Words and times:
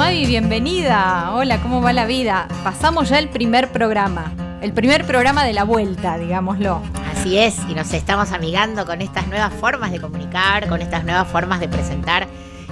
Mavi, 0.00 0.24
bienvenida. 0.24 1.30
Hola, 1.34 1.60
¿cómo 1.60 1.82
va 1.82 1.92
la 1.92 2.06
vida? 2.06 2.48
Pasamos 2.64 3.10
ya 3.10 3.18
el 3.18 3.28
primer 3.28 3.70
programa. 3.70 4.32
El 4.62 4.72
primer 4.72 5.04
programa 5.04 5.44
de 5.44 5.52
la 5.52 5.64
vuelta, 5.64 6.16
digámoslo. 6.16 6.80
Así 7.12 7.36
es, 7.36 7.58
y 7.68 7.74
nos 7.74 7.92
estamos 7.92 8.32
amigando 8.32 8.86
con 8.86 9.02
estas 9.02 9.26
nuevas 9.26 9.52
formas 9.52 9.92
de 9.92 10.00
comunicar, 10.00 10.70
con 10.70 10.80
estas 10.80 11.04
nuevas 11.04 11.28
formas 11.28 11.60
de 11.60 11.68
presentar 11.68 12.26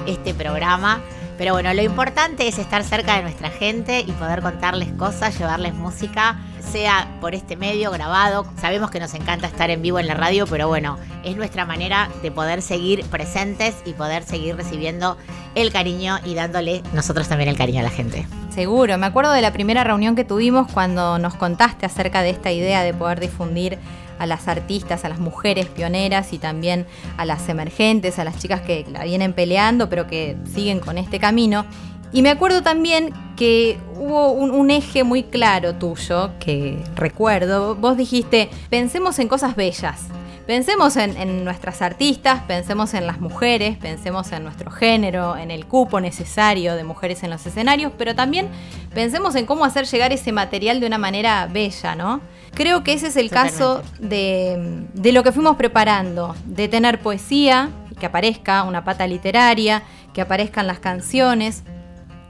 este 0.07 0.33
programa. 0.33 1.03
Pero 1.39 1.53
bueno, 1.53 1.73
lo 1.73 1.83
importante 1.83 2.49
es 2.49 2.59
estar 2.59 2.83
cerca 2.83 3.15
de 3.15 3.23
nuestra 3.23 3.49
gente 3.49 4.01
y 4.01 4.11
poder 4.13 4.43
contarles 4.43 4.93
cosas, 4.95 5.39
llevarles 5.39 5.73
música, 5.73 6.37
sea 6.73 7.09
por 7.21 7.35
este 7.35 7.57
medio 7.57 7.93
grabado. 7.93 8.45
Sabemos 8.61 8.91
que 8.91 8.99
nos 8.99 9.15
encanta 9.15 9.47
estar 9.47 9.71
en 9.71 9.81
vivo 9.81 10.01
en 10.01 10.09
la 10.09 10.15
radio, 10.15 10.49
pero 10.49 10.67
bueno, 10.67 10.99
es 11.25 11.37
nuestra 11.37 11.65
manera 11.65 12.11
de 12.23 12.33
poder 12.33 12.61
seguir 12.61 13.05
presentes 13.05 13.77
y 13.85 13.93
poder 13.93 14.25
seguir 14.25 14.57
recibiendo 14.57 15.17
el 15.55 15.73
cariño 15.73 16.19
y 16.25 16.35
dándole 16.35 16.83
nosotros 16.93 17.29
también 17.29 17.49
el 17.49 17.57
cariño 17.57 17.81
a 17.81 17.85
la 17.85 17.91
gente. 17.91 18.27
Seguro, 18.51 18.99
me 18.99 19.07
acuerdo 19.07 19.31
de 19.31 19.41
la 19.41 19.53
primera 19.53 19.85
reunión 19.85 20.17
que 20.17 20.25
tuvimos 20.25 20.71
cuando 20.73 21.21
nos 21.21 21.35
contaste 21.35 21.87
acerca 21.87 22.23
de 22.23 22.31
esta 22.31 22.51
idea 22.51 22.83
de 22.83 22.93
poder 22.93 23.21
difundir 23.21 23.79
a 24.19 24.27
las 24.27 24.49
artistas, 24.49 25.05
a 25.05 25.09
las 25.09 25.19
mujeres 25.19 25.67
pioneras 25.67 26.33
y 26.33 26.39
también 26.39 26.87
a 27.17 27.25
las 27.25 27.49
emergentes, 27.49 28.19
a 28.19 28.25
las 28.25 28.39
chicas 28.39 28.61
que 28.63 28.87
la 28.91 29.05
vienen 29.05 29.33
peleando 29.33 29.89
pero 29.89 30.07
que 30.07 30.37
siguen 30.53 30.81
con 30.81 30.99
este 30.99 31.19
camino. 31.19 31.65
Y 32.13 32.23
me 32.23 32.31
acuerdo 32.31 32.63
también 32.63 33.13
que 33.37 33.79
hubo 33.97 34.33
un, 34.33 34.71
eje 34.71 35.05
muy 35.05 35.25
claro 35.25 35.75
tuyo, 35.75 36.31
que 36.41 36.83
recuerdo, 36.95 37.75
vos 37.75 37.97
dijiste, 37.97 38.49
pensemos 38.71 39.19
en 39.19 39.29
cosas 39.29 39.57
bellas, 39.57 40.07
Pensemos 40.49 40.97
en, 40.97 41.19
en, 41.19 41.45
nuestras 41.45 41.83
artistas, 41.83 42.41
pensemos 42.45 42.95
en 42.95 43.07
las 43.07 43.21
mujeres, 43.21 43.77
pensemos 43.77 44.33
en 44.33 44.45
nuestro 44.45 44.71
género, 44.71 45.37
en 45.37 45.51
el 45.51 45.67
cupo 45.67 46.01
necesario 46.01 46.75
de 46.75 46.85
mujeres 46.85 47.23
en 47.23 47.29
los 47.29 47.45
escenarios, 47.45 47.93
pero 47.99 48.15
también 48.15 48.49
pensemos 48.95 49.35
en 49.35 49.45
cómo 49.45 49.67
hacer 49.67 49.85
llegar 49.85 50.11
ese 50.11 50.33
material 50.33 50.81
de 50.81 50.87
una 50.87 50.97
manera 50.97 51.47
bella, 51.53 51.95
¿no? 51.95 52.23
Creo 52.55 52.83
que 52.85 52.93
ese 52.93 53.09
es 53.09 53.17
el 53.17 53.29
Totalmente. 53.29 53.59
caso 53.59 53.83
de, 53.99 54.87
de 54.95 55.13
lo 55.13 55.23
que 55.23 55.33
fuimos 55.33 55.57
preparando, 55.57 56.35
de 56.45 56.69
tener 56.69 57.01
poesía, 57.01 57.71
que 57.99 58.07
aparezca 58.07 58.63
una 58.65 58.85
pata 58.85 59.07
literaria, 59.07 59.83
que 60.13 60.21
aparezcan 60.21 60.67
las 60.67 60.79
canciones, 60.79 61.63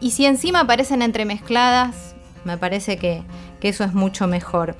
y 0.01 0.13
si 0.13 0.27
encima 0.27 0.61
aparecen 0.61 1.03
entremezcladas, 1.03 2.15
me 2.45 2.57
parece 2.57 2.99
que, 2.99 3.23
que 3.61 3.69
eso 3.69 3.85
es 3.85 3.95
mucho 3.95 4.27
mejor. 4.27 4.77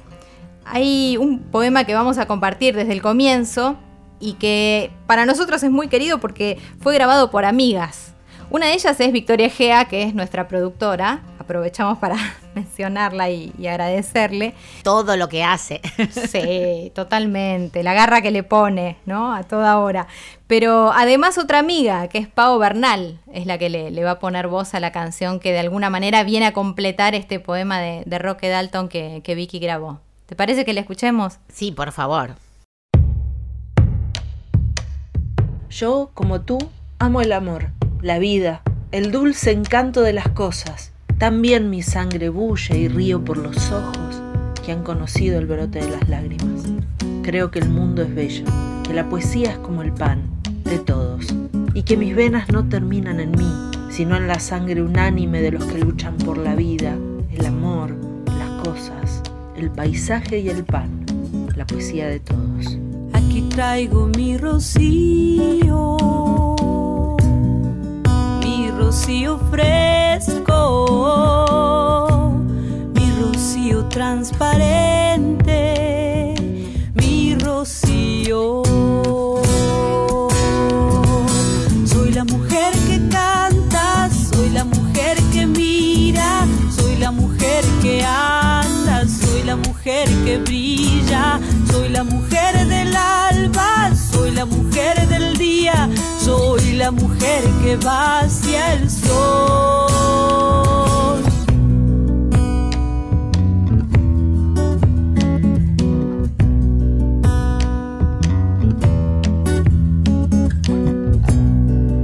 Hay 0.65 1.17
un 1.17 1.41
poema 1.41 1.85
que 1.85 1.95
vamos 1.95 2.19
a 2.19 2.27
compartir 2.27 2.77
desde 2.77 2.93
el 2.93 3.03
comienzo 3.03 3.77
y 4.21 4.35
que 4.35 4.91
para 5.07 5.27
nosotros 5.27 5.63
es 5.63 5.71
muy 5.71 5.89
querido 5.89 6.19
porque 6.19 6.59
fue 6.81 6.95
grabado 6.95 7.31
por 7.31 7.45
amigas. 7.45 8.13
Una 8.51 8.67
de 8.67 8.75
ellas 8.75 8.99
es 9.01 9.13
Victoria 9.13 9.51
Gea, 9.51 9.87
que 9.87 10.03
es 10.03 10.15
nuestra 10.15 10.49
productora. 10.49 11.21
Aprovechamos 11.49 11.97
para 11.97 12.15
mencionarla 12.55 13.31
y, 13.31 13.55
y 13.59 13.69
agradecerle. 13.69 14.53
Todo 14.83 15.17
lo 15.17 15.31
que 15.31 15.45
hace. 15.45 15.81
Sí, 16.11 16.93
totalmente. 16.95 17.83
La 17.83 17.95
garra 17.95 18.21
que 18.21 18.31
le 18.31 18.43
pone, 18.43 18.99
¿no? 19.07 19.35
A 19.35 19.45
toda 19.45 19.79
hora. 19.79 20.09
Pero 20.47 20.93
además 20.93 21.39
otra 21.39 21.61
amiga, 21.61 22.09
que 22.09 22.19
es 22.19 22.29
Pau 22.29 22.59
Bernal, 22.59 23.19
es 23.33 23.47
la 23.47 23.57
que 23.57 23.71
le, 23.71 23.91
le 23.91 24.05
va 24.05 24.11
a 24.11 24.19
poner 24.19 24.49
voz 24.49 24.75
a 24.75 24.81
la 24.81 24.93
canción 24.93 25.41
que 25.41 25.53
de 25.53 25.61
alguna 25.61 25.89
manera 25.89 26.23
viene 26.23 26.45
a 26.45 26.53
completar 26.53 27.15
este 27.15 27.41
poema 27.41 27.81
de, 27.81 28.03
de 28.05 28.19
Roque 28.19 28.51
Dalton 28.51 28.91
que, 28.91 29.23
que 29.25 29.35
Vicky 29.35 29.59
grabó. 29.59 30.01
¿Te 30.27 30.37
parece 30.37 30.67
que 30.67 30.75
le 30.75 30.81
escuchemos? 30.81 31.39
Sí, 31.51 31.73
por 31.73 31.93
favor. 31.93 32.35
Yo, 35.71 36.11
como 36.13 36.43
tú, 36.43 36.59
amo 36.99 37.23
el 37.23 37.33
amor, 37.33 37.71
la 38.03 38.19
vida, 38.19 38.61
el 38.93 39.13
dulce 39.13 39.53
encanto 39.53 40.03
de 40.03 40.13
las 40.13 40.29
cosas. 40.29 40.93
También 41.19 41.69
mi 41.69 41.83
sangre 41.83 42.29
bulle 42.29 42.79
y 42.79 42.87
río 42.87 43.25
por 43.25 43.39
los 43.39 43.73
ojos 43.73 44.23
que 44.65 44.71
han 44.71 44.85
conocido 44.85 45.41
el 45.41 45.47
brote 45.47 45.81
de 45.81 45.91
las 45.91 46.09
lágrimas. 46.09 46.63
Creo 47.23 47.51
que 47.51 47.59
el 47.59 47.69
mundo 47.69 48.03
es 48.03 48.15
bello, 48.15 48.45
que 48.85 48.95
la 48.95 49.09
poesía 49.09 49.51
es 49.51 49.59
como 49.59 49.83
el 49.83 49.93
pan, 49.93 50.23
de 50.63 50.79
todos, 50.79 51.27
y 51.75 51.83
que 51.83 51.97
mis 51.97 52.15
venas 52.15 52.49
no 52.51 52.69
terminan 52.69 53.19
en 53.19 53.33
mí, 53.33 53.53
sino 53.91 54.17
en 54.17 54.29
la 54.29 54.39
sangre 54.39 54.81
unánime 54.81 55.43
de 55.43 55.51
los 55.51 55.65
que 55.65 55.79
luchan 55.79 56.17
por 56.19 56.39
la 56.39 56.55
vida, 56.55 56.97
el 57.33 57.47
amor, 57.47 57.97
las 58.39 58.63
cosas, 58.63 59.21
el 59.57 59.71
paisaje 59.73 60.39
y 60.39 60.51
el 60.51 60.63
pan, 60.63 61.05
la 61.57 61.67
poesía 61.67 62.07
de 62.07 62.21
todos. 62.21 62.79
Aquí 63.13 63.43
traigo 63.49 64.07
mi 64.07 64.37
rocío, 64.37 65.97
rocío 68.89 69.37
fresco, 69.51 70.57
mi 72.95 73.07
rocío 73.21 73.85
transparente, 73.89 76.35
mi 76.95 77.35
rocío. 77.35 78.63
Soy 81.85 82.13
la 82.13 82.25
mujer 82.25 82.73
que 82.89 83.07
canta, 83.11 84.09
soy 84.33 84.49
la 84.49 84.65
mujer 84.65 85.19
que 85.35 85.45
mira, 85.45 86.47
soy 86.75 86.97
la 86.97 87.11
mujer 87.11 87.63
que 87.83 88.03
anda, 88.03 89.07
soy 89.07 89.43
la 89.43 89.57
mujer 89.57 90.09
que 90.25 90.39
brilla, 90.39 91.39
soy 91.71 91.91
la 91.91 92.05
mujer 92.05 92.67
del 92.67 92.97
alba, 92.97 93.95
soy 94.29 94.37
la 94.37 94.45
mujer 94.45 95.09
del 95.09 95.39
día, 95.39 95.89
soy 96.21 96.73
la 96.73 96.91
mujer 96.91 97.43
que 97.63 97.77
va 97.77 98.21
hacia 98.21 98.75
el 98.75 98.91
sol. 98.91 99.89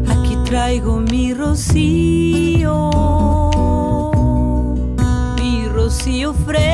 Aquí 0.08 0.36
traigo 0.46 1.00
mi 1.00 1.34
rocío, 1.34 2.90
mi 5.38 5.68
rocío 5.68 6.32
fresco, 6.32 6.73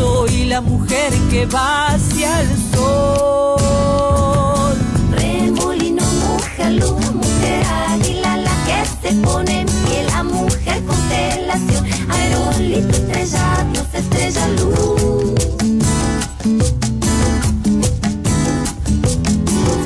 soy 0.00 0.44
la 0.46 0.60
mujer 0.62 1.12
que 1.30 1.44
va 1.46 1.88
hacia 1.88 2.40
el 2.40 2.48
sol. 2.72 3.60
Remolino, 5.12 6.02
mujer, 6.26 6.72
luna, 6.80 7.10
mujer, 7.10 7.62
águila, 7.92 8.36
la 8.38 8.54
que 8.66 8.78
se 9.02 9.14
pone 9.26 9.60
en 9.60 9.66
pie, 9.66 10.04
la 10.14 10.22
mujer 10.22 10.82
constelación, 10.86 11.84
aerolito, 12.14 12.92
estrella, 13.00 13.66
Dios, 13.72 13.88
estrella, 13.92 14.48
luz. 14.58 15.34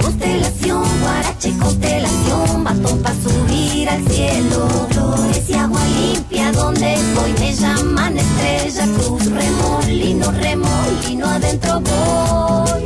Constelación, 0.03 0.85
guarache, 1.03 1.51
constelación, 1.59 2.65
batón 2.65 2.99
para 3.03 3.17
subir 3.25 3.89
al 3.89 4.03
cielo. 4.09 4.69
Flores 4.91 5.51
y 5.51 5.55
agua 5.55 5.81
limpia, 5.99 6.53
donde 6.53 6.97
voy 7.17 7.33
me 7.41 7.53
llaman 7.53 8.17
estrella, 8.17 8.85
cruz, 8.97 9.25
remolino, 9.27 9.84
remolino, 10.55 11.27
adentro 11.27 11.81
voy. 11.81 12.85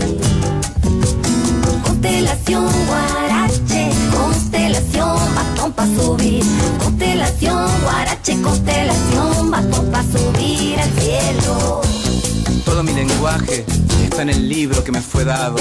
Constelación, 1.82 2.66
guarache, 2.86 3.90
constelación, 4.16 5.18
batón 5.34 5.72
pa' 5.72 5.86
subir. 5.86 6.44
Constelación, 6.82 7.68
guarache, 7.82 8.40
constelación, 8.40 9.50
basto 9.50 9.82
pa' 9.90 10.02
subir 10.02 10.78
al 10.78 10.90
cielo. 11.00 11.82
Todo 12.64 12.82
mi 12.82 12.92
lenguaje 12.92 13.64
está 14.04 14.22
en 14.22 14.30
el 14.30 14.48
libro 14.48 14.82
que 14.82 14.92
me 14.92 15.02
fue 15.02 15.24
dado. 15.24 15.56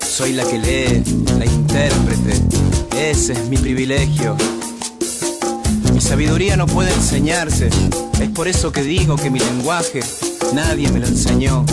Soy 0.00 0.32
la 0.32 0.44
que 0.44 0.58
lee, 0.58 1.02
la 1.38 1.46
intérprete. 1.46 2.40
Ese 2.96 3.32
es 3.32 3.48
mi 3.48 3.56
privilegio. 3.56 4.36
Mi 5.92 6.00
sabiduría 6.00 6.56
no 6.56 6.66
puede 6.66 6.92
enseñarse. 6.92 7.70
Es 8.20 8.28
por 8.28 8.46
eso 8.46 8.70
que 8.70 8.82
digo 8.82 9.16
que 9.16 9.30
mi 9.30 9.38
lenguaje 9.40 10.00
nadie 10.54 10.90
me 10.90 11.00
lo 11.00 11.06
enseñó. 11.06 11.64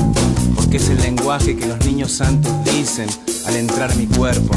Porque 0.55 0.77
es 0.77 0.89
el 0.89 0.97
lenguaje 0.97 1.55
que 1.55 1.65
los 1.65 1.85
niños 1.85 2.11
santos 2.11 2.51
dicen 2.65 3.07
al 3.45 3.55
entrar 3.55 3.95
mi 3.95 4.05
cuerpo. 4.07 4.55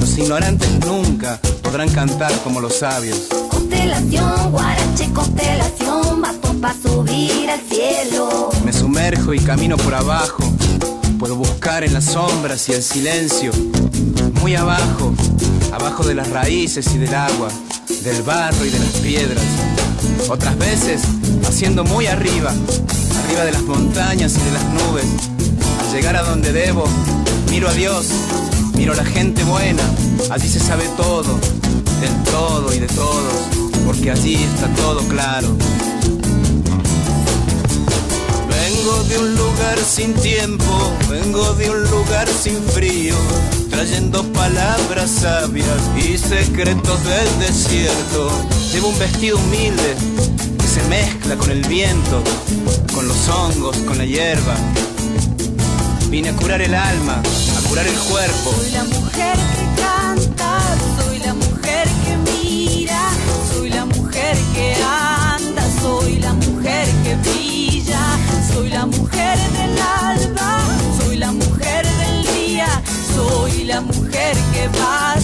Los 0.00 0.16
ignorantes 0.18 0.68
nunca 0.86 1.38
podrán 1.62 1.88
cantar 1.90 2.32
como 2.42 2.60
los 2.60 2.76
sabios. 2.76 3.28
Constelación, 3.50 4.50
guarache, 4.50 5.10
constelación, 5.12 6.20
basto 6.20 6.54
pa' 6.60 6.74
subir 6.74 7.50
al 7.50 7.60
cielo. 7.60 8.50
Me 8.64 8.72
sumerjo 8.72 9.34
y 9.34 9.38
camino 9.38 9.76
por 9.76 9.94
abajo. 9.94 10.42
Puedo 11.18 11.36
buscar 11.36 11.84
en 11.84 11.92
las 11.92 12.04
sombras 12.04 12.68
y 12.68 12.72
el 12.72 12.82
silencio. 12.82 13.52
Muy 14.40 14.54
abajo, 14.54 15.12
abajo 15.72 16.02
de 16.02 16.14
las 16.14 16.30
raíces 16.30 16.86
y 16.94 16.98
del 16.98 17.14
agua, 17.14 17.48
del 18.02 18.22
barro 18.22 18.64
y 18.64 18.70
de 18.70 18.78
las 18.78 18.92
piedras. 19.02 19.44
Otras 20.28 20.56
veces, 20.58 21.02
haciendo 21.46 21.84
muy 21.84 22.06
arriba, 22.06 22.52
de 23.38 23.52
las 23.52 23.62
montañas 23.62 24.34
y 24.36 24.40
de 24.40 24.50
las 24.50 24.64
nubes. 24.64 25.04
Al 25.80 25.94
llegar 25.94 26.16
a 26.16 26.22
donde 26.22 26.52
debo, 26.52 26.84
miro 27.48 27.68
a 27.68 27.72
Dios, 27.72 28.08
miro 28.74 28.92
a 28.92 28.96
la 28.96 29.04
gente 29.04 29.44
buena. 29.44 29.82
Allí 30.30 30.48
se 30.48 30.58
sabe 30.58 30.84
todo, 30.96 31.38
del 32.00 32.24
todo 32.24 32.74
y 32.74 32.80
de 32.80 32.86
todos, 32.88 33.32
porque 33.86 34.10
allí 34.10 34.34
está 34.34 34.66
todo 34.74 35.00
claro. 35.08 35.48
Vengo 38.48 39.04
de 39.04 39.18
un 39.18 39.34
lugar 39.36 39.78
sin 39.78 40.12
tiempo, 40.14 40.92
vengo 41.08 41.54
de 41.54 41.70
un 41.70 41.82
lugar 41.84 42.28
sin 42.28 42.60
frío, 42.74 43.14
trayendo 43.70 44.24
palabras 44.32 45.08
sabias 45.08 45.80
y 45.96 46.18
secretos 46.18 46.98
del 47.04 47.38
desierto. 47.38 48.30
Llevo 48.72 48.88
un 48.88 48.98
vestido 48.98 49.38
humilde 49.38 49.94
que 50.58 50.66
se 50.66 50.82
mezcla 50.88 51.36
con 51.36 51.50
el 51.50 51.62
viento, 51.66 52.22
con 53.00 53.08
los 53.08 53.28
hongos, 53.30 53.76
con 53.78 53.96
la 53.96 54.04
hierba. 54.04 54.54
Vine 56.10 56.28
a 56.28 56.36
curar 56.36 56.60
el 56.60 56.74
alma, 56.74 57.22
a 57.56 57.68
curar 57.68 57.86
el 57.86 57.94
cuerpo. 57.94 58.52
Soy 58.58 58.70
la 58.72 58.84
mujer 58.84 59.36
que 59.56 59.82
canta, 59.82 60.60
soy 60.98 61.18
la 61.20 61.32
mujer 61.32 61.88
que 62.04 62.16
mira, 62.30 63.00
soy 63.50 63.70
la 63.70 63.86
mujer 63.86 64.36
que 64.54 64.76
anda, 64.84 65.62
soy 65.80 66.18
la 66.18 66.34
mujer 66.34 66.88
que 67.02 67.14
brilla, 67.30 68.02
soy 68.52 68.68
la 68.68 68.84
mujer 68.84 69.38
del 69.38 69.78
alba, 69.78 70.60
soy 71.02 71.16
la 71.16 71.32
mujer 71.32 71.86
del 71.86 72.34
día, 72.34 72.82
soy 73.14 73.64
la 73.64 73.80
mujer 73.80 74.36
que 74.52 74.68
va 74.78 75.19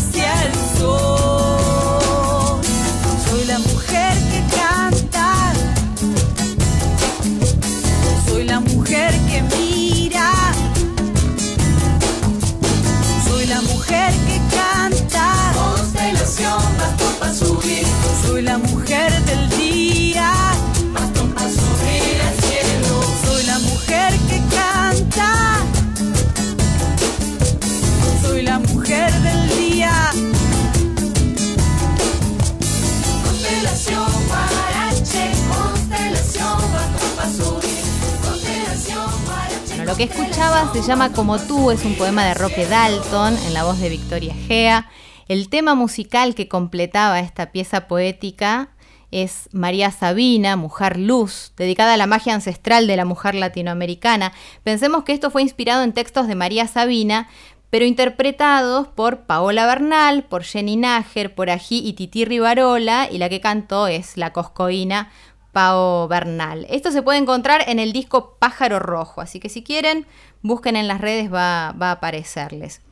que 39.96 40.02
escuchaba 40.02 40.70
se 40.74 40.82
llama 40.82 41.12
Como 41.12 41.38
tú, 41.38 41.70
es 41.70 41.82
un 41.86 41.94
poema 41.94 42.22
de 42.26 42.34
Roque 42.34 42.66
Dalton 42.66 43.34
en 43.46 43.54
la 43.54 43.64
voz 43.64 43.80
de 43.80 43.88
Victoria 43.88 44.34
Gea. 44.46 44.90
El 45.26 45.48
tema 45.48 45.74
musical 45.74 46.34
que 46.34 46.48
completaba 46.48 47.20
esta 47.20 47.50
pieza 47.50 47.88
poética 47.88 48.68
es 49.10 49.48
María 49.52 49.90
Sabina, 49.90 50.56
Mujer 50.56 50.98
Luz, 50.98 51.54
dedicada 51.56 51.94
a 51.94 51.96
la 51.96 52.06
magia 52.06 52.34
ancestral 52.34 52.86
de 52.86 52.96
la 52.96 53.06
mujer 53.06 53.34
latinoamericana. 53.34 54.34
Pensemos 54.64 55.04
que 55.04 55.12
esto 55.12 55.30
fue 55.30 55.40
inspirado 55.40 55.82
en 55.82 55.94
textos 55.94 56.28
de 56.28 56.34
María 56.34 56.68
Sabina, 56.68 57.28
pero 57.70 57.86
interpretados 57.86 58.88
por 58.88 59.20
Paola 59.20 59.64
Bernal, 59.66 60.24
por 60.24 60.44
Jenny 60.44 60.76
Nájer, 60.76 61.34
por 61.34 61.48
Ají 61.48 61.78
y 61.78 61.94
Titi 61.94 62.26
Rivarola, 62.26 63.08
y 63.10 63.16
la 63.16 63.30
que 63.30 63.40
cantó 63.40 63.86
es 63.86 64.18
la 64.18 64.34
coscoína 64.34 65.10
Pao 65.56 66.06
Bernal. 66.06 66.66
Esto 66.68 66.90
se 66.90 67.00
puede 67.00 67.18
encontrar 67.18 67.64
en 67.66 67.78
el 67.78 67.94
disco 67.94 68.36
Pájaro 68.38 68.78
Rojo, 68.78 69.22
así 69.22 69.40
que 69.40 69.48
si 69.48 69.62
quieren, 69.64 70.06
busquen 70.42 70.76
en 70.76 70.86
las 70.86 71.00
redes, 71.00 71.32
va, 71.32 71.72
va 71.80 71.88
a 71.88 71.92
aparecerles. 71.92 72.82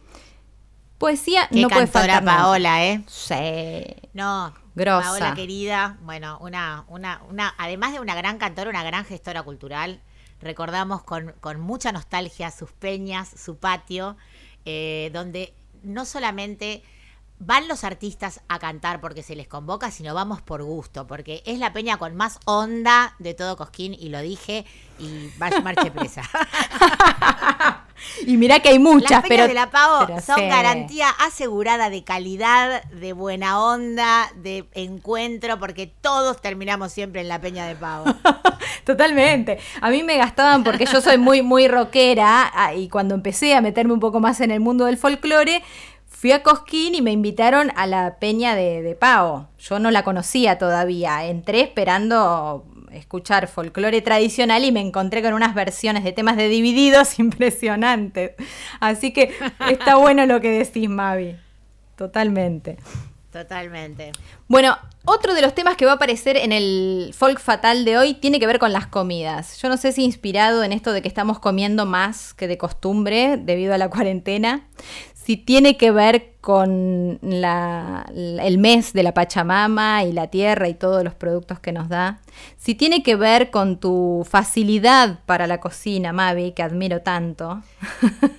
Poesía 0.97 1.47
Qué 1.53 1.61
no 1.61 1.69
puede 1.69 1.87
faltar. 1.87 2.23
nunca. 2.23 2.37
Paola, 2.39 2.87
¿eh? 2.87 3.05
Sí. 3.07 3.95
No, 4.15 4.55
Grosa. 4.75 5.11
Paola 5.11 5.35
querida, 5.35 5.99
bueno, 6.05 6.39
una, 6.41 6.87
una, 6.89 7.21
una, 7.29 7.55
además 7.59 7.93
de 7.93 8.01
una 8.01 8.15
gran 8.15 8.39
cantora, 8.39 8.71
una 8.71 8.83
gran 8.83 9.05
gestora 9.05 9.43
cultural, 9.43 10.01
recordamos 10.41 11.03
con, 11.03 11.35
con 11.43 11.61
mucha 11.61 11.93
nostalgia 11.93 12.51
sus 12.51 12.73
peñas, 12.73 13.29
su 13.29 13.59
patio, 13.59 14.17
eh, 14.65 15.11
donde 15.13 15.53
no 15.83 16.07
solamente 16.07 16.83
van 17.47 17.69
los 17.69 17.85
artistas 17.85 18.41
a 18.49 18.59
cantar 18.59 19.01
porque 19.01 19.23
se 19.23 19.37
les 19.37 19.49
convoca, 19.49 19.91
sino 19.91 20.15
vamos 20.15 20.43
por 20.43 20.63
gusto, 20.63 21.07
porque 21.07 21.43
es 21.47 21.59
la 21.59 21.73
peña 21.73 21.99
con 21.99 22.15
más 22.17 22.39
onda 22.45 23.15
de 23.19 23.35
todo 23.35 23.57
Cosquín, 23.57 23.95
y 23.95 24.09
lo 24.09 24.21
dije, 24.21 24.65
y 24.99 25.31
vaya 25.39 25.61
marche 25.61 25.91
presa. 25.91 26.23
Y 28.27 28.37
mirá 28.37 28.61
que 28.61 28.71
hay 28.71 28.79
muchas, 28.79 29.11
Las 29.11 29.23
peñas 29.23 29.29
pero. 29.29 29.49
de 29.49 29.55
la 29.55 29.71
Pavo 29.71 30.07
pero 30.07 30.21
son 30.21 30.49
garantía 30.49 31.09
asegurada 31.21 31.91
de 31.91 32.05
calidad, 32.05 32.83
de 32.85 33.13
buena 33.13 33.61
onda, 33.61 34.31
de 34.37 34.69
encuentro, 34.75 35.59
porque 35.59 35.87
todos 35.87 36.41
terminamos 36.41 36.93
siempre 36.93 37.21
en 37.21 37.29
la 37.29 37.41
Peña 37.41 37.67
de 37.67 37.77
Pavo. 37.77 38.05
Totalmente. 38.85 39.59
A 39.81 39.91
mí 39.91 40.03
me 40.03 40.17
gastaban 40.17 40.65
porque 40.65 40.87
yo 40.87 41.01
soy 41.01 41.19
muy, 41.19 41.43
muy 41.43 41.69
rockera 41.69 42.51
ah, 42.55 42.75
y 42.75 42.89
cuando 42.89 43.15
empecé 43.15 43.55
a 43.55 43.61
meterme 43.61 43.95
un 43.95 44.01
poco 44.01 44.21
más 44.21 44.41
en 44.41 44.51
el 44.51 44.61
mundo 44.61 44.85
del 44.85 44.99
folclore, 44.99 45.63
fui 46.25 46.33
a 46.33 46.43
Cosquín 46.43 46.95
y 46.95 47.03
me 47.03 47.13
invitaron 47.13 47.71
a 47.77 47.87
la 47.87 48.19
peña 48.19 48.55
de, 48.55 48.81
de 48.81 48.95
Pau. 48.95 49.47
Yo 49.59 49.79
no 49.79 49.91
la 49.91 50.05
conocía 50.05 50.57
todavía. 50.57 51.27
Entré 51.27 51.61
esperando 51.61 52.65
escuchar 52.93 53.47
folclore 53.47 54.01
tradicional 54.01 54.65
y 54.65 54.73
me 54.73 54.81
encontré 54.81 55.21
con 55.21 55.35
unas 55.35 55.55
versiones 55.55 56.03
de 56.03 56.13
temas 56.13 56.39
de 56.39 56.49
divididos 56.49 57.19
impresionantes. 57.19 58.37
Así 58.81 59.13
que 59.13 59.35
está 59.69 59.97
bueno 60.01 60.25
lo 60.25 60.41
que 60.41 60.51
decís, 60.51 60.89
Mavi. 60.89 61.37
Totalmente. 61.95 62.79
Totalmente. 63.31 64.13
Bueno, 64.49 64.79
otro 65.05 65.35
de 65.35 65.43
los 65.43 65.55
temas 65.55 65.77
que 65.77 65.85
va 65.85 65.93
a 65.93 65.95
aparecer 65.97 66.37
en 66.37 66.53
el 66.53 67.11
folk 67.13 67.41
fatal 67.41 67.85
de 67.85 67.99
hoy 67.99 68.15
tiene 68.15 68.41
que 68.41 68.47
ver 68.47 68.59
con 68.59 68.73
las 68.73 68.87
comidas. 68.87 69.61
Yo 69.61 69.69
no 69.69 69.77
sé 69.77 69.91
si 69.93 70.05
inspirado 70.05 70.63
en 70.63 70.73
esto 70.73 70.93
de 70.93 71.03
que 71.03 71.09
estamos 71.09 71.41
comiendo 71.41 71.85
más 71.85 72.33
que 72.33 72.47
de 72.47 72.57
costumbre 72.57 73.37
debido 73.37 73.75
a 73.75 73.79
la 73.79 73.91
cuarentena, 73.91 74.69
si 75.25 75.37
tiene 75.37 75.77
que 75.77 75.91
ver 75.91 76.35
con 76.41 77.19
la- 77.23 78.05
el 78.15 78.59
mes 78.59 78.93
de 78.93 79.03
la 79.03 79.15
Pachamama 79.15 80.05
y 80.05 80.13
la 80.13 80.27
tierra 80.29 80.69
y 80.69 80.75
todos 80.75 81.03
los 81.03 81.15
productos 81.15 81.59
que 81.61 81.73
nos 81.73 81.89
da, 81.89 82.21
si 82.59 82.75
tiene 82.75 83.03
que 83.03 83.17
ver 83.17 83.51
con 83.51 83.79
tu 83.81 84.27
facilidad 84.29 85.21
para 85.27 85.47
la 85.47 85.61
cocina, 85.61 86.13
Mavi, 86.13 86.53
que 86.53 86.63
admiro 86.63 87.01
tanto. 87.01 87.63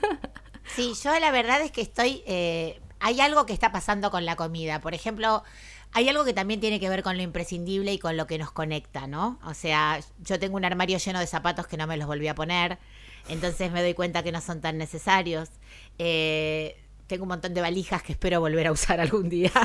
Sí, 0.76 0.94
yo 1.04 1.18
la 1.20 1.32
verdad 1.32 1.62
es 1.62 1.72
que 1.72 1.82
estoy. 1.82 2.22
eh, 2.26 2.80
hay 3.00 3.22
algo 3.22 3.46
que 3.46 3.54
está 3.54 3.72
pasando 3.72 4.12
con 4.12 4.26
la 4.26 4.36
comida. 4.36 4.82
Por 4.82 4.94
ejemplo, 4.94 5.44
hay 5.94 6.10
algo 6.10 6.26
que 6.26 6.34
también 6.34 6.60
tiene 6.60 6.80
que 6.80 6.90
ver 6.90 7.02
con 7.04 7.16
lo 7.18 7.24
imprescindible 7.24 7.94
y 7.94 8.00
con 8.00 8.18
lo 8.18 8.28
que 8.28 8.38
nos 8.38 8.52
conecta, 8.52 9.08
¿no? 9.08 9.40
O 9.46 9.54
sea, 9.54 10.00
yo 10.24 10.38
tengo 10.40 10.58
un 10.58 10.66
armario 10.66 10.98
lleno 10.98 11.20
de 11.20 11.28
zapatos 11.28 11.68
que 11.68 11.78
no 11.78 11.88
me 11.88 11.98
los 11.98 12.08
volví 12.08 12.28
a 12.28 12.36
poner. 12.36 12.78
Entonces 13.28 13.72
me 13.72 13.82
doy 13.82 13.94
cuenta 13.94 14.24
que 14.24 14.32
no 14.32 14.42
son 14.42 14.62
tan 14.62 14.78
necesarios. 14.78 15.50
Eh, 15.98 16.78
tengo 17.08 17.24
un 17.24 17.30
montón 17.30 17.54
de 17.54 17.62
valijas 17.62 18.02
que 18.02 18.14
espero 18.14 18.40
volver 18.40 18.68
a 18.68 18.72
usar 18.72 19.00
algún 19.00 19.30
día. 19.30 19.52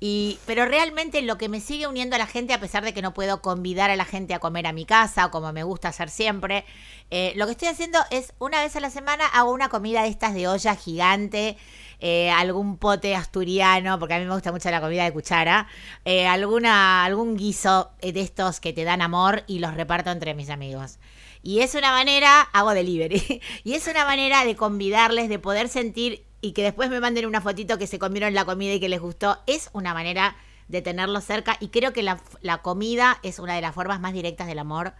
Y, 0.00 0.38
pero 0.46 0.64
realmente 0.64 1.22
lo 1.22 1.38
que 1.38 1.48
me 1.48 1.60
sigue 1.60 1.88
uniendo 1.88 2.14
a 2.14 2.20
la 2.20 2.26
gente, 2.28 2.54
a 2.54 2.60
pesar 2.60 2.84
de 2.84 2.94
que 2.94 3.02
no 3.02 3.14
puedo 3.14 3.42
convidar 3.42 3.90
a 3.90 3.96
la 3.96 4.04
gente 4.04 4.32
a 4.32 4.38
comer 4.38 4.68
a 4.68 4.72
mi 4.72 4.84
casa, 4.84 5.28
como 5.32 5.52
me 5.52 5.64
gusta 5.64 5.88
hacer 5.88 6.08
siempre, 6.08 6.64
eh, 7.10 7.32
lo 7.34 7.46
que 7.46 7.52
estoy 7.52 7.66
haciendo 7.66 7.98
es 8.12 8.32
una 8.38 8.60
vez 8.62 8.76
a 8.76 8.80
la 8.80 8.90
semana 8.90 9.26
hago 9.26 9.52
una 9.52 9.68
comida 9.68 10.02
de 10.02 10.08
estas 10.08 10.34
de 10.34 10.46
olla 10.46 10.76
gigante. 10.76 11.56
eh, 12.00 12.30
algún 12.30 12.76
pote 12.78 13.16
asturiano, 13.16 13.98
porque 13.98 14.14
a 14.14 14.18
mí 14.20 14.24
me 14.24 14.32
gusta 14.34 14.52
mucho 14.52 14.70
la 14.70 14.80
comida 14.80 15.02
de 15.04 15.12
cuchara, 15.12 15.66
eh, 16.04 16.26
alguna, 16.28 17.04
algún 17.04 17.36
guiso 17.36 17.90
de 18.00 18.20
estos 18.20 18.60
que 18.60 18.72
te 18.72 18.84
dan 18.84 19.02
amor 19.02 19.42
y 19.48 19.58
los 19.58 19.74
reparto 19.74 20.10
entre 20.10 20.34
mis 20.34 20.48
amigos. 20.50 20.98
Y 21.42 21.60
es 21.60 21.74
una 21.74 21.92
manera, 21.92 22.42
hago 22.52 22.74
delivery, 22.74 23.40
y 23.64 23.74
es 23.74 23.86
una 23.86 24.04
manera 24.04 24.44
de 24.44 24.56
convidarles, 24.56 25.28
de 25.28 25.38
poder 25.38 25.68
sentir 25.68 26.24
y 26.40 26.52
que 26.52 26.62
después 26.62 26.90
me 26.90 27.00
manden 27.00 27.26
una 27.26 27.40
fotito 27.40 27.78
que 27.78 27.86
se 27.86 27.98
comieron 27.98 28.34
la 28.34 28.44
comida 28.44 28.74
y 28.74 28.80
que 28.80 28.88
les 28.88 29.00
gustó. 29.00 29.38
Es 29.46 29.70
una 29.72 29.94
manera 29.94 30.36
de 30.68 30.82
tenerlos 30.82 31.24
cerca 31.24 31.56
y 31.60 31.68
creo 31.68 31.92
que 31.92 32.02
la, 32.02 32.18
comida 32.62 33.18
es 33.22 33.38
una 33.38 33.54
de 33.54 33.60
las 33.60 33.74
formas 33.74 34.00
más 34.00 34.12
directas 34.12 34.46
del 34.46 34.58
amor 34.58 34.92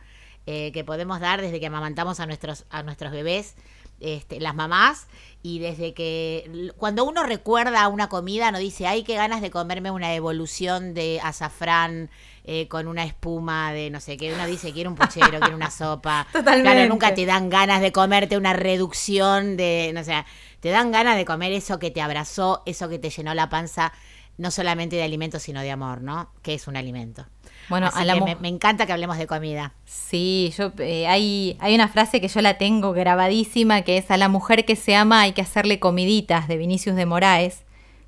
eh, 0.46 0.72
que 0.72 0.82
podemos 0.82 1.20
dar 1.20 1.42
desde 1.42 1.60
que 1.60 1.66
amamantamos 1.66 2.20
a 2.20 2.26
nuestros, 2.26 2.64
a 2.70 2.82
nuestros 2.82 3.12
bebés, 3.12 3.54
este, 4.00 4.40
las 4.40 4.54
mamás, 4.54 5.08
y 5.42 5.58
desde 5.58 5.92
que 5.92 6.72
cuando 6.76 7.04
uno 7.04 7.24
recuerda 7.24 7.86
una 7.88 8.08
comida, 8.08 8.50
no 8.50 8.58
dice, 8.58 8.86
ay, 8.86 9.02
qué 9.02 9.14
ganas 9.16 9.42
de 9.42 9.50
comerme 9.50 9.90
una 9.90 10.14
evolución 10.14 10.94
de 10.94 11.20
azafrán 11.22 12.08
eh, 12.50 12.66
con 12.66 12.88
una 12.88 13.04
espuma 13.04 13.72
de 13.74 13.90
no 13.90 14.00
sé 14.00 14.16
qué, 14.16 14.32
uno 14.32 14.46
dice, 14.46 14.72
quiero 14.72 14.88
un 14.88 14.96
puchero, 14.96 15.38
quiero 15.38 15.54
una 15.54 15.70
sopa. 15.70 16.26
Totalmente. 16.32 16.70
Claro, 16.72 16.88
nunca 16.88 17.14
te 17.14 17.26
dan 17.26 17.50
ganas 17.50 17.82
de 17.82 17.92
comerte 17.92 18.38
una 18.38 18.54
reducción 18.54 19.56
de, 19.58 19.90
no 19.94 20.02
sé, 20.02 20.24
te 20.60 20.70
dan 20.70 20.90
ganas 20.90 21.16
de 21.16 21.24
comer 21.26 21.52
eso 21.52 21.78
que 21.78 21.90
te 21.90 22.00
abrazó, 22.00 22.62
eso 22.64 22.88
que 22.88 22.98
te 22.98 23.10
llenó 23.10 23.34
la 23.34 23.50
panza, 23.50 23.92
no 24.38 24.50
solamente 24.50 24.96
de 24.96 25.02
alimento, 25.02 25.38
sino 25.38 25.60
de 25.60 25.70
amor, 25.70 26.00
¿no? 26.00 26.30
Que 26.42 26.54
es 26.54 26.68
un 26.68 26.76
alimento. 26.76 27.26
Bueno, 27.68 27.88
Así 27.88 28.00
a 28.00 28.04
la 28.06 28.14
que 28.14 28.20
mu- 28.20 28.26
me, 28.26 28.36
me 28.36 28.48
encanta 28.48 28.86
que 28.86 28.92
hablemos 28.94 29.18
de 29.18 29.26
comida. 29.26 29.74
Sí, 29.84 30.54
yo 30.56 30.72
eh, 30.78 31.06
hay, 31.06 31.56
hay 31.60 31.74
una 31.74 31.88
frase 31.88 32.20
que 32.20 32.28
yo 32.28 32.40
la 32.40 32.56
tengo 32.56 32.92
grabadísima 32.92 33.82
que 33.82 33.98
es 33.98 34.10
a 34.10 34.16
la 34.16 34.28
mujer 34.28 34.64
que 34.64 34.74
se 34.76 34.94
ama 34.96 35.20
hay 35.20 35.32
que 35.32 35.42
hacerle 35.42 35.78
comiditas 35.80 36.48
de 36.48 36.56
Vinicius 36.56 36.96
de 36.96 37.04
Moraes. 37.04 37.64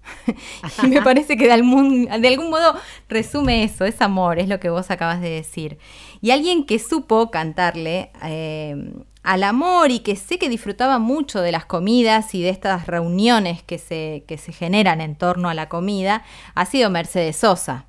y 0.82 0.86
me 0.88 1.02
parece 1.04 1.36
que 1.36 1.46
de 1.46 1.52
algún, 1.52 2.06
de 2.06 2.28
algún 2.28 2.50
modo 2.50 2.74
resume 3.08 3.64
eso, 3.64 3.84
es 3.84 4.00
amor, 4.00 4.38
es 4.38 4.48
lo 4.48 4.60
que 4.60 4.70
vos 4.70 4.90
acabas 4.90 5.20
de 5.20 5.30
decir. 5.30 5.78
Y 6.20 6.30
alguien 6.30 6.64
que 6.66 6.78
supo 6.78 7.30
cantarle 7.30 8.10
eh, 8.22 8.92
al 9.22 9.42
amor 9.42 9.90
y 9.90 10.00
que 10.00 10.16
sé 10.16 10.38
que 10.38 10.48
disfrutaba 10.48 10.98
mucho 10.98 11.40
de 11.40 11.52
las 11.52 11.66
comidas 11.66 12.34
y 12.34 12.42
de 12.42 12.50
estas 12.50 12.86
reuniones 12.86 13.62
que 13.62 13.78
se, 13.78 14.24
que 14.26 14.38
se 14.38 14.52
generan 14.52 15.00
en 15.00 15.16
torno 15.16 15.48
a 15.48 15.54
la 15.54 15.68
comida, 15.68 16.24
ha 16.54 16.66
sido 16.66 16.90
Mercedes 16.90 17.36
Sosa. 17.36 17.86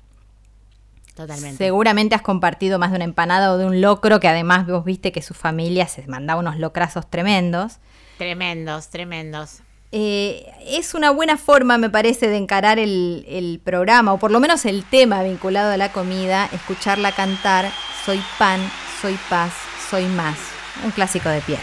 Totalmente. 1.14 1.58
Seguramente 1.58 2.14
has 2.14 2.22
compartido 2.22 2.78
más 2.78 2.90
de 2.90 2.96
una 2.96 3.04
empanada 3.04 3.52
o 3.52 3.58
de 3.58 3.66
un 3.66 3.82
locro, 3.82 4.18
que 4.18 4.28
además 4.28 4.66
vos 4.66 4.84
viste 4.84 5.12
que 5.12 5.20
su 5.20 5.34
familia 5.34 5.86
se 5.86 6.06
mandaba 6.06 6.40
unos 6.40 6.58
locrazos 6.58 7.08
tremendos. 7.08 7.78
Tremendos, 8.16 8.88
tremendos. 8.88 9.60
Eh, 9.92 10.46
es 10.66 10.94
una 10.94 11.10
buena 11.10 11.36
forma, 11.36 11.78
me 11.78 11.90
parece, 11.90 12.28
de 12.28 12.36
encarar 12.36 12.78
el, 12.78 13.24
el 13.28 13.60
programa, 13.62 14.14
o 14.14 14.18
por 14.18 14.30
lo 14.30 14.40
menos 14.40 14.64
el 14.64 14.84
tema 14.84 15.22
vinculado 15.22 15.70
a 15.70 15.76
la 15.76 15.92
comida, 15.92 16.48
escucharla 16.52 17.12
cantar 17.12 17.70
Soy 18.04 18.20
pan, 18.36 18.60
soy 19.00 19.16
paz, 19.30 19.52
soy 19.88 20.06
más. 20.06 20.36
Un 20.84 20.90
clásico 20.90 21.28
de 21.28 21.40
Pierre. 21.42 21.62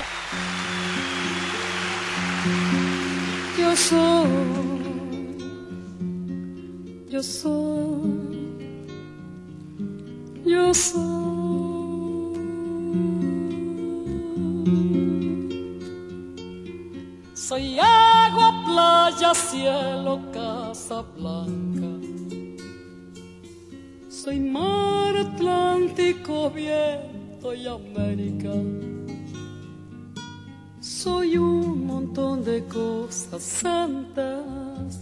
Yo 3.58 3.76
soy, 3.76 4.30
yo 7.10 7.22
soy, 7.22 8.88
yo 10.46 10.74
soy. 10.74 11.69
Soy 17.50 17.80
agua, 17.80 18.64
playa, 18.64 19.34
cielo, 19.34 20.22
casa 20.32 21.02
blanca. 21.02 21.90
Soy 24.08 24.40
mar 24.40 25.18
Atlántico, 25.18 26.52
viento 26.52 27.56
y 27.56 27.66
América. 27.66 28.54
Soy 30.80 31.38
un 31.38 31.88
montón 31.88 32.44
de 32.44 32.64
cosas 32.66 33.42
santas 33.42 35.00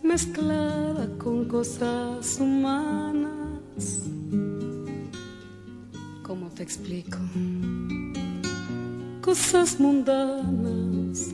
mezclada 0.00 1.08
con 1.18 1.46
cosas 1.46 2.38
humanas. 2.38 4.04
¿Cómo 6.22 6.50
te 6.50 6.62
explico? 6.62 7.18
Cosas 9.22 9.78
mundanas. 9.78 11.30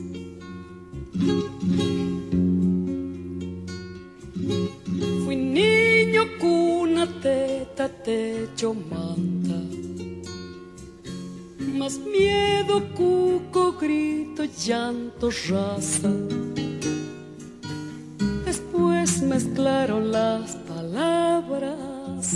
Fui 5.25 5.35
niño, 5.35 6.23
cuna, 6.39 7.07
teta, 7.19 7.89
techo, 7.89 8.75
manta. 8.75 9.59
Más 11.79 11.97
miedo, 11.97 12.87
cuco, 12.95 13.73
grito, 13.81 14.43
llanto, 14.43 15.31
raza. 15.49 16.11
Después 18.45 19.23
mezclaron 19.23 20.11
las 20.11 20.55
palabras. 20.67 22.35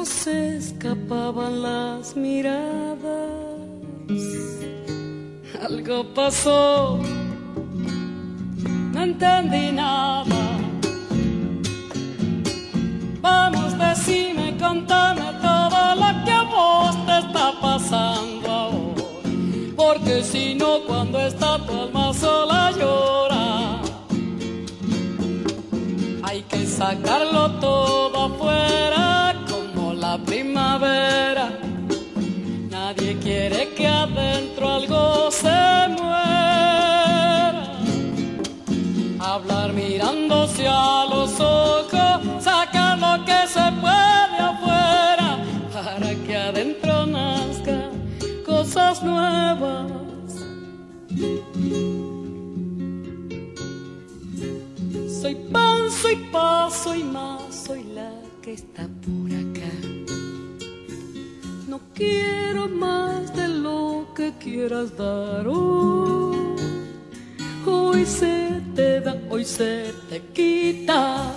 O 0.00 0.04
se 0.04 0.58
escapaban 0.58 1.60
las 1.60 2.14
miradas. 2.14 3.02
Algo 5.60 6.14
pasó, 6.14 7.00
no 8.92 9.02
entendí 9.02 9.72
nada. 9.72 10.24
Vamos, 13.20 13.76
decime, 13.76 14.56
contame 14.56 15.32
todo 15.42 15.80
lo 15.96 16.24
que 16.24 16.30
a 16.30 16.42
vos 16.44 16.94
te 17.04 17.18
está 17.18 17.52
pasando 17.60 18.48
ahora. 18.48 19.02
Porque 19.76 20.22
si 20.22 20.54
no, 20.54 20.84
cuando 20.86 21.18
está 21.18 21.58
tu 21.66 21.72
alma 21.72 22.14
sola 22.14 22.70
llora. 22.70 23.82
Hay 26.22 26.42
que 26.42 26.64
sacarlo 26.66 27.50
todo 27.58 28.07
Quiere 33.48 33.72
que 33.72 33.86
adentro 33.86 34.68
algo 34.68 35.30
se 35.30 35.88
muera 35.96 37.62
hablar 39.20 39.72
mirándose 39.72 40.68
a 40.68 41.06
los 41.08 41.40
ojos, 41.40 42.44
sacar 42.44 42.98
lo 42.98 43.24
que 43.24 43.46
se 43.46 43.72
puede 43.80 44.38
afuera, 44.50 45.38
para 45.72 46.14
que 46.26 46.36
adentro 46.36 47.06
nazcan 47.06 47.90
cosas 48.44 49.02
nuevas. 49.02 49.92
Soy 55.22 55.36
pan, 55.50 55.90
soy 56.02 56.16
paz, 56.30 56.74
soy 56.84 57.02
más, 57.02 57.64
soy 57.64 57.82
la 57.94 58.12
que 58.42 58.52
está 58.52 58.86
por 59.04 59.30
acá. 59.42 59.72
No 61.66 61.80
quiero 61.94 62.47
quieras 64.58 64.96
dar. 64.96 65.46
oh. 65.46 66.56
Hoy 67.64 68.04
se 68.04 68.60
te 68.74 69.00
da, 69.00 69.16
hoy 69.30 69.44
se 69.44 69.94
te 70.08 70.20
quita. 70.34 71.32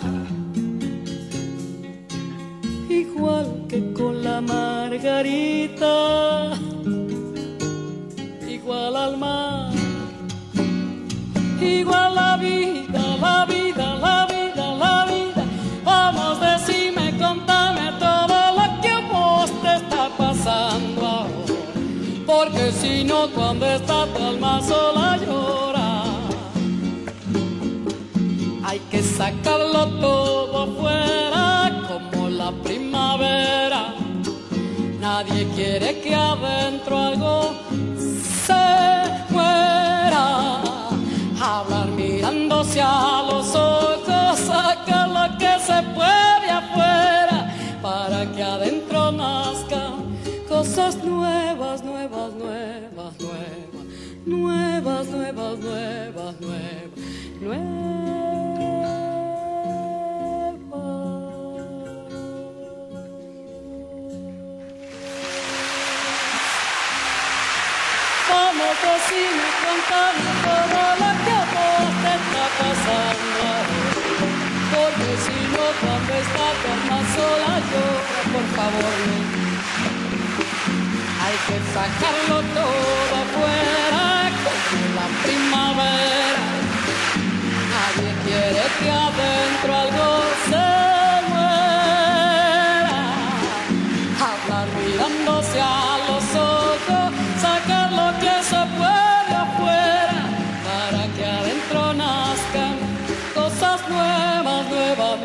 Igual 2.89 3.67
que 3.69 3.93
con 3.93 4.23
la 4.23 4.41
margarita, 4.41 5.93
igual 8.49 8.95
al 8.95 9.17
mar, 9.17 9.71
igual 11.61 12.15
la 12.15 12.37
vida, 12.37 13.01
la 13.25 13.45
vida, 13.45 13.60
cuando 23.29 23.65
está 23.65 24.05
tu 24.07 24.23
alma 24.23 24.61
sola 24.61 25.17
llora. 25.17 26.03
Hay 28.63 28.79
que 28.89 29.01
sacarlo 29.03 29.87
todo 29.99 30.63
afuera, 30.63 31.83
como 31.87 32.29
la 32.29 32.51
primavera. 32.51 33.93
Nadie 34.99 35.47
quiere 35.55 35.99
que 36.01 36.15
adentro 36.15 36.97
algo 36.97 37.53
se 38.45 38.63
muera. 39.29 40.61
Hablar 41.39 41.87
mirándose 41.89 42.81
a 42.81 43.23
los 43.29 43.55
ojos, 43.55 44.39
sacar 44.39 45.09
lo 45.09 45.37
que 45.37 45.59
se 45.59 45.81
puede 45.93 46.49
afuera 46.49 47.53
para 47.81 48.25
que 48.31 48.43
adentro 48.43 49.11
nazca 49.11 49.93
cosas 50.47 50.95
nuevas. 51.03 51.40
Nuevas, 55.09 55.59
nuevas, 55.59 56.39
nuevas, 56.39 56.91
nuevas, 57.41 57.71
Vamos 68.29 68.75
vecino 68.83 69.47
contando 69.63 70.29
todo 70.45 70.83
lo 71.01 71.09
que 71.25 71.39
te 72.01 72.13
está 72.17 72.45
pasando. 72.59 73.43
Porque 74.71 75.11
si 75.23 75.37
no 75.51 75.65
cuando 75.81 76.11
estás 76.21 76.57
más 76.89 77.05
sola 77.15 77.53
llora, 77.69 78.19
por 78.33 78.45
favor. 78.55 78.95
Hay 81.23 81.37
que 81.47 81.57
sacarlo 81.73 82.37
todo 82.53 83.15
afuera 83.21 83.80
nuevas, 103.91 104.69
nuevas, 104.69 105.19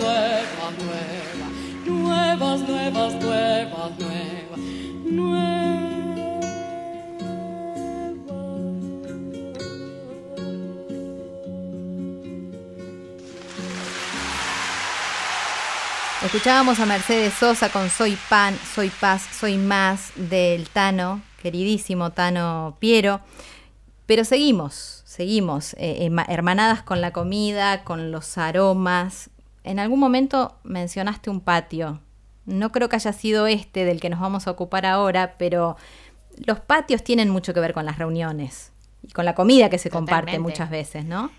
nuevas, 1.85 2.61
nuevas, 2.61 2.61
nuevas, 2.69 3.26
Escuchábamos 16.37 16.81
a 16.81 16.85
Mercedes 16.85 17.33
Sosa 17.33 17.71
con 17.71 17.89
Soy 17.89 18.19
Pan, 18.29 18.55
Soy 18.75 18.91
Paz, 18.91 19.27
Soy 19.33 19.57
Más 19.57 20.13
del 20.17 20.69
Tano, 20.69 21.23
queridísimo 21.41 22.11
Tano 22.13 22.77
Piero. 22.79 23.23
Pero 24.05 24.23
seguimos, 24.23 25.03
seguimos, 25.07 25.73
eh, 25.79 26.05
ema- 26.05 26.27
hermanadas 26.29 26.83
con 26.83 27.01
la 27.01 27.11
comida, 27.15 27.85
con 27.85 28.13
los 28.13 28.37
aromas. 28.37 29.31
En 29.65 29.79
algún 29.79 29.99
momento 29.99 30.59
mencionaste 30.63 31.31
un 31.31 31.41
patio. 31.41 32.01
No 32.45 32.71
creo 32.71 32.91
que 32.91 32.97
haya 32.97 33.15
sido 33.15 33.47
este 33.47 33.87
del 33.87 33.99
que 33.99 34.11
nos 34.11 34.21
vamos 34.21 34.47
a 34.47 34.51
ocupar 34.51 34.85
ahora, 34.85 35.37
pero 35.39 35.79
los 36.45 36.61
patios 36.61 37.03
tienen 37.03 37.31
mucho 37.31 37.55
que 37.55 37.61
ver 37.61 37.73
con 37.73 37.87
las 37.87 37.97
reuniones 37.97 38.73
y 39.03 39.11
con 39.13 39.25
la 39.25 39.35
comida 39.35 39.71
que 39.71 39.79
se 39.79 39.89
comparte 39.89 40.39
muchas 40.39 40.69
veces, 40.69 41.07
¿no? 41.07 41.31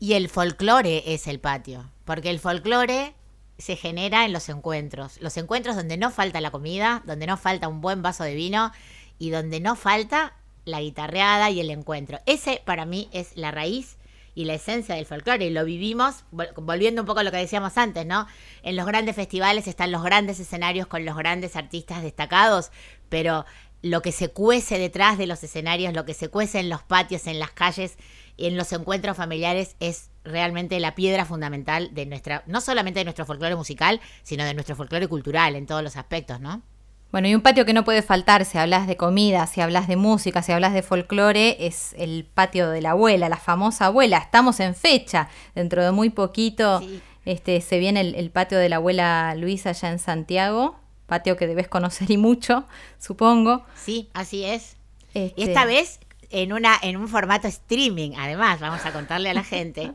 Y 0.00 0.12
el 0.12 0.28
folclore 0.28 1.14
es 1.14 1.26
el 1.28 1.40
patio, 1.40 1.86
porque 2.04 2.28
el 2.28 2.40
folclore 2.40 3.14
se 3.58 3.76
genera 3.76 4.24
en 4.24 4.32
los 4.32 4.48
encuentros. 4.48 5.20
Los 5.20 5.36
encuentros 5.36 5.76
donde 5.76 5.96
no 5.96 6.10
falta 6.10 6.40
la 6.40 6.50
comida, 6.50 7.02
donde 7.04 7.26
no 7.26 7.36
falta 7.36 7.68
un 7.68 7.80
buen 7.80 8.02
vaso 8.02 8.24
de 8.24 8.34
vino 8.34 8.72
y 9.18 9.30
donde 9.30 9.60
no 9.60 9.74
falta 9.74 10.34
la 10.64 10.80
guitarreada 10.80 11.50
y 11.50 11.60
el 11.60 11.70
encuentro. 11.70 12.20
Ese 12.26 12.62
para 12.64 12.84
mí 12.84 13.08
es 13.12 13.36
la 13.36 13.50
raíz 13.50 13.96
y 14.34 14.44
la 14.44 14.54
esencia 14.54 14.94
del 14.94 15.06
folclore 15.06 15.46
y 15.46 15.50
lo 15.50 15.64
vivimos, 15.64 16.24
vol- 16.30 16.52
volviendo 16.56 17.02
un 17.02 17.06
poco 17.06 17.20
a 17.20 17.24
lo 17.24 17.32
que 17.32 17.38
decíamos 17.38 17.76
antes, 17.76 18.06
¿no? 18.06 18.28
En 18.62 18.76
los 18.76 18.86
grandes 18.86 19.16
festivales 19.16 19.66
están 19.66 19.90
los 19.90 20.04
grandes 20.04 20.38
escenarios 20.38 20.86
con 20.86 21.04
los 21.04 21.16
grandes 21.16 21.56
artistas 21.56 22.02
destacados, 22.02 22.70
pero 23.08 23.44
lo 23.82 24.02
que 24.02 24.12
se 24.12 24.28
cuece 24.28 24.78
detrás 24.78 25.18
de 25.18 25.26
los 25.26 25.42
escenarios, 25.42 25.94
lo 25.94 26.04
que 26.04 26.14
se 26.14 26.28
cuece 26.28 26.60
en 26.60 26.68
los 26.68 26.82
patios, 26.82 27.26
en 27.26 27.40
las 27.40 27.50
calles, 27.50 27.96
en 28.38 28.56
los 28.56 28.72
encuentros 28.72 29.16
familiares 29.16 29.76
es 29.80 30.10
realmente 30.24 30.78
la 30.80 30.94
piedra 30.94 31.24
fundamental 31.24 31.90
de 31.94 32.06
nuestra, 32.06 32.42
no 32.46 32.60
solamente 32.60 33.00
de 33.00 33.04
nuestro 33.04 33.26
folclore 33.26 33.56
musical, 33.56 34.00
sino 34.22 34.44
de 34.44 34.54
nuestro 34.54 34.76
folclore 34.76 35.08
cultural 35.08 35.56
en 35.56 35.66
todos 35.66 35.82
los 35.82 35.96
aspectos, 35.96 36.40
¿no? 36.40 36.62
Bueno, 37.10 37.26
y 37.28 37.34
un 37.34 37.40
patio 37.40 37.64
que 37.64 37.72
no 37.72 37.84
puede 37.84 38.02
faltar, 38.02 38.44
si 38.44 38.58
hablas 38.58 38.86
de 38.86 38.98
comida, 38.98 39.46
si 39.46 39.62
hablas 39.62 39.88
de 39.88 39.96
música, 39.96 40.42
si 40.42 40.52
hablas 40.52 40.74
de 40.74 40.82
folclore, 40.82 41.56
es 41.66 41.94
el 41.96 42.26
patio 42.32 42.68
de 42.70 42.82
la 42.82 42.90
abuela, 42.90 43.30
la 43.30 43.38
famosa 43.38 43.86
abuela. 43.86 44.18
Estamos 44.18 44.60
en 44.60 44.74
fecha, 44.74 45.30
dentro 45.54 45.82
de 45.82 45.90
muy 45.90 46.10
poquito 46.10 46.80
Sí. 46.80 47.00
este, 47.24 47.62
se 47.62 47.78
viene 47.78 48.00
el, 48.02 48.14
el 48.14 48.30
patio 48.30 48.58
de 48.58 48.68
la 48.68 48.76
abuela 48.76 49.34
Luisa 49.36 49.70
allá 49.70 49.90
en 49.90 49.98
Santiago, 49.98 50.78
patio 51.06 51.38
que 51.38 51.46
debes 51.46 51.66
conocer 51.68 52.10
y 52.10 52.18
mucho, 52.18 52.66
supongo. 52.98 53.64
Sí, 53.74 54.10
así 54.12 54.44
es. 54.44 54.76
Este, 55.14 55.32
Y 55.40 55.44
esta 55.44 55.64
vez 55.64 56.00
en 56.30 56.52
una 56.52 56.76
en 56.82 56.96
un 56.96 57.08
formato 57.08 57.48
streaming, 57.48 58.12
además, 58.18 58.60
vamos 58.60 58.84
a 58.84 58.92
contarle 58.92 59.30
a 59.30 59.34
la 59.34 59.44
gente 59.44 59.92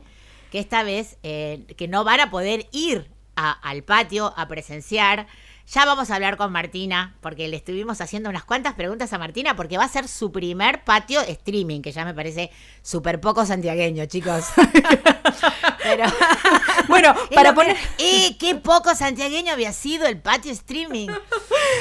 que 0.50 0.58
esta 0.58 0.82
vez 0.82 1.16
eh, 1.22 1.64
que 1.76 1.88
no 1.88 2.04
van 2.04 2.20
a 2.20 2.30
poder 2.30 2.66
ir 2.72 3.10
a- 3.36 3.52
al 3.52 3.82
patio 3.82 4.32
a 4.36 4.46
presenciar. 4.48 5.26
Ya 5.66 5.86
vamos 5.86 6.10
a 6.10 6.16
hablar 6.16 6.36
con 6.36 6.52
Martina, 6.52 7.16
porque 7.22 7.48
le 7.48 7.56
estuvimos 7.56 8.00
haciendo 8.02 8.28
unas 8.28 8.44
cuantas 8.44 8.74
preguntas 8.74 9.12
a 9.14 9.18
Martina, 9.18 9.56
porque 9.56 9.78
va 9.78 9.84
a 9.84 9.88
ser 9.88 10.08
su 10.08 10.30
primer 10.30 10.84
patio 10.84 11.22
streaming, 11.22 11.80
que 11.80 11.90
ya 11.90 12.04
me 12.04 12.12
parece 12.12 12.50
súper 12.82 13.18
poco 13.18 13.46
santiagueño, 13.46 14.04
chicos. 14.06 14.44
Pero, 15.82 16.04
Bueno, 16.88 17.14
para 17.34 17.50
que- 17.50 17.54
poner- 17.56 17.76
¡Eh, 17.98 18.36
qué 18.38 18.54
poco 18.56 18.94
santiagueño 18.94 19.52
había 19.52 19.72
sido 19.72 20.06
el 20.06 20.18
patio 20.20 20.52
streaming! 20.52 21.08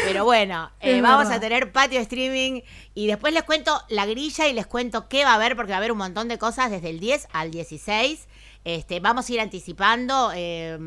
Pero 0.06 0.24
bueno, 0.24 0.72
eh, 0.80 1.02
vamos 1.02 1.26
verdad. 1.26 1.38
a 1.38 1.39
tener 1.41 1.72
patio 1.74 2.00
streaming 2.00 2.62
y 2.96 3.08
después 3.08 3.34
les 3.34 3.43
cuento 3.43 3.82
la 3.89 4.06
grilla 4.06 4.48
y 4.48 4.54
les 4.54 4.65
cuento 4.65 5.08
qué 5.10 5.26
va 5.26 5.32
a 5.32 5.36
haber, 5.36 5.56
porque 5.58 5.72
va 5.72 5.78
a 5.78 5.80
haber 5.80 5.91
un 5.91 5.98
montón 5.98 6.30
de 6.30 6.38
cosas 6.38 6.72
desde 6.72 6.89
el 6.89 7.00
10 7.02 7.28
al 7.34 7.52
16. 7.52 8.28
Este, 8.63 9.02
vamos 9.02 9.28
a 9.30 9.34
ir 9.34 9.41
anticipando 9.41 10.32
eh, 10.34 10.78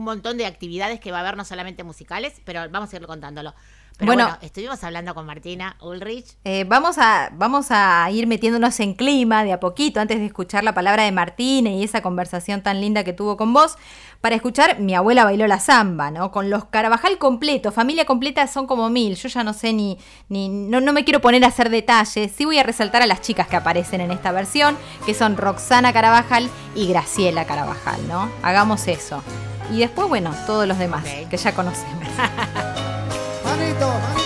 un 0.00 0.06
montón 0.06 0.38
de 0.38 0.46
actividades 0.46 0.98
que 0.98 1.12
va 1.12 1.18
a 1.18 1.20
haber, 1.20 1.36
no 1.36 1.44
solamente 1.44 1.84
musicales, 1.84 2.40
pero 2.44 2.68
vamos 2.70 2.92
a 2.92 2.96
ir 2.96 3.06
contándolo. 3.06 3.54
Pero 3.98 4.06
Bueno. 4.12 4.24
bueno, 4.24 4.38
estuvimos 4.40 4.82
hablando 4.82 5.14
con 5.14 5.26
Martina 5.26 5.76
Ulrich. 5.82 6.38
Eh, 6.44 6.64
vamos, 6.66 6.96
a, 6.96 7.28
vamos 7.34 7.66
a 7.68 8.08
ir 8.10 8.26
metiéndonos 8.26 8.80
en 8.80 8.94
clima 8.94 9.44
de 9.44 9.52
a 9.52 9.60
poquito 9.60 10.00
antes 10.00 10.18
de 10.18 10.24
escuchar 10.24 10.64
la 10.64 10.72
palabra 10.72 11.02
de 11.02 11.12
Martina 11.12 11.68
y 11.68 11.84
esa 11.84 12.00
conversación 12.00 12.62
tan 12.62 12.80
linda 12.80 13.04
que 13.04 13.12
tuvo 13.12 13.36
con 13.36 13.52
vos, 13.52 13.76
para 14.22 14.36
escuchar 14.36 14.80
Mi 14.80 14.94
abuela 14.94 15.24
bailó 15.24 15.46
la 15.46 15.60
samba, 15.60 16.10
¿no? 16.10 16.30
Con 16.30 16.48
los 16.48 16.64
Carabajal 16.64 17.18
completos, 17.18 17.74
familia 17.74 18.06
completa 18.06 18.46
son 18.46 18.66
como 18.66 18.88
mil, 18.88 19.16
yo 19.16 19.28
ya 19.28 19.44
no 19.44 19.52
sé 19.52 19.74
ni, 19.74 19.98
ni 20.30 20.48
no, 20.48 20.80
no 20.80 20.94
me 20.94 21.04
quiero 21.04 21.20
poner 21.20 21.44
a 21.44 21.48
hacer 21.48 21.68
detalles, 21.68 22.32
sí 22.34 22.46
voy 22.46 22.58
a 22.58 22.62
resaltar 22.62 23.02
a 23.02 23.06
las 23.06 23.20
chicas 23.20 23.48
que 23.48 23.56
aparecen 23.56 24.00
en 24.00 24.12
esta 24.12 24.32
versión, 24.32 24.78
que 25.04 25.12
son 25.12 25.36
Roxana 25.36 25.92
Carabajal 25.92 26.48
y 26.74 26.86
Graciela 26.88 27.44
Carabajal, 27.44 28.00
¿no? 28.08 28.30
Hagamos 28.42 28.88
eso. 28.88 29.22
Y 29.70 29.78
después, 29.80 30.08
bueno, 30.08 30.34
todos 30.46 30.66
los 30.66 30.78
demás 30.78 31.04
que 31.04 31.36
ya 31.36 31.54
conocemos. 31.54 32.04
Manito, 33.44 33.88
manito. 33.88 34.19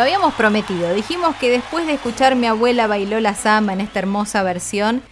Lo 0.00 0.04
habíamos 0.04 0.32
prometido. 0.32 0.94
Dijimos 0.94 1.36
que 1.36 1.50
después 1.50 1.86
de 1.86 1.92
escuchar 1.92 2.34
mi 2.34 2.46
abuela 2.46 2.86
bailó 2.86 3.20
la 3.20 3.34
samba 3.34 3.74
en 3.74 3.82
esta 3.82 3.98
hermosa 3.98 4.42
versión, 4.42 5.02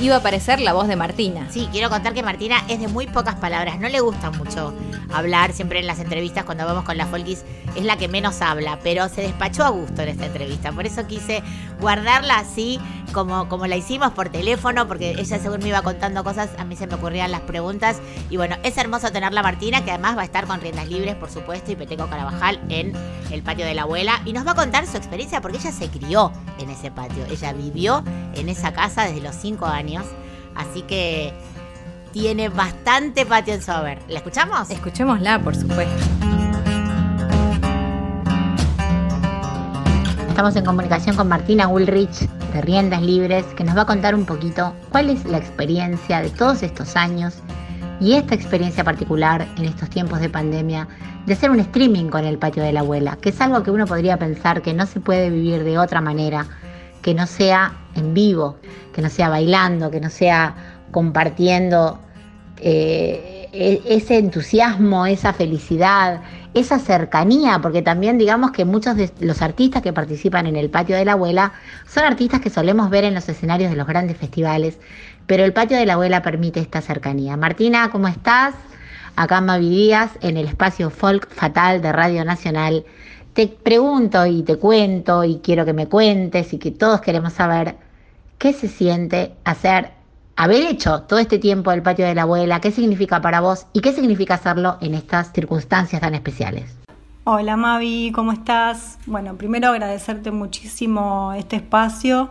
iba 0.00 0.14
a 0.14 0.18
aparecer 0.20 0.58
la 0.58 0.72
voz 0.72 0.88
de 0.88 0.96
Martina. 0.96 1.48
Sí, 1.50 1.68
quiero 1.70 1.90
contar 1.90 2.14
que 2.14 2.22
Martina 2.22 2.64
es 2.66 2.80
de 2.80 2.88
muy 2.88 3.06
pocas 3.06 3.34
palabras, 3.34 3.78
no 3.78 3.90
le 3.90 4.00
gusta 4.00 4.30
mucho 4.30 4.72
hablar, 5.18 5.52
siempre 5.52 5.78
en 5.78 5.86
las 5.86 6.00
entrevistas 6.00 6.44
cuando 6.44 6.64
vamos 6.64 6.84
con 6.84 6.96
la 6.96 7.06
Folkis 7.06 7.44
es 7.76 7.84
la 7.84 7.96
que 7.96 8.08
menos 8.08 8.40
habla, 8.40 8.78
pero 8.82 9.08
se 9.08 9.22
despachó 9.22 9.64
a 9.64 9.68
gusto 9.68 10.02
en 10.02 10.08
esta 10.08 10.26
entrevista, 10.26 10.72
por 10.72 10.86
eso 10.86 11.06
quise 11.06 11.42
guardarla 11.80 12.38
así 12.38 12.80
como, 13.12 13.48
como 13.48 13.66
la 13.66 13.76
hicimos 13.76 14.12
por 14.12 14.28
teléfono, 14.28 14.88
porque 14.88 15.10
ella 15.12 15.38
según 15.38 15.60
me 15.60 15.68
iba 15.68 15.82
contando 15.82 16.24
cosas, 16.24 16.50
a 16.58 16.64
mí 16.64 16.76
se 16.76 16.86
me 16.86 16.94
ocurrían 16.94 17.30
las 17.30 17.42
preguntas, 17.42 17.98
y 18.30 18.36
bueno, 18.36 18.56
es 18.62 18.76
hermoso 18.76 19.10
tenerla 19.10 19.42
Martina, 19.42 19.84
que 19.84 19.90
además 19.90 20.16
va 20.16 20.22
a 20.22 20.24
estar 20.24 20.46
con 20.46 20.60
riendas 20.60 20.88
libres, 20.88 21.14
por 21.14 21.30
supuesto, 21.30 21.72
y 21.72 21.76
Peteco 21.76 22.08
Carabajal 22.08 22.60
en 22.68 22.92
el 23.30 23.42
patio 23.42 23.64
de 23.64 23.74
la 23.74 23.82
abuela, 23.82 24.20
y 24.24 24.32
nos 24.32 24.46
va 24.46 24.52
a 24.52 24.56
contar 24.56 24.86
su 24.86 24.96
experiencia, 24.96 25.40
porque 25.40 25.58
ella 25.58 25.72
se 25.72 25.88
crió 25.88 26.32
en 26.58 26.70
ese 26.70 26.90
patio, 26.90 27.24
ella 27.30 27.52
vivió 27.52 28.02
en 28.34 28.48
esa 28.48 28.72
casa 28.72 29.04
desde 29.04 29.20
los 29.20 29.36
5 29.36 29.66
años, 29.66 30.04
así 30.54 30.82
que 30.82 31.32
tiene 32.12 32.48
bastante 32.48 33.26
patio 33.26 33.54
en 33.54 33.62
Sober. 33.62 33.98
¿La 34.08 34.18
escuchamos? 34.18 34.70
Escuchémosla, 34.70 35.40
por 35.40 35.54
supuesto. 35.54 36.04
Estamos 40.28 40.54
en 40.54 40.64
comunicación 40.64 41.16
con 41.16 41.28
Martina 41.28 41.66
Ulrich 41.68 42.28
de 42.52 42.60
Riendas 42.60 43.02
Libres, 43.02 43.44
que 43.56 43.64
nos 43.64 43.76
va 43.76 43.82
a 43.82 43.86
contar 43.86 44.14
un 44.14 44.24
poquito 44.24 44.72
cuál 44.90 45.10
es 45.10 45.24
la 45.24 45.38
experiencia 45.38 46.20
de 46.20 46.30
todos 46.30 46.62
estos 46.62 46.94
años 46.94 47.34
y 48.00 48.14
esta 48.14 48.34
experiencia 48.36 48.84
particular 48.84 49.48
en 49.56 49.64
estos 49.64 49.90
tiempos 49.90 50.20
de 50.20 50.28
pandemia 50.28 50.86
de 51.26 51.32
hacer 51.32 51.50
un 51.50 51.58
streaming 51.58 52.06
con 52.06 52.24
el 52.24 52.38
patio 52.38 52.62
de 52.62 52.72
la 52.72 52.80
abuela, 52.80 53.18
que 53.20 53.30
es 53.30 53.40
algo 53.40 53.62
que 53.62 53.72
uno 53.72 53.86
podría 53.86 54.16
pensar 54.16 54.62
que 54.62 54.72
no 54.72 54.86
se 54.86 55.00
puede 55.00 55.28
vivir 55.28 55.64
de 55.64 55.76
otra 55.76 56.00
manera, 56.00 56.46
que 57.02 57.14
no 57.14 57.26
sea 57.26 57.72
en 57.96 58.14
vivo, 58.14 58.56
que 58.94 59.02
no 59.02 59.10
sea 59.10 59.28
bailando, 59.28 59.90
que 59.90 60.00
no 60.00 60.08
sea 60.08 60.77
compartiendo 60.90 61.98
eh, 62.60 63.48
e- 63.52 63.82
ese 63.86 64.18
entusiasmo, 64.18 65.06
esa 65.06 65.32
felicidad, 65.32 66.20
esa 66.54 66.78
cercanía, 66.78 67.60
porque 67.62 67.82
también 67.82 68.18
digamos 68.18 68.50
que 68.50 68.64
muchos 68.64 68.96
de 68.96 69.10
los 69.20 69.42
artistas 69.42 69.82
que 69.82 69.92
participan 69.92 70.46
en 70.46 70.56
el 70.56 70.70
patio 70.70 70.96
de 70.96 71.04
la 71.04 71.12
abuela 71.12 71.52
son 71.86 72.04
artistas 72.04 72.40
que 72.40 72.50
solemos 72.50 72.90
ver 72.90 73.04
en 73.04 73.14
los 73.14 73.28
escenarios 73.28 73.70
de 73.70 73.76
los 73.76 73.86
grandes 73.86 74.16
festivales, 74.16 74.78
pero 75.26 75.44
el 75.44 75.52
patio 75.52 75.76
de 75.76 75.86
la 75.86 75.94
abuela 75.94 76.22
permite 76.22 76.60
esta 76.60 76.80
cercanía. 76.80 77.36
Martina, 77.36 77.90
¿cómo 77.90 78.08
estás? 78.08 78.54
Acá 79.16 79.40
Mavi 79.40 79.68
Díaz, 79.68 80.12
en 80.20 80.36
el 80.36 80.46
espacio 80.46 80.90
Folk 80.90 81.28
Fatal 81.30 81.82
de 81.82 81.92
Radio 81.92 82.24
Nacional. 82.24 82.84
Te 83.32 83.46
pregunto 83.46 84.26
y 84.26 84.42
te 84.42 84.56
cuento 84.56 85.24
y 85.24 85.38
quiero 85.38 85.64
que 85.64 85.72
me 85.72 85.86
cuentes 85.86 86.52
y 86.52 86.58
que 86.58 86.70
todos 86.70 87.00
queremos 87.00 87.32
saber 87.32 87.76
qué 88.38 88.52
se 88.52 88.68
siente 88.68 89.34
hacer 89.44 89.97
haber 90.38 90.62
hecho 90.62 91.02
todo 91.02 91.18
este 91.18 91.40
tiempo 91.40 91.72
el 91.72 91.82
patio 91.82 92.06
de 92.06 92.14
la 92.14 92.22
abuela, 92.22 92.60
qué 92.60 92.70
significa 92.70 93.20
para 93.20 93.40
vos 93.40 93.66
y 93.72 93.80
qué 93.80 93.92
significa 93.92 94.34
hacerlo 94.34 94.78
en 94.80 94.94
estas 94.94 95.32
circunstancias 95.32 96.00
tan 96.00 96.14
especiales. 96.14 96.76
Hola 97.24 97.56
Mavi, 97.56 98.12
¿cómo 98.14 98.30
estás? 98.30 98.98
Bueno, 99.06 99.34
primero 99.34 99.66
agradecerte 99.70 100.30
muchísimo 100.30 101.32
este 101.36 101.56
espacio 101.56 102.30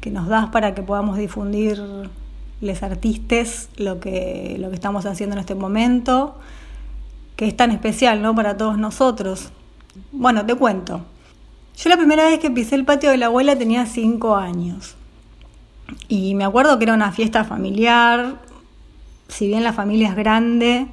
que 0.00 0.10
nos 0.10 0.28
das 0.28 0.48
para 0.48 0.74
que 0.74 0.80
podamos 0.80 1.18
difundir 1.18 1.78
les 2.62 2.82
artistas 2.82 3.68
lo 3.76 4.00
que, 4.00 4.56
lo 4.58 4.70
que 4.70 4.74
estamos 4.74 5.04
haciendo 5.04 5.36
en 5.36 5.40
este 5.40 5.54
momento, 5.54 6.38
que 7.36 7.46
es 7.46 7.54
tan 7.54 7.70
especial 7.70 8.22
¿no? 8.22 8.34
para 8.34 8.56
todos 8.56 8.78
nosotros. 8.78 9.50
Bueno, 10.10 10.46
te 10.46 10.54
cuento. 10.54 11.02
Yo 11.76 11.90
la 11.90 11.98
primera 11.98 12.24
vez 12.24 12.38
que 12.38 12.50
pisé 12.50 12.76
el 12.76 12.86
patio 12.86 13.10
de 13.10 13.18
la 13.18 13.26
abuela 13.26 13.58
tenía 13.58 13.84
cinco 13.84 14.36
años. 14.36 14.96
Y 16.08 16.34
me 16.34 16.44
acuerdo 16.44 16.78
que 16.78 16.84
era 16.84 16.94
una 16.94 17.12
fiesta 17.12 17.44
familiar, 17.44 18.36
si 19.28 19.46
bien 19.46 19.64
la 19.64 19.72
familia 19.72 20.10
es 20.10 20.16
grande, 20.16 20.86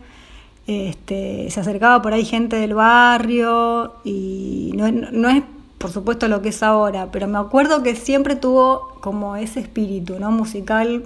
este, 0.67 1.49
se 1.49 1.59
acercaba 1.59 2.01
por 2.01 2.13
ahí 2.13 2.25
gente 2.25 2.55
del 2.55 2.73
barrio 2.73 3.95
y 4.03 4.71
no, 4.75 5.29
es 5.29 5.43
por 5.77 5.91
supuesto 5.91 6.27
lo 6.27 6.41
que 6.41 6.49
es 6.49 6.61
ahora, 6.61 7.09
pero 7.11 7.27
me 7.27 7.37
acuerdo 7.37 7.83
que 7.83 7.95
siempre 7.95 8.35
tuvo 8.35 8.95
como 9.01 9.35
ese 9.35 9.61
espíritu 9.61 10.19
¿no? 10.19 10.31
musical 10.31 11.05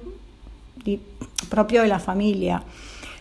propio 1.49 1.81
de 1.83 1.87
la 1.87 1.99
familia. 1.99 2.63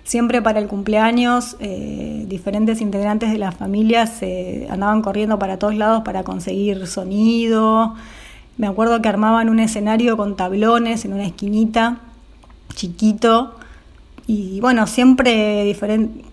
Siempre 0.05 0.43
para 0.43 0.59
el 0.59 0.67
cumpleaños 0.67 1.57
eh, 1.61 2.25
diferentes 2.27 2.81
integrantes 2.81 3.31
de 3.31 3.39
la 3.39 3.53
familia 3.53 4.07
se 4.07 4.67
andaban 4.69 5.01
corriendo 5.01 5.39
para 5.39 5.59
todos 5.59 5.77
lados 5.77 6.03
para 6.03 6.25
conseguir 6.25 6.87
sonido. 6.87 7.95
Me 8.57 8.67
acuerdo 8.67 9.01
que 9.01 9.09
armaban 9.09 9.49
un 9.49 9.61
escenario 9.61 10.17
con 10.17 10.37
tablones 10.37 11.05
en 11.05 11.15
una 11.15 11.27
esquinita, 11.27 12.01
chiquito, 12.75 13.57
y 14.27 14.61
bueno, 14.61 14.87
siempre 14.87 15.65
diferente, 15.65 16.25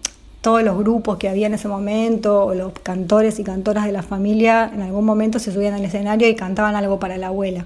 todos 0.42 0.64
los 0.64 0.78
grupos 0.78 1.18
que 1.18 1.28
había 1.28 1.48
en 1.48 1.54
ese 1.54 1.68
momento, 1.68 2.46
o 2.46 2.54
los 2.54 2.72
cantores 2.74 3.40
y 3.40 3.44
cantoras 3.44 3.86
de 3.86 3.92
la 3.92 4.04
familia, 4.04 4.70
en 4.74 4.82
algún 4.82 5.06
momento 5.06 5.40
se 5.40 5.52
subían 5.52 5.74
al 5.74 5.84
escenario 5.84 6.28
y 6.28 6.36
cantaban 6.36 6.76
algo 6.76 7.00
para 7.00 7.18
la 7.18 7.28
abuela. 7.28 7.66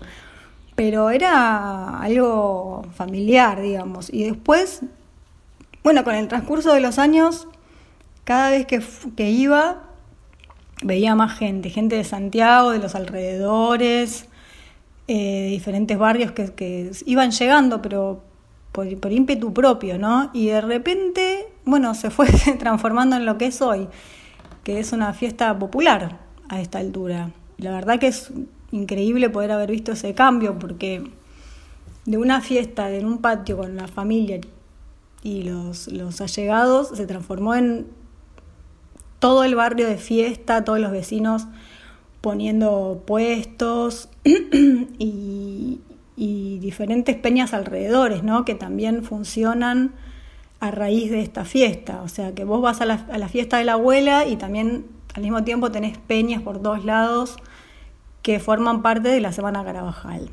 Pero 0.75 1.11
era 1.11 1.99
algo 1.99 2.83
familiar, 2.95 3.61
digamos. 3.61 4.11
Y 4.11 4.23
después, 4.23 4.81
bueno, 5.83 6.03
con 6.03 6.15
el 6.15 6.27
transcurso 6.27 6.73
de 6.73 6.79
los 6.79 6.97
años, 6.97 7.47
cada 8.23 8.49
vez 8.49 8.65
que, 8.65 8.81
que 9.15 9.29
iba, 9.29 9.83
veía 10.81 11.13
más 11.13 11.37
gente, 11.37 11.69
gente 11.69 11.95
de 11.95 12.03
Santiago, 12.03 12.71
de 12.71 12.79
los 12.79 12.95
alrededores, 12.95 14.25
eh, 15.07 15.47
diferentes 15.49 15.97
barrios 15.97 16.31
que, 16.31 16.91
iban 17.05 17.31
llegando, 17.31 17.81
pero 17.81 18.23
por, 18.71 18.99
por, 18.99 19.11
ímpetu 19.11 19.53
propio, 19.53 19.97
¿no? 19.97 20.29
Y 20.33 20.47
de 20.47 20.61
repente, 20.61 21.47
bueno, 21.65 21.93
se 21.93 22.09
fue 22.09 22.27
transformando 22.59 23.15
en 23.15 23.25
lo 23.25 23.37
que 23.37 23.47
es 23.47 23.61
hoy, 23.61 23.87
que 24.63 24.79
es 24.79 24.93
una 24.93 25.13
fiesta 25.13 25.57
popular 25.59 26.19
a 26.49 26.61
esta 26.61 26.79
altura. 26.79 27.31
La 27.57 27.71
verdad 27.71 27.99
que 27.99 28.07
es 28.07 28.31
increíble 28.71 29.29
poder 29.29 29.51
haber 29.51 29.71
visto 29.71 29.91
ese 29.91 30.13
cambio, 30.13 30.57
porque 30.57 31.03
de 32.05 32.17
una 32.17 32.41
fiesta 32.41 32.89
en 32.91 33.05
un 33.05 33.19
patio 33.19 33.57
con 33.57 33.75
la 33.75 33.87
familia 33.87 34.39
y 35.21 35.43
los 35.43 35.87
allegados 36.21 36.89
se 36.89 37.05
transformó 37.07 37.55
en 37.55 37.87
todo 39.19 39.45
el 39.45 39.55
barrio 39.55 39.87
de 39.87 39.97
fiesta, 39.97 40.65
todos 40.65 40.79
los 40.79 40.91
vecinos 40.91 41.47
poniendo 42.23 43.03
puestos 43.05 44.07
y, 44.97 45.81
diferentes 46.15 47.17
peñas 47.17 47.53
alrededores, 47.53 48.23
¿no? 48.23 48.45
Que 48.45 48.55
también 48.55 49.03
funcionan 49.03 49.91
a 50.61 50.71
raíz 50.71 51.11
de 51.11 51.21
esta 51.21 51.43
fiesta. 51.43 52.01
O 52.01 52.07
sea, 52.07 52.33
que 52.33 52.45
vos 52.45 52.61
vas 52.61 52.79
a 52.79 52.85
la, 52.85 53.05
a 53.11 53.17
la, 53.17 53.27
fiesta 53.27 53.57
de 53.57 53.65
la 53.65 53.73
abuela 53.73 54.25
y 54.25 54.37
también 54.37 54.85
al 55.13 55.23
mismo 55.23 55.43
tiempo 55.43 55.69
tenés 55.69 55.97
peñas 55.97 56.41
por 56.41 56.61
todos 56.61 56.85
lados 56.85 57.35
que 58.21 58.39
forman 58.39 58.81
parte 58.81 59.09
de 59.09 59.19
la 59.19 59.33
Semana 59.33 59.65
Carabajal. 59.65 60.31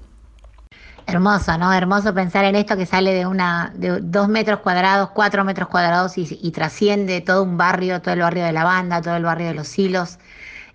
Hermoso, 1.07 1.59
¿no? 1.59 1.73
Hermoso 1.73 2.15
pensar 2.15 2.45
en 2.45 2.55
esto 2.55 2.77
que 2.77 2.87
sale 2.87 3.13
de 3.13 3.27
una 3.27 3.73
de 3.75 3.99
dos 4.01 4.29
metros 4.29 4.61
cuadrados, 4.61 5.11
cuatro 5.11 5.45
metros 5.45 5.69
cuadrados 5.69 6.17
y, 6.17 6.39
y 6.41 6.53
trasciende 6.53 7.21
todo 7.21 7.43
un 7.43 7.59
barrio, 7.59 8.01
todo 8.01 8.15
el 8.15 8.21
barrio 8.21 8.45
de 8.45 8.53
la 8.53 8.63
banda, 8.63 9.03
todo 9.03 9.17
el 9.17 9.25
barrio 9.25 9.49
de 9.49 9.55
los 9.55 9.77
hilos. 9.77 10.19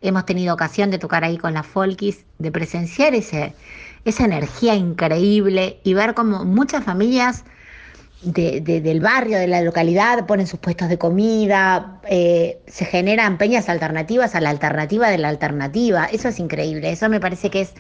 Hemos 0.08 0.26
tenido 0.26 0.54
ocasión 0.54 0.92
de 0.92 1.00
tocar 1.00 1.24
ahí 1.24 1.38
con 1.38 1.54
las 1.54 1.66
Folkis, 1.66 2.26
de 2.38 2.52
presenciar 2.52 3.16
ese, 3.16 3.54
esa 4.06 4.26
energía 4.26 4.76
increíble 4.76 5.80
y 5.84 5.94
ver 5.94 6.14
cómo 6.14 6.46
muchas 6.46 6.84
familias 6.84 7.44
de, 8.22 8.62
de, 8.62 8.82
del 8.82 9.00
barrio, 9.00 9.38
de 9.38 9.48
la 9.48 9.62
localidad, 9.62 10.26
ponen 10.26 10.48
sus 10.48 10.60
puestos 10.60 10.90
de 10.90 10.98
comida, 10.98 12.02
eh, 12.08 12.60
se 12.68 12.86
generan 12.86 13.38
peñas 13.38 13.70
alternativas 13.70 14.36
a 14.36 14.42
la 14.42 14.50
alternativa 14.50 15.10
de 15.10 15.18
la 15.18 15.30
alternativa. 15.30 16.06
Eso 16.06 16.28
es 16.28 16.40
increíble, 16.40 16.92
eso 16.92 17.10
me 17.10 17.20
parece 17.20 17.50
que 17.50 17.62
es 17.62 17.74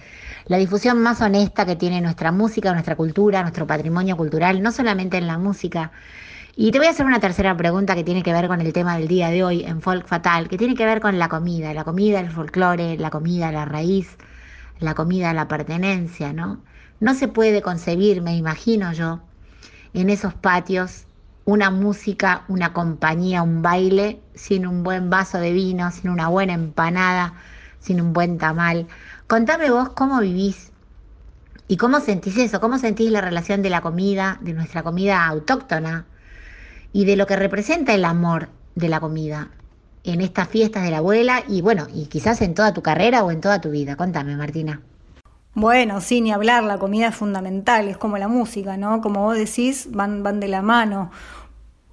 la 0.45 0.57
difusión 0.57 1.01
más 1.01 1.21
honesta 1.21 1.65
que 1.65 1.75
tiene 1.75 2.01
nuestra 2.01 2.31
música, 2.31 2.71
nuestra 2.73 2.95
cultura, 2.95 3.41
nuestro 3.41 3.65
patrimonio 3.65 4.17
cultural, 4.17 4.61
no 4.61 4.71
solamente 4.71 5.17
en 5.17 5.27
la 5.27 5.37
música. 5.37 5.91
Y 6.57 6.71
te 6.71 6.77
voy 6.77 6.87
a 6.87 6.91
hacer 6.91 7.05
una 7.05 7.19
tercera 7.19 7.57
pregunta 7.57 7.95
que 7.95 8.05
tiene 8.05 8.23
que 8.23 8.31
ver 8.31 8.47
con 8.47 8.61
el 8.61 8.71
tema 8.71 8.97
del 8.97 9.09
día 9.09 9.29
de 9.29 9.43
hoy 9.43 9.63
en 9.65 9.81
Folk 9.81 10.07
Fatal, 10.07 10.47
que 10.47 10.57
tiene 10.57 10.73
que 10.73 10.85
ver 10.85 11.01
con 11.01 11.19
la 11.19 11.27
comida, 11.27 11.73
la 11.73 11.83
comida, 11.83 12.21
el 12.21 12.31
folclore, 12.31 12.97
la 12.97 13.09
comida, 13.09 13.51
la 13.51 13.65
raíz, 13.65 14.15
la 14.79 14.95
comida, 14.95 15.33
la 15.33 15.49
pertenencia, 15.49 16.31
¿no? 16.31 16.63
No 17.01 17.13
se 17.13 17.27
puede 17.27 17.61
concebir, 17.61 18.21
me 18.21 18.37
imagino 18.37 18.93
yo, 18.93 19.19
en 19.93 20.09
esos 20.09 20.33
patios 20.33 21.07
una 21.43 21.71
música, 21.71 22.45
una 22.47 22.71
compañía, 22.71 23.43
un 23.43 23.61
baile 23.61 24.21
sin 24.33 24.65
un 24.65 24.81
buen 24.81 25.09
vaso 25.09 25.39
de 25.39 25.51
vino, 25.51 25.91
sin 25.91 26.09
una 26.09 26.29
buena 26.29 26.53
empanada, 26.53 27.33
sin 27.79 27.99
un 27.99 28.13
buen 28.13 28.37
tamal. 28.37 28.87
Contame 29.27 29.69
vos 29.71 29.89
cómo 29.89 30.21
vivís 30.21 30.71
y 31.67 31.75
cómo 31.75 31.99
sentís 31.99 32.37
eso, 32.37 32.61
cómo 32.61 32.79
sentís 32.79 33.11
la 33.11 33.19
relación 33.19 33.61
de 33.61 33.69
la 33.69 33.81
comida, 33.81 34.37
de 34.39 34.53
nuestra 34.53 34.83
comida 34.83 35.25
autóctona 35.25 36.05
y 36.95 37.03
de 37.03 37.17
lo 37.17 37.27
que 37.27 37.35
representa 37.35 37.93
el 37.93 38.05
amor 38.05 38.47
de 38.75 38.87
la 38.87 39.01
comida. 39.01 39.49
en 40.05 40.21
estas 40.21 40.47
fiestas 40.47 40.83
de 40.83 40.91
la 40.91 40.99
abuela 40.99 41.43
y 41.47 41.61
bueno, 41.61 41.87
y 41.93 42.05
quizás 42.05 42.41
en 42.41 42.53
toda 42.53 42.73
tu 42.73 42.81
carrera 42.81 43.23
o 43.25 43.31
en 43.31 43.41
toda 43.41 43.59
tu 43.59 43.71
vida? 43.71 43.97
Contame, 43.97 44.37
Martina. 44.37 44.79
Bueno, 45.55 45.99
sí, 45.99 46.21
ni 46.21 46.31
hablar, 46.31 46.63
la 46.63 46.77
comida 46.77 47.07
es 47.07 47.15
fundamental, 47.15 47.89
es 47.89 47.97
como 47.97 48.17
la 48.17 48.27
música, 48.29 48.77
¿no? 48.77 49.01
Como 49.01 49.23
vos 49.23 49.35
decís, 49.35 49.89
van, 49.91 50.23
van 50.23 50.39
de 50.39 50.47
la 50.47 50.61
mano. 50.61 51.11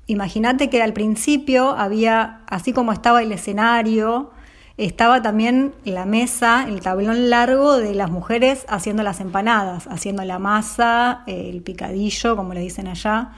Imagínate 0.07 0.71
que 0.71 0.83
al 0.83 0.93
principio 0.93 1.71
había, 1.71 2.43
así 2.47 2.73
como 2.73 2.93
estaba 2.93 3.23
el 3.23 3.33
escenario, 3.33 4.31
estaba 4.77 5.21
también 5.21 5.73
la 5.85 6.05
mesa, 6.05 6.67
el 6.69 6.81
tablón 6.81 7.29
largo 7.29 7.79
de 7.79 7.95
las 7.95 8.11
mujeres 8.11 8.67
haciendo 8.69 9.03
las 9.03 9.21
empanadas, 9.21 9.88
haciendo 9.88 10.23
la 10.25 10.38
masa, 10.38 11.25
el 11.27 11.62
picadillo, 11.62 12.37
como 12.37 12.55
le 12.55 12.61
dicen 12.61 12.87
allá. 12.87 13.33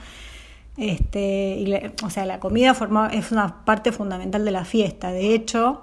Este, 0.77 1.55
y 1.57 1.65
le- 1.67 1.93
o 2.03 2.09
sea, 2.09 2.25
la 2.25 2.39
comida 2.39 2.73
forma, 2.73 3.07
es 3.13 3.31
una 3.31 3.63
parte 3.65 3.91
fundamental 3.91 4.43
de 4.45 4.51
la 4.51 4.65
fiesta. 4.65 5.11
De 5.11 5.33
hecho, 5.33 5.81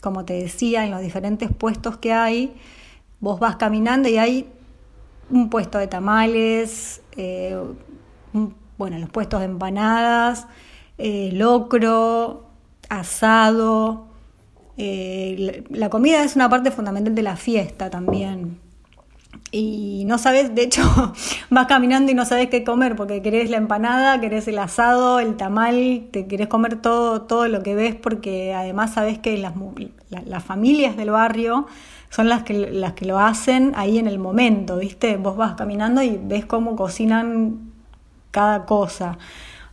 como 0.00 0.24
te 0.24 0.34
decía, 0.34 0.84
en 0.84 0.90
los 0.92 1.00
diferentes 1.00 1.50
puestos 1.52 1.96
que 1.96 2.12
hay, 2.12 2.54
vos 3.20 3.40
vas 3.40 3.56
caminando 3.56 4.08
y 4.08 4.16
hay 4.18 4.48
un 5.30 5.50
puesto 5.50 5.78
de 5.78 5.88
tamales, 5.88 7.02
eh, 7.16 7.56
bueno, 8.78 8.98
los 8.98 9.10
puestos 9.10 9.40
de 9.40 9.46
empanadas, 9.46 10.46
eh, 10.98 11.30
locro, 11.32 12.44
asado. 12.88 14.06
eh, 14.80 15.64
la 15.70 15.90
comida 15.90 16.22
es 16.22 16.36
una 16.36 16.48
parte 16.48 16.70
fundamental 16.70 17.12
de 17.14 17.22
la 17.22 17.36
fiesta 17.36 17.90
también. 17.90 18.60
Y 19.50 20.04
no 20.06 20.18
sabes, 20.18 20.54
de 20.54 20.62
hecho, 20.62 20.82
vas 21.50 21.66
caminando 21.66 22.12
y 22.12 22.14
no 22.14 22.24
sabes 22.24 22.48
qué 22.48 22.64
comer, 22.64 22.96
porque 22.96 23.22
querés 23.22 23.50
la 23.50 23.56
empanada, 23.56 24.20
querés 24.20 24.46
el 24.48 24.58
asado, 24.58 25.20
el 25.20 25.36
tamal, 25.36 26.08
te 26.10 26.26
querés 26.26 26.48
comer 26.48 26.80
todo, 26.82 27.22
todo 27.22 27.48
lo 27.48 27.62
que 27.62 27.74
ves, 27.74 27.94
porque 27.94 28.52
además 28.54 28.92
sabes 28.94 29.18
que 29.18 29.38
las, 29.38 29.54
las 30.10 30.44
familias 30.44 30.96
del 30.96 31.10
barrio 31.10 31.66
son 32.10 32.28
las 32.28 32.42
que, 32.42 32.54
las 32.54 32.92
que 32.92 33.06
lo 33.06 33.18
hacen 33.18 33.72
ahí 33.76 33.98
en 33.98 34.06
el 34.06 34.18
momento, 34.18 34.78
¿viste? 34.78 35.16
Vos 35.16 35.36
vas 35.36 35.54
caminando 35.54 36.02
y 36.02 36.18
ves 36.22 36.44
cómo 36.46 36.76
cocinan 36.76 37.72
cada 38.30 38.66
cosa. 38.66 39.18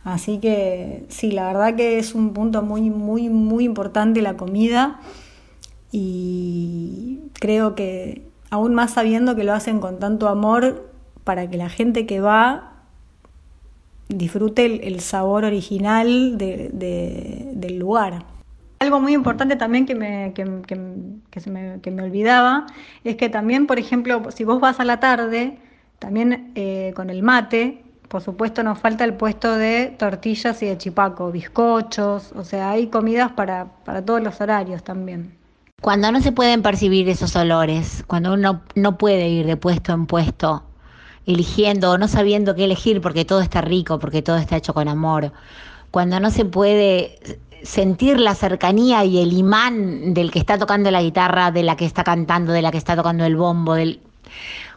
Así 0.04 0.38
que 0.38 1.04
sí, 1.08 1.32
la 1.32 1.48
verdad 1.48 1.74
que 1.74 1.98
es 1.98 2.14
un 2.14 2.32
punto 2.32 2.62
muy, 2.62 2.90
muy, 2.90 3.28
muy 3.28 3.64
importante 3.64 4.22
la 4.22 4.36
comida 4.36 5.00
y 5.90 7.20
creo 7.34 7.74
que 7.74 8.22
aún 8.56 8.74
más 8.74 8.92
sabiendo 8.92 9.36
que 9.36 9.44
lo 9.44 9.52
hacen 9.54 9.80
con 9.80 9.98
tanto 9.98 10.28
amor 10.28 10.90
para 11.24 11.48
que 11.48 11.56
la 11.56 11.68
gente 11.68 12.06
que 12.06 12.20
va 12.20 12.72
disfrute 14.08 14.86
el, 14.86 15.00
sabor 15.00 15.44
original 15.44 16.38
de- 16.38 16.70
de- 16.72 17.50
del 17.54 17.78
lugar. 17.78 18.24
Algo 18.78 19.00
muy 19.00 19.14
importante 19.14 19.56
también 19.56 19.86
que 19.86 19.94
me, 19.94 20.32
que 20.34 21.90
me 21.90 22.02
olvidaba 22.02 22.66
es 23.04 23.16
que 23.16 23.28
también, 23.28 23.66
por 23.66 23.78
ejemplo, 23.78 24.30
si 24.30 24.44
vos 24.44 24.60
vas 24.60 24.78
a 24.80 24.84
la 24.84 25.00
tarde, 25.00 25.58
también 25.98 26.52
eh, 26.54 26.92
con 26.94 27.10
el 27.10 27.22
mate, 27.22 27.82
por 28.08 28.22
supuesto 28.22 28.62
nos 28.62 28.78
falta 28.78 29.04
el 29.04 29.14
puesto 29.14 29.56
de 29.56 29.94
tortillas 29.98 30.62
y 30.62 30.66
de 30.66 30.78
chipaco, 30.78 31.32
bizcochos, 31.32 32.32
o 32.32 32.44
sea, 32.44 32.70
hay 32.70 32.86
comidas 32.88 33.32
para, 33.32 33.66
para 33.84 34.04
todos 34.04 34.22
los 34.22 34.40
horarios 34.40 34.84
también. 34.84 35.32
Cuando 35.86 36.10
no 36.10 36.20
se 36.20 36.32
pueden 36.32 36.62
percibir 36.62 37.08
esos 37.08 37.36
olores, 37.36 38.02
cuando 38.08 38.32
uno 38.32 38.60
no 38.74 38.98
puede 38.98 39.28
ir 39.28 39.46
de 39.46 39.56
puesto 39.56 39.92
en 39.92 40.06
puesto, 40.06 40.64
eligiendo 41.26 41.92
o 41.92 41.96
no 41.96 42.08
sabiendo 42.08 42.56
qué 42.56 42.64
elegir 42.64 43.00
porque 43.00 43.24
todo 43.24 43.40
está 43.40 43.60
rico, 43.60 44.00
porque 44.00 44.20
todo 44.20 44.36
está 44.36 44.56
hecho 44.56 44.74
con 44.74 44.88
amor, 44.88 45.30
cuando 45.92 46.18
no 46.18 46.32
se 46.32 46.44
puede 46.44 47.38
sentir 47.62 48.18
la 48.18 48.34
cercanía 48.34 49.04
y 49.04 49.22
el 49.22 49.32
imán 49.32 50.12
del 50.12 50.32
que 50.32 50.40
está 50.40 50.58
tocando 50.58 50.90
la 50.90 51.02
guitarra, 51.02 51.52
de 51.52 51.62
la 51.62 51.76
que 51.76 51.84
está 51.84 52.02
cantando, 52.02 52.50
de 52.50 52.62
la 52.62 52.72
que 52.72 52.78
está 52.78 52.96
tocando 52.96 53.24
el 53.24 53.36
bombo, 53.36 53.74
del... 53.74 54.00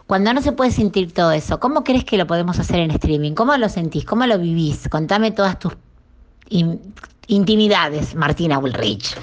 Cuando 0.06 0.32
no 0.32 0.44
se 0.44 0.52
puede 0.52 0.70
sentir 0.70 1.12
todo 1.12 1.32
eso, 1.32 1.60
¿cómo 1.60 1.84
crees 1.84 2.06
que 2.06 2.20
lo 2.20 2.28
podemos 2.28 2.60
hacer 2.60 2.82
en 2.82 2.92
streaming? 2.92 3.34
¿Cómo 3.34 3.58
lo 3.58 3.68
sentís? 3.68 4.06
¿Cómo 4.06 4.28
lo 4.28 4.38
vivís? 4.38 4.88
Contame 4.90 5.32
todas 5.32 5.58
tus 5.58 5.74
in- 6.50 6.80
intimidades, 7.28 8.16
Martina 8.16 8.60
Ulrich. 8.60 9.16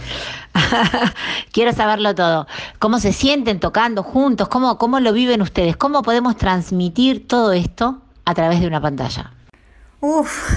Quiero 1.52 1.72
saberlo 1.72 2.14
todo. 2.14 2.46
¿Cómo 2.78 2.98
se 2.98 3.12
sienten 3.12 3.60
tocando 3.60 4.02
juntos? 4.02 4.48
¿Cómo, 4.48 4.78
¿Cómo 4.78 5.00
lo 5.00 5.12
viven 5.12 5.42
ustedes? 5.42 5.76
¿Cómo 5.76 6.02
podemos 6.02 6.36
transmitir 6.36 7.26
todo 7.26 7.52
esto 7.52 8.00
a 8.24 8.34
través 8.34 8.60
de 8.60 8.66
una 8.66 8.80
pantalla? 8.80 9.32
Uf, 10.00 10.50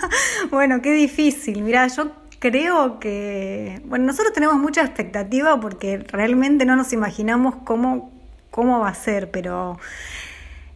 bueno, 0.50 0.80
qué 0.80 0.92
difícil. 0.92 1.62
Mira, 1.62 1.86
yo 1.88 2.12
creo 2.38 2.98
que, 2.98 3.82
bueno, 3.84 4.06
nosotros 4.06 4.32
tenemos 4.32 4.56
mucha 4.56 4.82
expectativa 4.82 5.58
porque 5.60 5.98
realmente 5.98 6.64
no 6.64 6.76
nos 6.76 6.92
imaginamos 6.92 7.56
cómo, 7.64 8.12
cómo 8.50 8.80
va 8.80 8.88
a 8.88 8.94
ser, 8.94 9.30
pero 9.30 9.78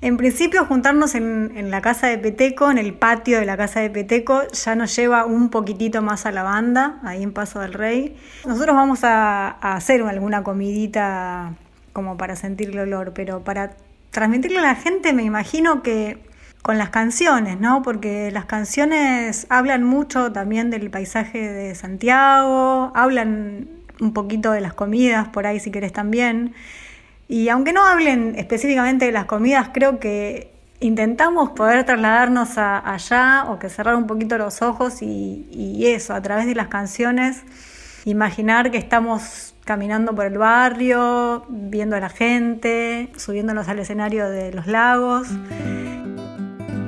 en 0.00 0.16
principio 0.16 0.64
juntarnos 0.66 1.14
en, 1.14 1.52
en 1.56 1.70
la 1.70 1.80
casa 1.80 2.06
de 2.06 2.18
Peteco, 2.18 2.70
en 2.70 2.78
el 2.78 2.94
patio 2.94 3.38
de 3.40 3.46
la 3.46 3.56
casa 3.56 3.80
de 3.80 3.90
Peteco, 3.90 4.42
ya 4.52 4.74
nos 4.74 4.94
lleva 4.94 5.24
un 5.24 5.48
poquitito 5.48 6.02
más 6.02 6.26
a 6.26 6.32
la 6.32 6.42
banda, 6.42 7.00
ahí 7.02 7.22
en 7.22 7.32
Paso 7.32 7.60
del 7.60 7.72
Rey. 7.72 8.16
Nosotros 8.46 8.76
vamos 8.76 9.04
a, 9.04 9.48
a 9.48 9.76
hacer 9.76 10.02
alguna 10.02 10.42
comidita 10.42 11.54
como 11.92 12.16
para 12.16 12.36
sentir 12.36 12.70
el 12.70 12.78
olor, 12.78 13.12
pero 13.14 13.42
para 13.42 13.72
transmitirle 14.10 14.58
a 14.58 14.62
la 14.62 14.74
gente 14.74 15.12
me 15.12 15.22
imagino 15.22 15.82
que 15.82 16.18
con 16.62 16.78
las 16.78 16.90
canciones, 16.90 17.60
¿no? 17.60 17.82
Porque 17.82 18.30
las 18.32 18.44
canciones 18.44 19.46
hablan 19.50 19.84
mucho 19.84 20.32
también 20.32 20.68
del 20.68 20.90
paisaje 20.90 21.48
de 21.48 21.74
Santiago, 21.74 22.92
hablan 22.94 23.68
un 24.00 24.12
poquito 24.12 24.52
de 24.52 24.60
las 24.60 24.74
comidas 24.74 25.28
por 25.28 25.46
ahí 25.46 25.60
si 25.60 25.70
querés 25.70 25.92
también. 25.92 26.54
Y 27.28 27.48
aunque 27.48 27.72
no 27.72 27.84
hablen 27.84 28.34
específicamente 28.36 29.06
de 29.06 29.12
las 29.12 29.24
comidas, 29.24 29.70
creo 29.72 29.98
que 29.98 30.52
intentamos 30.80 31.50
poder 31.50 31.84
trasladarnos 31.84 32.58
allá 32.58 33.46
o 33.48 33.58
que 33.58 33.68
cerrar 33.68 33.96
un 33.96 34.06
poquito 34.06 34.38
los 34.38 34.62
ojos 34.62 35.02
y, 35.02 35.48
y 35.50 35.86
eso, 35.86 36.14
a 36.14 36.22
través 36.22 36.46
de 36.46 36.54
las 36.54 36.68
canciones, 36.68 37.42
imaginar 38.04 38.70
que 38.70 38.78
estamos 38.78 39.54
caminando 39.64 40.14
por 40.14 40.26
el 40.26 40.38
barrio, 40.38 41.44
viendo 41.48 41.96
a 41.96 42.00
la 42.00 42.08
gente, 42.08 43.10
subiéndonos 43.16 43.68
al 43.68 43.80
escenario 43.80 44.30
de 44.30 44.52
los 44.52 44.68
lagos 44.68 45.28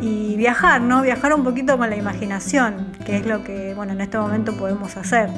y 0.00 0.36
viajar, 0.36 0.80
¿no? 0.80 1.02
Viajar 1.02 1.34
un 1.34 1.42
poquito 1.42 1.76
con 1.76 1.90
la 1.90 1.96
imaginación, 1.96 2.92
que 3.04 3.16
es 3.16 3.26
lo 3.26 3.42
que, 3.42 3.74
bueno, 3.74 3.94
en 3.94 4.00
este 4.00 4.16
momento 4.16 4.56
podemos 4.56 4.96
hacer. 4.96 5.28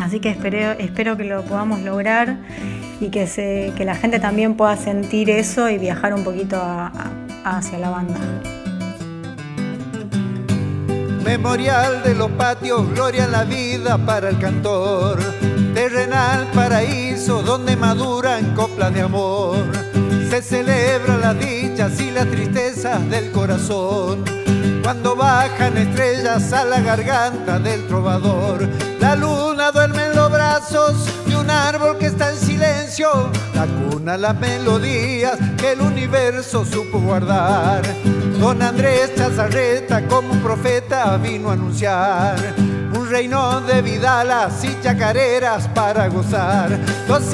Así 0.00 0.18
que 0.18 0.30
espero, 0.30 0.72
espero 0.72 1.16
que 1.16 1.24
lo 1.24 1.44
podamos 1.44 1.80
lograr 1.82 2.36
y 3.00 3.08
que, 3.10 3.26
se, 3.26 3.72
que 3.76 3.84
la 3.84 3.94
gente 3.94 4.18
también 4.18 4.54
pueda 4.54 4.76
sentir 4.76 5.30
eso 5.30 5.68
y 5.68 5.78
viajar 5.78 6.14
un 6.14 6.24
poquito 6.24 6.56
a- 6.56 6.86
a- 7.44 7.58
hacia 7.58 7.78
la 7.78 7.90
banda. 7.90 8.18
Memorial 11.24 12.02
de 12.04 12.14
los 12.14 12.30
patios, 12.32 12.88
gloria 12.94 13.24
en 13.24 13.32
la 13.32 13.44
vida 13.44 13.98
para 13.98 14.28
el 14.28 14.38
cantor. 14.38 15.18
Terrenal 15.74 16.46
paraíso 16.54 17.42
donde 17.42 17.76
maduran 17.76 18.54
coplas 18.54 18.94
de 18.94 19.02
amor. 19.02 19.56
Se 20.30 20.40
celebra 20.40 21.16
las 21.18 21.38
dichas 21.38 22.00
y 22.00 22.10
las 22.12 22.26
tristezas 22.30 23.08
del 23.10 23.32
corazón. 23.32 24.24
Cuando 24.82 25.16
bajan 25.16 25.76
estrellas 25.76 26.52
a 26.52 26.64
la 26.64 26.80
garganta 26.80 27.58
del 27.58 27.86
trovador. 27.88 28.68
La 29.00 29.16
luna 29.16 29.72
duerme 29.72 29.95
de 31.26 31.36
un 31.36 31.50
árbol 31.50 31.98
que 31.98 32.06
está 32.06 32.30
en 32.30 32.38
silencio. 32.38 33.30
La 33.54 33.66
cuna, 33.66 34.16
las 34.16 34.34
melodías 34.40 35.36
que 35.58 35.72
el 35.72 35.82
universo 35.82 36.64
supo 36.64 36.98
guardar. 36.98 37.82
Don 38.40 38.62
Andrés 38.62 39.14
Chazarreta 39.14 40.08
como 40.08 40.32
un 40.32 40.40
profeta 40.40 41.18
vino 41.18 41.50
a 41.50 41.52
anunciar 41.52 42.36
un 42.94 43.06
reino 43.10 43.60
de 43.60 43.82
vidalas 43.82 44.64
y 44.64 44.74
chacareras 44.82 45.68
para 45.68 46.08
gozar. 46.08 46.80
Los 47.06 47.24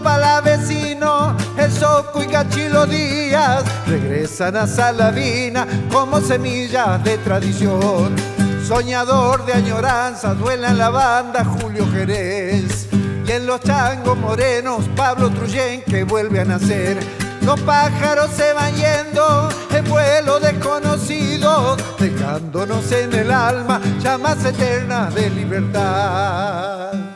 para 0.00 0.40
vecino, 0.40 1.36
el 1.56 1.72
Soco 1.72 2.22
y 2.22 2.26
Cachilo 2.28 2.86
Díaz 2.86 3.64
regresan 3.88 4.56
a 4.56 4.68
Saladina 4.68 5.66
como 5.90 6.20
semillas 6.20 7.02
de 7.02 7.18
tradición. 7.18 8.37
Soñador 8.68 9.46
de 9.46 9.54
añoranzas, 9.54 10.38
duela 10.38 10.68
en 10.68 10.76
la 10.76 10.90
banda 10.90 11.42
Julio 11.42 11.90
Jerez. 11.90 12.86
Y 13.26 13.32
en 13.32 13.46
los 13.46 13.62
changos 13.62 14.18
morenos, 14.18 14.84
Pablo 14.94 15.30
Truyen 15.30 15.82
que 15.84 16.04
vuelve 16.04 16.40
a 16.40 16.44
nacer. 16.44 16.98
Los 17.46 17.58
pájaros 17.60 18.28
se 18.30 18.52
van 18.52 18.74
yendo 18.74 19.48
en 19.70 19.88
vuelo 19.88 20.38
desconocido, 20.38 21.78
dejándonos 21.98 22.92
en 22.92 23.14
el 23.14 23.30
alma 23.30 23.80
llamas 24.00 24.44
eternas 24.44 25.14
de 25.14 25.30
libertad. 25.30 27.07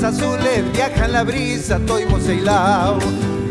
Nubes 0.00 0.14
azules 0.14 0.72
viajan 0.72 1.12
la 1.12 1.24
brisa, 1.24 1.78
Toibo 1.80 2.18
Ceilao. 2.18 2.98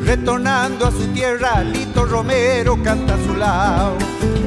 Retornando 0.04 0.88
a 0.88 0.92
su 0.92 1.06
tierra, 1.14 1.64
Lito 1.64 2.06
Romero 2.06 2.82
canta 2.82 3.14
a 3.14 3.18
su 3.18 3.36
lado. 3.36 3.94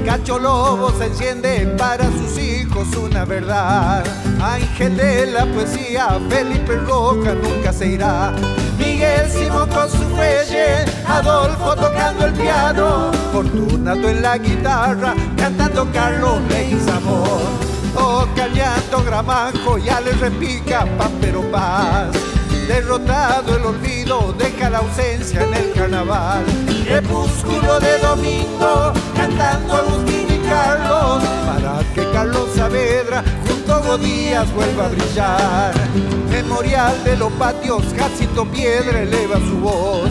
Cacho 0.04 0.38
Lobo 0.38 0.90
se 0.98 1.06
enciende 1.06 1.64
para 1.78 2.04
sus 2.10 2.38
hijos 2.38 2.88
una 2.96 3.24
verdad. 3.24 4.02
Ángel 4.40 4.96
de 4.96 5.26
la 5.26 5.46
poesía, 5.46 6.18
Felipe 6.28 6.76
Roca 6.76 7.34
nunca 7.34 7.72
se 7.72 7.86
irá. 7.88 8.32
Miguel 8.78 9.30
Simón 9.30 9.68
con 9.68 9.88
su 9.88 10.02
fuelle, 10.16 10.84
Adolfo 11.06 11.76
tocando 11.76 12.26
el 12.26 12.32
piano, 12.32 13.12
Fortunato 13.32 14.08
en 14.08 14.22
la 14.22 14.38
guitarra, 14.38 15.14
cantando 15.36 15.86
Carlos 15.92 16.40
Amor 16.96 17.61
Toca 17.94 18.46
el 18.46 18.54
llanto 18.54 19.02
Gramajo, 19.04 19.78
ya 19.78 20.00
le 20.00 20.12
repica 20.12 20.86
Pampero 20.98 21.42
Paz. 21.50 22.08
Derrotado 22.66 23.56
el 23.56 23.64
olvido, 23.64 24.34
deja 24.38 24.70
la 24.70 24.78
ausencia 24.78 25.42
en 25.42 25.54
el 25.54 25.72
carnaval. 25.72 26.44
Crepúsculo 26.84 27.80
de 27.80 27.98
domingo, 27.98 28.92
cantando 29.16 29.74
Agustín 29.74 30.26
y 30.30 30.38
Carlos, 30.48 31.22
para 31.44 31.82
que 31.94 32.10
Carlos 32.12 32.48
Saavedra 32.54 33.24
junto 33.46 33.74
a 33.74 33.78
Godías 33.80 34.52
vuelva 34.54 34.86
a 34.86 34.88
brillar. 34.88 35.74
Memorial 36.30 37.04
de 37.04 37.16
los 37.16 37.32
patios, 37.32 37.82
Jacinto 37.96 38.46
Piedra 38.46 39.02
eleva 39.02 39.36
su 39.36 39.58
voz. 39.58 40.10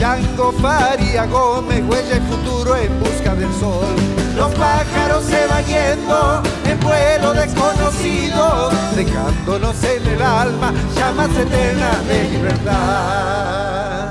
Yango 0.00 0.52
Faria 0.52 1.26
Gómez, 1.26 1.82
huella 1.86 2.16
el 2.16 2.22
futuro 2.22 2.76
en 2.76 2.98
busca 2.98 3.34
del 3.34 3.52
sol. 3.60 4.19
Los 4.40 4.54
pájaros 4.54 5.22
se 5.24 5.46
van 5.48 5.64
yendo 5.66 6.42
en 6.64 6.80
vuelo 6.80 7.34
desconocido, 7.34 8.70
dejándonos 8.96 9.84
en 9.84 10.06
el 10.06 10.22
alma 10.22 10.72
llamas 10.96 11.28
eternas 11.36 12.08
de 12.08 12.30
libertad. 12.30 14.08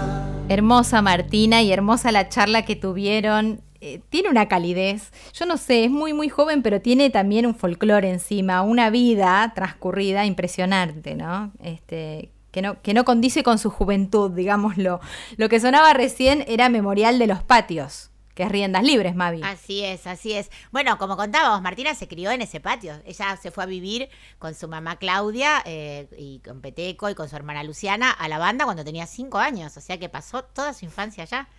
Hermosa 0.48 1.02
Martina 1.02 1.64
y 1.64 1.72
hermosa 1.72 2.12
la 2.12 2.30
charla 2.30 2.64
que 2.64 2.76
tuvieron. 2.76 3.62
Eh, 3.82 4.02
tiene 4.10 4.30
una 4.30 4.48
calidez, 4.48 5.12
yo 5.34 5.48
no 5.48 5.58
sé, 5.58 5.86
es 5.86 5.90
muy 5.90 6.14
muy 6.14 6.30
joven, 6.30 6.62
pero 6.62 6.80
tiene 6.80 7.10
también 7.10 7.48
un 7.48 7.56
folclore 7.56 8.12
encima, 8.12 8.62
una 8.62 8.92
vida 8.92 9.52
transcurrida 9.56 10.28
impresionante, 10.28 11.16
¿no? 11.16 11.54
Este, 11.64 12.30
que 12.52 12.62
no, 12.62 12.80
que 12.84 12.94
no 12.94 13.04
condice 13.04 13.42
con 13.42 13.58
su 13.58 13.72
juventud, 13.72 14.30
digámoslo. 14.30 15.00
Lo 15.38 15.50
que 15.50 15.60
sonaba 15.60 15.92
recién 15.94 16.46
era 16.48 16.70
Memorial 16.70 17.18
de 17.18 17.26
los 17.26 17.42
Patios, 17.42 18.09
que 18.40 18.44
es 18.46 18.52
Riendas 18.54 18.84
Libres, 18.84 19.16
Mavi. 19.16 19.42
Así 19.44 19.84
es, 19.84 20.08
así 20.08 20.32
es. 20.32 20.50
Bueno, 20.72 20.98
como 20.98 21.18
contábamos, 21.18 21.62
Martina 21.62 21.94
se 21.94 22.08
crió 22.08 22.32
en 22.32 22.42
ese 22.42 22.62
patio. 22.62 22.94
Ella 23.04 23.36
se 23.36 23.52
fue 23.52 23.66
a 23.66 23.68
vivir 23.68 24.08
con 24.38 24.56
su 24.56 24.70
mamá 24.70 24.96
Claudia 24.96 25.62
eh, 25.66 26.08
y 26.18 26.40
con 26.40 26.62
Peteco 26.62 27.10
y 27.10 27.16
con 27.16 27.28
su 27.28 27.36
hermana 27.36 27.66
Luciana 27.66 28.12
a 28.12 28.30
la 28.30 28.38
banda 28.38 28.64
cuando 28.64 28.86
tenía 28.86 29.08
cinco 29.08 29.40
años. 29.40 29.76
O 29.76 29.82
sea 29.82 29.98
que 29.98 30.08
pasó 30.08 30.46
toda 30.46 30.74
su 30.74 30.86
infancia 30.86 31.24
allá, 31.24 31.50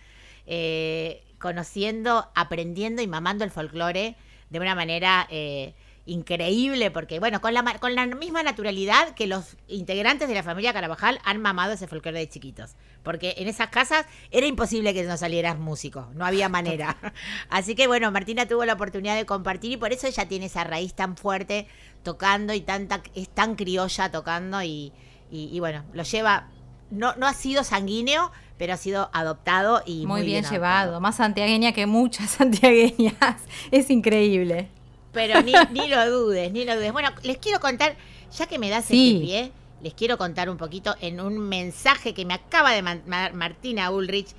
eh, 0.47 1.23
conociendo, 1.37 2.31
aprendiendo 2.33 3.03
y 3.03 3.07
mamando 3.07 3.43
el 3.43 3.51
folclore 3.51 4.15
de 4.49 4.59
una 4.59 4.73
manera... 4.73 5.27
Eh, 5.29 5.75
increíble, 6.05 6.89
porque 6.89 7.19
bueno, 7.19 7.41
con 7.41 7.53
la, 7.53 7.63
con 7.79 7.95
la 7.95 8.05
misma 8.07 8.43
naturalidad 8.43 9.13
que 9.13 9.27
los 9.27 9.57
integrantes 9.67 10.27
de 10.27 10.33
la 10.33 10.43
familia 10.43 10.73
Carabajal 10.73 11.19
han 11.23 11.41
mamado 11.41 11.73
ese 11.73 11.87
folclore 11.87 12.19
de 12.19 12.29
chiquitos. 12.29 12.75
Porque 13.03 13.35
en 13.37 13.47
esas 13.47 13.69
casas 13.69 14.05
era 14.31 14.45
imposible 14.45 14.93
que 14.93 15.03
no 15.03 15.17
salieras 15.17 15.59
músico, 15.59 16.09
no 16.13 16.25
había 16.25 16.49
manera. 16.49 16.97
Así 17.49 17.75
que 17.75 17.87
bueno, 17.87 18.11
Martina 18.11 18.47
tuvo 18.47 18.65
la 18.65 18.73
oportunidad 18.73 19.15
de 19.15 19.25
compartir 19.25 19.71
y 19.71 19.77
por 19.77 19.93
eso 19.93 20.07
ella 20.07 20.27
tiene 20.27 20.47
esa 20.47 20.63
raíz 20.63 20.93
tan 20.93 21.17
fuerte 21.17 21.67
tocando 22.03 22.53
y 22.53 22.61
tanta, 22.61 23.01
es 23.15 23.29
tan 23.29 23.55
criolla 23.55 24.11
tocando 24.11 24.63
y, 24.63 24.91
y, 25.29 25.59
bueno, 25.59 25.83
lo 25.93 26.03
lleva, 26.03 26.47
no, 26.89 27.15
no 27.15 27.27
ha 27.27 27.33
sido 27.33 27.63
sanguíneo, 27.63 28.31
pero 28.57 28.73
ha 28.73 28.77
sido 28.77 29.09
adoptado 29.13 29.81
y 29.85 30.05
muy, 30.05 30.21
muy, 30.21 30.23
bien, 30.23 30.45
adoptado. 30.45 30.53
llevado, 30.53 30.99
más 30.99 31.15
santiagueña 31.15 31.71
que 31.73 31.85
muchas 31.85 32.29
santiagueñas. 32.31 33.37
Es 33.69 33.89
increíble. 33.89 34.69
Pero 35.11 35.41
ni, 35.41 35.53
ni 35.71 35.87
lo 35.87 36.09
dudes, 36.09 36.51
ni 36.51 36.65
lo 36.65 36.75
dudes. 36.75 36.91
Bueno, 36.93 37.09
les 37.23 37.37
quiero 37.37 37.59
contar, 37.59 37.95
ya 38.37 38.45
que 38.47 38.59
me 38.59 38.69
das 38.69 38.85
Sí. 38.85 39.13
este 39.15 39.25
pie, 39.25 39.51
les 39.81 39.93
quiero 39.93 40.17
contar 40.17 40.49
un 40.49 40.57
poquito 40.57 40.95
en 41.01 41.19
un 41.19 41.37
mensaje 41.39 42.13
que 42.13 42.25
me 42.25 42.33
acaba 42.33 42.71
de 42.71 42.81
mandar 42.81 43.33
Martina 43.33 43.89
Ulrich, 43.91 44.29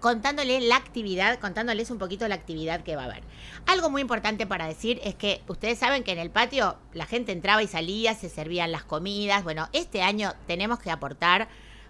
contándole 0.00 0.60
la 0.60 0.76
actividad, 0.76 1.40
contándoles 1.40 1.90
un 1.90 1.98
poquito 1.98 2.28
la 2.28 2.36
actividad 2.36 2.82
que 2.84 2.94
va 2.94 3.02
a 3.02 3.06
haber. 3.06 3.22
Algo 3.66 3.90
muy 3.90 4.00
importante 4.02 4.46
para 4.46 4.66
decir 4.68 5.00
es 5.02 5.14
que 5.16 5.42
ustedes 5.48 5.78
saben 5.78 6.04
que 6.04 6.12
en 6.12 6.18
el 6.18 6.30
patio 6.30 6.76
la 6.92 7.04
gente 7.06 7.32
entraba 7.32 7.62
y 7.62 7.66
salía, 7.66 8.14
se 8.14 8.28
servían 8.28 8.70
las 8.70 8.84
comidas. 8.84 9.42
Bueno, 9.42 9.68
este 9.72 10.02
año 10.02 10.34
tenemos 10.46 10.78
que 10.78 10.90
aportar 10.90 11.48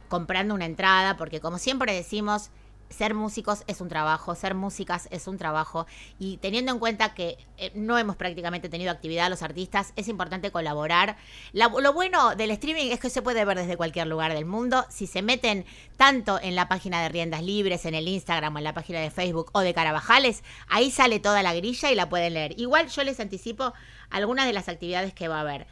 comprando 0.08 0.54
una 0.54 0.64
entrada, 0.64 1.18
porque 1.18 1.40
como 1.40 1.58
siempre 1.58 1.92
decimos, 1.92 2.48
ser 2.90 3.14
músicos 3.14 3.64
es 3.66 3.80
un 3.80 3.88
trabajo, 3.88 4.34
ser 4.34 4.54
músicas 4.54 5.08
es 5.10 5.26
un 5.28 5.38
trabajo 5.38 5.86
y 6.18 6.38
teniendo 6.38 6.72
en 6.72 6.78
cuenta 6.78 7.14
que 7.14 7.36
eh, 7.56 7.70
no 7.74 7.98
hemos 7.98 8.16
prácticamente 8.16 8.68
tenido 8.68 8.90
actividad 8.90 9.28
los 9.30 9.42
artistas, 9.42 9.92
es 9.96 10.08
importante 10.08 10.50
colaborar. 10.50 11.16
La- 11.52 11.68
lo 11.68 11.92
bueno 11.92 12.34
del 12.34 12.50
streaming 12.52 12.90
es 12.90 13.00
que 13.00 13.10
se 13.10 13.22
puede 13.22 13.44
ver 13.44 13.58
desde 13.58 13.76
cualquier 13.76 14.06
lugar 14.06 14.32
del 14.34 14.44
mundo. 14.46 14.84
Si 14.88 15.06
se 15.06 15.22
meten 15.22 15.64
tanto 15.96 16.40
en 16.40 16.54
la 16.54 16.68
página 16.68 17.02
de 17.02 17.08
Riendas 17.08 17.42
Libres, 17.42 17.84
en 17.84 17.94
el 17.94 18.08
Instagram 18.08 18.54
o 18.54 18.58
en 18.58 18.64
la 18.64 18.74
página 18.74 19.00
de 19.00 19.10
Facebook 19.10 19.50
o 19.52 19.60
de 19.60 19.74
Carabajales, 19.74 20.42
ahí 20.68 20.90
sale 20.90 21.20
toda 21.20 21.42
la 21.42 21.54
grilla 21.54 21.90
y 21.90 21.94
la 21.94 22.08
pueden 22.08 22.34
leer. 22.34 22.58
Igual 22.58 22.88
yo 22.88 23.04
les 23.04 23.20
anticipo 23.20 23.72
algunas 24.10 24.46
de 24.46 24.52
las 24.52 24.68
actividades 24.68 25.12
que 25.12 25.28
va 25.28 25.38
a 25.38 25.40
haber. 25.42 25.66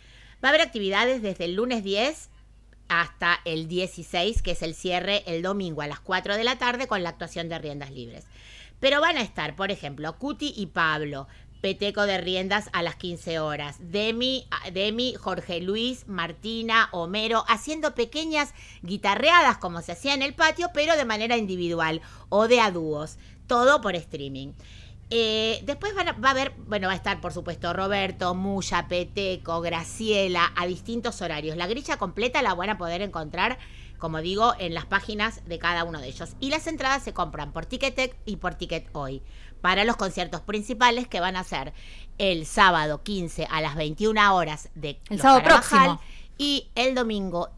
Va 0.45 0.49
a 0.49 0.51
haber 0.51 0.61
actividades 0.61 1.23
desde 1.23 1.47
el 1.47 1.55
lunes 1.55 1.83
10 1.83 2.29
hasta 2.89 3.41
el 3.45 3.69
16, 3.69 4.43
que 4.43 4.53
es 4.53 4.63
el 4.63 4.75
cierre 4.75 5.23
el 5.27 5.43
domingo 5.43 5.83
a 5.83 5.87
las 5.87 6.01
4 6.01 6.37
de 6.37 6.45
la 6.45 6.59
tarde 6.59 6.87
con 6.87 7.03
la 7.03 7.11
actuación 7.11 7.49
de 7.49 7.59
Riendas 7.59 7.91
Libres. 7.91 8.27
Pero 8.81 9.01
van 9.01 9.17
a 9.17 9.23
estar, 9.23 9.57
por 9.57 9.71
ejemplo, 9.71 10.19
Cuti 10.19 10.53
y 10.57 10.67
Pablo, 10.67 11.29
Peteco 11.61 12.07
de 12.07 12.19
Riendas 12.19 12.69
a 12.73 12.83
las 12.83 12.97
15 12.97 13.41
horas, 13.41 13.77
Demi, 13.81 14.47
Demi, 14.73 15.15
Jorge 15.15 15.61
Luis, 15.61 16.07
Martina, 16.07 16.89
Homero, 16.93 17.45
haciendo 17.49 17.95
pequeñas 17.95 18.53
guitarreadas 18.83 19.59
como 19.59 19.83
se 19.83 19.93
hacía 19.93 20.15
en 20.15 20.23
el 20.23 20.35
patio, 20.35 20.71
pero 20.75 20.97
de 20.97 21.05
manera 21.05 21.37
individual 21.37 22.03
o 22.29 22.47
de 22.47 22.61
a 22.61 22.73
todo 23.47 23.81
por 23.81 23.97
streaming. 23.97 24.53
Eh, 25.11 25.61
después 25.65 25.95
van 25.95 26.09
a- 26.09 26.13
va 26.13 26.29
a 26.29 26.33
haber, 26.33 26.53
bueno, 26.67 26.89
va 26.89 26.93
a 26.93 26.97
estar 26.97 27.21
por 27.21 27.33
supuesto 27.33 27.73
Roberto, 27.73 28.35
Muya, 28.35 28.89
Peteco, 28.89 29.61
Graciela, 29.61 30.53
a 30.57 30.67
distintos 30.67 31.23
horarios. 31.23 31.57
La 31.57 31.69
grilla 31.69 31.97
completa 31.97 32.43
la 32.43 32.55
van 32.55 32.71
a 32.71 32.79
poder 32.79 33.03
encontrar, 33.03 33.57
como 33.99 34.21
digo, 34.21 34.55
en 34.59 34.75
las 34.75 34.85
páginas 34.85 35.45
de 35.47 35.59
cada 35.61 35.85
uno 35.85 36.01
de 36.01 36.09
ellos. 36.09 36.31
Y 36.41 36.51
las 36.51 36.67
entradas 36.67 37.05
se 37.05 37.13
compran 37.13 37.53
por 37.53 37.67
Ticketek 37.67 38.17
y 38.25 38.37
por 38.37 38.57
Ticket 38.57 38.89
Hoy 38.93 39.23
para 39.61 39.85
los 39.85 39.97
conciertos 39.97 40.41
principales 40.41 41.07
que 41.07 41.21
van 41.21 41.37
a 41.37 41.45
ser 41.45 41.73
el 42.19 42.45
sábado 42.45 43.03
15 43.05 43.47
a 43.51 43.61
las 43.61 43.77
21 43.77 44.35
horas 44.35 44.71
de 44.75 44.91
El 45.09 45.17
Los 45.17 45.21
sábado 45.21 45.43
Carabajal 45.43 45.85
próximo. 45.99 46.01
y 46.37 46.69
el 46.75 46.95
domingo 46.97 47.51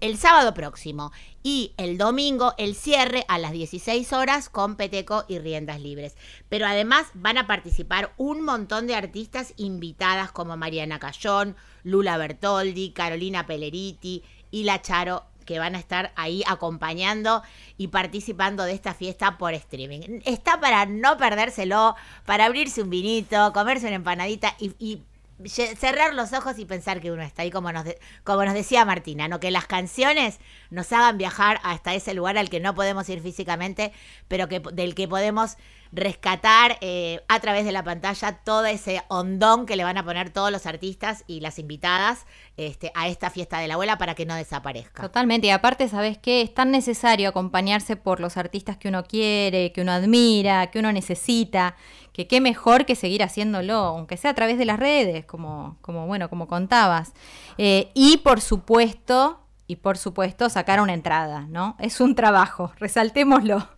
el 0.00 0.18
sábado 0.18 0.54
próximo 0.54 1.12
y 1.42 1.72
el 1.76 1.98
domingo 1.98 2.54
el 2.58 2.74
cierre 2.74 3.24
a 3.28 3.38
las 3.38 3.52
16 3.52 4.12
horas 4.12 4.48
con 4.48 4.76
Peteco 4.76 5.24
y 5.28 5.38
Riendas 5.38 5.80
Libres. 5.80 6.16
Pero 6.48 6.66
además 6.66 7.06
van 7.14 7.38
a 7.38 7.46
participar 7.46 8.12
un 8.16 8.42
montón 8.42 8.86
de 8.86 8.94
artistas 8.94 9.54
invitadas 9.56 10.32
como 10.32 10.56
Mariana 10.56 10.98
Cayón, 10.98 11.56
Lula 11.84 12.18
Bertoldi, 12.18 12.90
Carolina 12.90 13.46
Pelleriti 13.46 14.22
y 14.50 14.64
La 14.64 14.82
Charo 14.82 15.24
que 15.46 15.58
van 15.58 15.76
a 15.76 15.78
estar 15.78 16.12
ahí 16.16 16.42
acompañando 16.46 17.42
y 17.78 17.88
participando 17.88 18.64
de 18.64 18.72
esta 18.72 18.92
fiesta 18.92 19.38
por 19.38 19.54
streaming. 19.54 20.20
Está 20.26 20.60
para 20.60 20.84
no 20.84 21.16
perdérselo, 21.16 21.94
para 22.26 22.44
abrirse 22.44 22.82
un 22.82 22.90
vinito, 22.90 23.52
comerse 23.54 23.86
una 23.86 23.96
empanadita 23.96 24.54
y, 24.58 25.02
cerrar 25.44 26.14
los 26.14 26.32
ojos 26.32 26.58
y 26.58 26.64
pensar 26.64 27.00
que 27.00 27.12
uno 27.12 27.22
está 27.22 27.42
ahí, 27.42 27.50
como 27.50 27.70
nos, 27.72 27.84
de- 27.84 27.98
como 28.24 28.44
nos 28.44 28.54
decía 28.54 28.84
Martina, 28.84 29.28
¿no? 29.28 29.38
que 29.40 29.50
las 29.50 29.66
canciones 29.66 30.38
nos 30.70 30.92
hagan 30.92 31.18
viajar 31.18 31.60
hasta 31.62 31.94
ese 31.94 32.14
lugar 32.14 32.38
al 32.38 32.48
que 32.48 32.60
no 32.60 32.74
podemos 32.74 33.08
ir 33.08 33.20
físicamente, 33.20 33.92
pero 34.28 34.48
que, 34.48 34.60
del 34.72 34.94
que 34.94 35.06
podemos 35.08 35.56
rescatar 35.92 36.78
eh, 36.80 37.22
a 37.28 37.38
través 37.40 37.64
de 37.64 37.70
la 37.72 37.82
pantalla 37.84 38.32
todo 38.44 38.66
ese 38.66 39.02
hondón 39.08 39.66
que 39.66 39.76
le 39.76 39.84
van 39.84 39.96
a 39.96 40.04
poner 40.04 40.30
todos 40.30 40.50
los 40.50 40.66
artistas 40.66 41.22
y 41.28 41.40
las 41.40 41.58
invitadas 41.58 42.26
este, 42.56 42.90
a 42.94 43.06
esta 43.08 43.30
fiesta 43.30 43.58
de 43.60 43.68
la 43.68 43.74
abuela 43.74 43.96
para 43.96 44.14
que 44.14 44.26
no 44.26 44.34
desaparezca. 44.34 45.02
Totalmente, 45.02 45.46
y 45.46 45.50
aparte, 45.50 45.88
¿sabes 45.88 46.18
qué? 46.18 46.42
Es 46.42 46.52
tan 46.52 46.70
necesario 46.70 47.28
acompañarse 47.28 47.96
por 47.96 48.20
los 48.20 48.36
artistas 48.36 48.76
que 48.76 48.88
uno 48.88 49.04
quiere, 49.04 49.72
que 49.72 49.82
uno 49.82 49.92
admira, 49.92 50.66
que 50.70 50.80
uno 50.80 50.92
necesita, 50.92 51.76
que 52.16 52.26
qué 52.26 52.40
mejor 52.40 52.86
que 52.86 52.94
seguir 52.94 53.22
haciéndolo, 53.22 53.74
aunque 53.74 54.16
sea 54.16 54.30
a 54.30 54.34
través 54.34 54.56
de 54.56 54.64
las 54.64 54.78
redes, 54.78 55.26
como, 55.26 55.76
como 55.82 56.06
bueno, 56.06 56.30
como 56.30 56.48
contabas. 56.48 57.12
Eh, 57.58 57.90
y 57.92 58.16
por 58.16 58.40
supuesto, 58.40 59.40
y 59.68 59.76
por 59.76 59.98
supuesto 59.98 60.48
sacar 60.48 60.80
una 60.80 60.94
entrada, 60.94 61.46
¿no? 61.48 61.76
Es 61.80 62.00
un 62.00 62.14
trabajo, 62.14 62.72
resaltémoslo. 62.78 63.68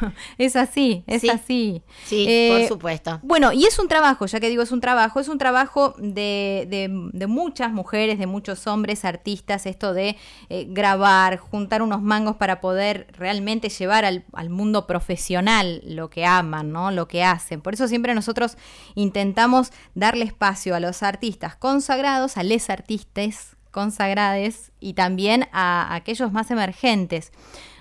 es 0.38 0.56
así, 0.56 1.04
es 1.06 1.28
así. 1.28 1.82
Sí, 2.04 2.24
Eh, 2.28 2.50
por 2.68 2.68
supuesto. 2.68 3.20
Bueno, 3.22 3.52
y 3.52 3.64
es 3.66 3.78
un 3.78 3.88
trabajo, 3.88 4.26
ya 4.26 4.40
que 4.40 4.48
digo 4.48 4.62
es 4.62 4.72
un 4.72 4.80
trabajo, 4.80 5.20
es 5.20 5.28
un 5.28 5.38
trabajo 5.38 5.94
de, 5.98 6.66
de- 6.70 7.10
de 7.12 7.26
muchas 7.26 7.72
mujeres, 7.72 8.18
de 8.18 8.26
muchos 8.26 8.66
hombres 8.66 9.04
artistas, 9.04 9.66
esto 9.66 9.92
de 9.92 10.16
eh, 10.48 10.66
grabar, 10.68 11.36
juntar 11.38 11.82
unos 11.82 12.00
mangos 12.02 12.36
para 12.36 12.60
poder 12.60 13.06
realmente 13.12 13.68
llevar 13.68 14.04
al, 14.04 14.24
al 14.32 14.48
mundo 14.50 14.86
profesional 14.86 15.82
lo 15.84 16.08
que 16.10 16.24
aman, 16.24 16.72
¿no? 16.72 16.90
Lo 16.90 17.06
que 17.06 17.22
hacen. 17.22 17.60
Por 17.60 17.74
eso 17.74 17.86
siempre 17.88 18.14
nosotros 18.14 18.56
intentamos 18.94 19.72
darle 19.94 20.24
espacio 20.24 20.74
a 20.74 20.80
los 20.80 21.02
artistas 21.02 21.56
consagrados, 21.56 22.36
a 22.36 22.42
les 22.42 22.70
artistas 22.70 23.53
consagrades 23.74 24.72
y 24.80 24.94
también 24.94 25.48
a 25.52 25.94
aquellos 25.94 26.32
más 26.32 26.50
emergentes. 26.50 27.32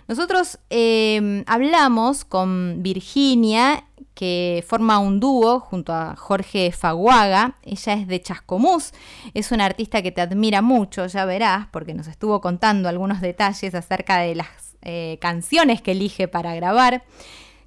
Nosotros 0.07 0.59
eh, 0.69 1.43
hablamos 1.47 2.25
con 2.25 2.83
Virginia, 2.83 3.85
que 4.13 4.63
forma 4.67 4.99
un 4.99 5.19
dúo 5.19 5.59
junto 5.59 5.93
a 5.93 6.15
Jorge 6.15 6.71
Faguaga. 6.71 7.55
Ella 7.63 7.93
es 7.93 8.07
de 8.07 8.21
Chascomús, 8.21 8.91
es 9.33 9.51
una 9.51 9.65
artista 9.65 10.01
que 10.01 10.11
te 10.11 10.21
admira 10.21 10.61
mucho, 10.61 11.05
ya 11.07 11.25
verás, 11.25 11.67
porque 11.71 11.93
nos 11.93 12.07
estuvo 12.07 12.41
contando 12.41 12.89
algunos 12.89 13.21
detalles 13.21 13.73
acerca 13.73 14.17
de 14.19 14.35
las 14.35 14.47
eh, 14.81 15.17
canciones 15.21 15.81
que 15.81 15.91
elige 15.91 16.27
para 16.27 16.53
grabar. 16.55 17.03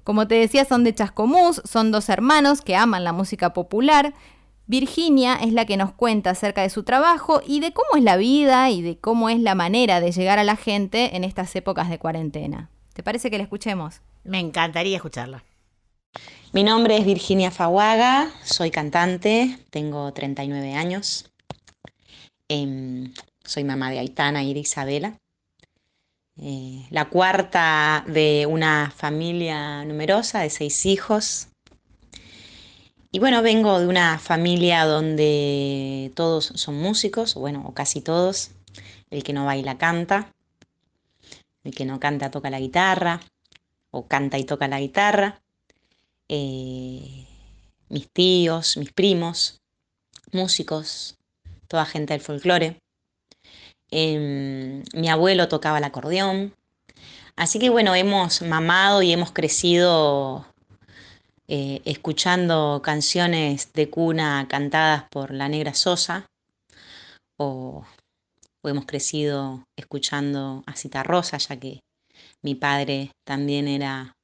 Como 0.03 0.27
te 0.27 0.35
decía, 0.35 0.63
son 0.63 0.83
de 0.83 0.93
Chascomús, 0.93 1.61
son 1.65 1.91
dos 1.91 2.07
hermanos 2.09 2.61
que 2.61 2.75
aman 2.75 3.03
la 3.03 3.13
música 3.13 3.53
popular. 3.53 4.13
Virginia 4.67 5.35
es 5.35 5.53
la 5.53 5.65
que 5.65 5.77
nos 5.77 5.93
cuenta 5.93 6.31
acerca 6.31 6.61
de 6.61 6.69
su 6.69 6.83
trabajo 6.83 7.41
y 7.47 7.61
de 7.61 7.71
cómo 7.71 7.95
es 7.95 8.03
la 8.03 8.17
vida 8.17 8.69
y 8.69 8.81
de 8.81 8.97
cómo 8.97 9.29
es 9.29 9.39
la 9.39 9.55
manera 9.55 10.01
de 10.01 10.11
llegar 10.11 10.39
a 10.39 10.43
la 10.43 10.57
gente 10.57 11.15
en 11.15 11.23
estas 11.23 11.55
épocas 11.55 11.89
de 11.89 11.97
cuarentena. 11.97 12.69
¿Te 12.93 13.01
parece 13.01 13.31
que 13.31 13.37
la 13.37 13.43
escuchemos? 13.43 14.01
Me 14.25 14.39
encantaría 14.39 14.97
escucharla. 14.97 15.41
Mi 16.51 16.63
nombre 16.63 16.97
es 16.97 17.05
Virginia 17.05 17.49
Faguaga, 17.49 18.29
soy 18.43 18.69
cantante, 18.69 19.57
tengo 19.69 20.11
39 20.11 20.73
años. 20.73 21.31
Em, 22.49 23.13
soy 23.45 23.63
mamá 23.63 23.89
de 23.89 23.99
Aitana 23.99 24.43
y 24.43 24.53
de 24.53 24.59
Isabela. 24.59 25.17
Eh, 26.41 26.85
la 26.89 27.05
cuarta 27.05 28.03
de 28.05 28.45
una 28.49 28.91
familia 28.95 29.85
numerosa 29.85 30.41
de 30.41 30.49
seis 30.49 30.85
hijos. 30.85 31.46
Y 33.11 33.19
bueno, 33.19 33.41
vengo 33.41 33.79
de 33.79 33.87
una 33.87 34.19
familia 34.19 34.85
donde 34.85 36.11
todos 36.15 36.51
son 36.55 36.75
músicos, 36.75 37.35
bueno, 37.35 37.63
o 37.65 37.73
casi 37.73 38.01
todos. 38.01 38.51
El 39.09 39.23
que 39.23 39.31
no 39.33 39.45
baila 39.45 39.77
canta, 39.77 40.33
el 41.63 41.73
que 41.73 41.85
no 41.85 41.99
canta 41.99 42.31
toca 42.31 42.49
la 42.49 42.59
guitarra, 42.59 43.21
o 43.91 44.07
canta 44.07 44.37
y 44.37 44.43
toca 44.43 44.67
la 44.67 44.79
guitarra. 44.79 45.41
Eh, 46.27 47.25
mis 47.89 48.09
tíos, 48.11 48.75
mis 48.75 48.91
primos, 48.91 49.61
músicos, 50.33 51.15
toda 51.67 51.85
gente 51.85 52.13
del 52.13 52.21
folclore. 52.21 52.81
Em, 53.89 54.83
mi 54.93 55.09
abuelo 55.09 55.47
tocaba 55.47 55.77
el 55.77 55.85
acordeón. 55.85 56.53
Así 57.37 57.59
que 57.59 57.69
bueno, 57.69 57.95
hemos 57.95 58.41
mamado 58.41 59.01
y 59.01 59.13
hemos 59.13 59.31
crecido 59.31 60.45
eh, 61.49 61.81
escuchando 61.85 62.81
canciones 62.83 63.71
de 63.71 63.89
cuna 63.89 64.47
cantadas 64.49 65.05
por 65.09 65.33
la 65.33 65.47
negra 65.47 65.73
Sosa 65.73 66.25
o, 67.37 67.85
hemos 68.63 68.85
crecido 68.85 69.63
escuchando 69.77 70.61
a 70.65 70.75
Cita 70.75 71.03
Rosa, 71.03 71.37
ya 71.37 71.57
que 71.57 71.79
mi 72.41 72.53
padre 72.53 73.11
también 73.23 73.69
era 73.69 74.17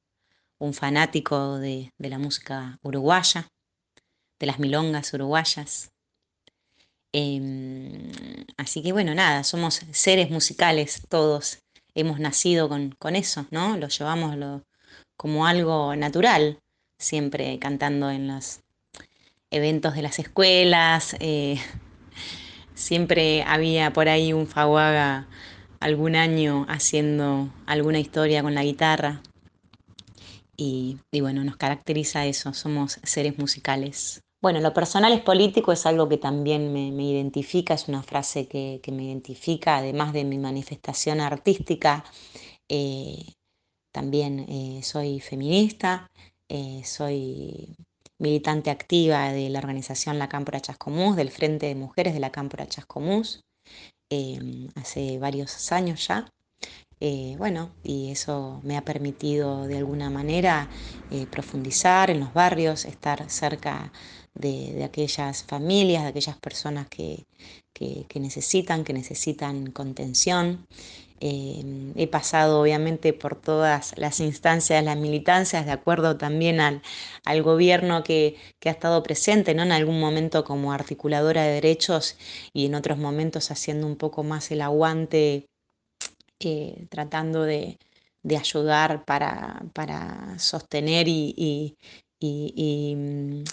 un 0.58 0.74
fanático 0.74 1.58
de, 1.58 1.90
la 1.98 2.18
música 2.18 2.78
uruguaya, 2.82 3.48
de 4.38 4.46
las 4.46 4.58
milongas 4.58 5.14
uruguayas. 5.14 5.92
Em, 7.12 8.12
así 8.58 8.82
que 8.82 8.92
bueno, 8.92 9.14
nada, 9.14 9.44
somos 9.44 9.80
seres 9.92 10.30
musicales 10.30 11.00
todos, 11.08 11.60
hemos 11.94 12.20
nacido 12.20 12.68
con, 12.68 12.94
con 12.98 13.16
eso, 13.16 13.46
¿no? 13.50 13.78
Lo 13.78 13.88
llevamos 13.88 14.62
como 15.16 15.46
algo 15.46 15.96
natural, 15.96 16.58
siempre 17.04 17.58
cantando 17.58 18.10
en 18.10 18.26
los 18.28 18.60
eventos 19.50 19.94
de 19.94 20.02
las 20.02 20.18
escuelas, 20.18 21.16
eh, 21.20 21.58
siempre 22.74 23.42
había 23.42 23.92
por 23.92 24.08
ahí 24.08 24.32
un 24.32 24.46
faguaga 24.46 25.28
algún 25.80 26.16
año 26.16 26.66
haciendo 26.68 27.50
alguna 27.66 28.00
historia 28.00 28.42
con 28.42 28.54
la 28.54 28.64
guitarra. 28.64 29.22
Y, 30.56 30.98
bueno, 31.12 31.42
nos 31.42 31.56
caracteriza 31.56 32.26
eso, 32.26 32.54
somos 32.54 33.00
seres 33.02 33.38
musicales. 33.38 34.22
Bueno, 34.40 34.60
lo 34.60 34.72
personal 34.72 35.12
es 35.12 35.20
político, 35.20 35.72
es 35.72 35.84
algo 35.84 36.08
que 36.08 36.16
también 36.16 36.72
me, 36.72 36.92
me 36.92 37.02
identifica, 37.02 37.74
es 37.74 37.88
una 37.88 38.02
frase 38.02 38.46
que, 38.46 38.80
que 38.82 38.92
me 38.92 39.04
identifica, 39.04 39.78
además 39.78 40.12
de 40.12 40.24
mi 40.24 40.38
manifestación 40.38 41.20
artística. 41.20 42.04
eh, 42.68 43.34
también 43.94 44.40
eh, 44.48 44.80
soy 44.82 45.20
feminista, 45.20 46.08
eh, 46.48 46.82
soy 46.84 47.76
militante 48.18 48.70
activa 48.70 49.32
de 49.32 49.48
la 49.50 49.58
organización 49.58 50.18
La 50.18 50.28
Cámpora 50.28 50.60
Chascomús, 50.60 51.16
del 51.16 51.30
Frente 51.30 51.66
de 51.66 51.74
Mujeres 51.74 52.14
de 52.14 52.20
la 52.20 52.30
Cámpora 52.30 52.66
Chascomús, 52.66 53.40
eh, 54.10 54.68
hace 54.76 55.18
varios 55.18 55.72
años 55.72 56.06
ya. 56.06 56.30
Eh, 57.00 57.34
bueno, 57.38 57.70
y 57.82 58.10
eso 58.10 58.60
me 58.64 58.76
ha 58.76 58.82
permitido 58.84 59.66
de 59.66 59.78
alguna 59.78 60.10
manera 60.10 60.70
eh, 61.10 61.26
profundizar 61.26 62.10
en 62.10 62.20
los 62.20 62.32
barrios, 62.32 62.84
estar 62.86 63.28
cerca 63.30 63.92
de, 64.34 64.82
aquellas 64.84 65.44
familias, 65.44 66.02
de 66.04 66.08
aquellas 66.10 66.38
personas 66.38 66.88
que- 66.88 67.26
que 68.08 68.20
necesitan, 68.20 68.84
que 68.84 68.92
necesitan 68.92 69.70
contención. 69.72 70.66
Eh, 71.20 71.92
he 71.96 72.06
pasado 72.08 72.60
obviamente 72.60 73.12
por 73.12 73.36
todas 73.40 73.94
las 73.96 74.20
instancias, 74.20 74.84
las 74.84 74.96
militancias, 74.98 75.64
de 75.66 75.72
acuerdo 75.72 76.16
también 76.18 76.60
al, 76.60 76.82
al 77.24 77.42
gobierno 77.42 78.02
que, 78.04 78.36
que 78.60 78.68
ha 78.68 78.72
estado 78.72 79.02
presente, 79.02 79.54
¿no? 79.54 79.62
En 79.62 79.72
algún 79.72 80.00
momento 80.00 80.44
como 80.44 80.72
articuladora 80.72 81.42
de 81.44 81.54
derechos 81.54 82.16
y 82.52 82.66
en 82.66 82.74
otros 82.74 82.98
momentos 82.98 83.50
haciendo 83.50 83.86
un 83.86 83.96
poco 83.96 84.22
más 84.24 84.50
el 84.50 84.60
aguante 84.62 85.46
eh, 86.40 86.86
tratando 86.90 87.42
de, 87.44 87.78
de 88.22 88.36
ayudar 88.36 89.04
para, 89.04 89.62
para 89.74 90.38
sostener 90.38 91.06
y, 91.08 91.76
mm, 92.20 93.44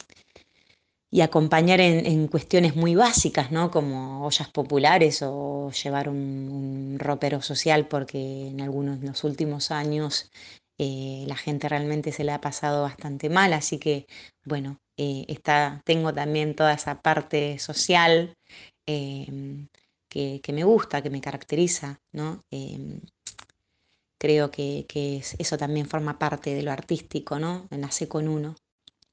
y 1.12 1.22
acompañar 1.22 1.82
en, 1.82 2.06
en 2.06 2.28
cuestiones 2.28 2.76
muy 2.76 2.96
básicas, 2.96 3.52
¿no? 3.52 3.70
Como 3.72 4.26
ollas 4.26 4.50
populares 4.50 5.22
o 5.24 5.72
llevar 5.72 6.10
un, 6.10 6.96
ropero 7.00 7.42
social, 7.42 7.88
porque 7.88 8.48
en 8.48 8.62
algunos 8.62 9.02
de 9.02 9.08
los 9.08 9.24
últimos 9.26 9.72
años 9.72 10.32
eh, 10.78 11.26
la 11.28 11.36
gente 11.36 11.70
realmente 11.70 12.12
se 12.12 12.24
le 12.24 12.32
ha 12.32 12.42
pasado 12.42 12.84
bastante 12.84 13.30
mal, 13.30 13.54
así 13.54 13.78
que, 13.78 14.08
bueno, 14.46 14.80
eh, 14.98 15.26
está, 15.28 15.82
tengo 15.86 16.14
también 16.14 16.56
toda 16.56 16.74
esa 16.74 17.02
parte 17.02 17.60
social 17.60 18.34
em, 18.86 19.68
que, 20.10 20.40
que 20.44 20.54
me 20.54 20.64
gusta, 20.64 21.02
que 21.02 21.10
me 21.10 21.22
caracteriza, 21.22 22.00
¿no? 22.14 22.42
Em, 22.52 23.02
creo 24.18 24.52
que, 24.52 24.86
que 24.88 25.18
es- 25.18 25.36
eso 25.38 25.58
también 25.58 25.86
forma 25.86 26.18
parte 26.18 26.56
de 26.56 26.62
lo 26.64 26.72
artístico, 26.72 27.40
¿no? 27.40 27.68
Nace 27.72 28.08
con 28.08 28.30
uno. 28.30 28.56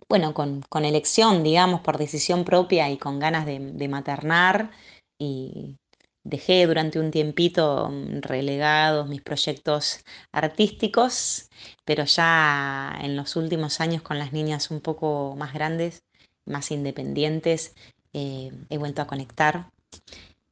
Bueno, 0.08 0.32
con, 0.32 0.84
elección, 0.84 1.42
digamos, 1.42 1.82
por 1.82 1.98
decisión 1.98 2.44
propia 2.44 2.90
y 2.90 2.96
con 2.96 3.18
ganas 3.18 3.44
de, 3.44 3.58
de 3.58 3.88
maternar 3.88 4.70
y 5.18 5.76
dejé 6.24 6.66
durante 6.66 6.98
un 6.98 7.10
tiempito 7.10 7.88
mm, 7.90 8.20
relegados 8.22 9.08
mis 9.08 9.22
proyectos 9.22 10.04
artísticos, 10.32 11.48
pero 11.84 12.04
ya 12.04 12.96
en 13.02 13.16
los 13.16 13.36
últimos 13.36 13.80
años 13.80 14.02
con 14.02 14.18
las 14.18 14.32
niñas 14.32 14.70
un 14.70 14.80
poco 14.80 15.34
más 15.36 15.52
grandes, 15.52 16.02
más 16.46 16.70
independientes, 16.70 17.74
eh, 18.12 18.50
he 18.70 18.78
vuelto 18.78 19.02
a 19.02 19.06
conectar. 19.06 19.70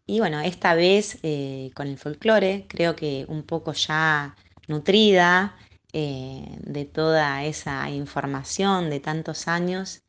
Y 0.07 0.21
bueno, 0.21 0.41
esta 0.41 0.75
vez 0.75 1.19
eh, 1.23 1.71
con 1.75 1.89
el 1.89 1.99
folclore, 1.99 2.67
creo 2.69 2.95
que 2.95 3.25
un 3.29 3.43
poco 3.43 3.73
ya 3.73 4.37
nutrida 4.69 5.57
eh, 5.99 6.59
de 6.61 6.85
toda 6.85 7.43
esa 7.45 7.89
información 7.89 8.91
de 8.91 9.01
tantos 9.01 9.49
años, 9.49 10.03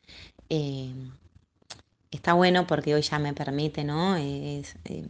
eh, 0.50 0.94
está 2.12 2.34
bueno 2.34 2.68
porque 2.68 2.94
hoy 2.94 3.02
ya 3.04 3.20
me 3.20 3.34
permite, 3.34 3.86
¿no? 3.86 4.18
Es, 4.18 4.76
eh, 4.84 5.08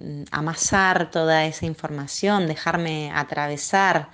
mm, 0.00 0.22
amasar 0.30 1.10
toda 1.10 1.44
esa 1.44 1.66
información, 1.66 2.46
dejarme 2.46 3.10
atravesar 3.12 4.10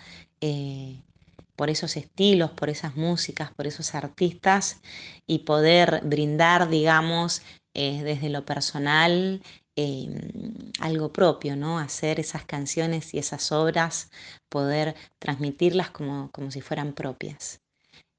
por 1.55 1.71
esos 1.71 1.97
estilos, 1.97 2.51
por 2.51 2.69
esas 2.69 2.97
músicas, 2.97 3.53
por 3.53 3.69
esos 3.69 3.95
artistas 3.95 4.81
y 5.29 5.39
poder 5.41 6.01
brindar, 6.03 6.69
digamos, 6.69 7.43
desde 7.73 8.31
lo 8.31 8.45
personal 8.45 9.41
em, 9.77 10.73
algo 10.81 11.13
propio, 11.13 11.57
¿no? 11.57 11.79
Hacer 11.79 12.21
esas 12.21 12.45
canciones 12.45 13.15
y 13.15 13.19
esas 13.19 13.53
obras, 13.53 14.11
poder 14.49 14.95
transmitirlas 15.19 15.91
como, 15.91 16.31
como 16.33 16.51
si 16.51 16.61
fueran 16.61 16.93
propias. 16.93 17.61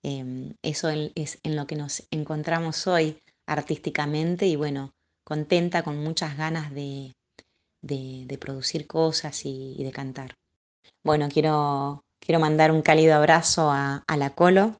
Em, 0.03 0.53
eso 0.61 0.89
es 0.89 1.39
en 1.43 1.55
lo 1.55 1.65
que 1.67 1.75
nos 1.75 2.03
encontramos 2.11 2.87
hoy 2.87 3.17
artísticamente 3.47 4.45
y 4.47 4.55
bueno, 4.55 4.93
contenta 5.23 5.83
con 5.83 5.97
muchas 5.97 6.37
ganas 6.37 6.71
de, 6.73 7.13
de, 7.81 8.37
producir 8.39 8.87
cosas 8.87 9.45
y, 9.45 9.83
de 9.83 9.91
cantar. 9.91 10.35
Bueno, 11.03 11.29
quiero, 11.29 12.03
quiero 12.19 12.39
mandar 12.39 12.71
un 12.71 12.81
cálido 12.81 13.15
abrazo 13.15 13.71
a, 13.71 14.03
la 14.17 14.29
Colo. 14.31 14.77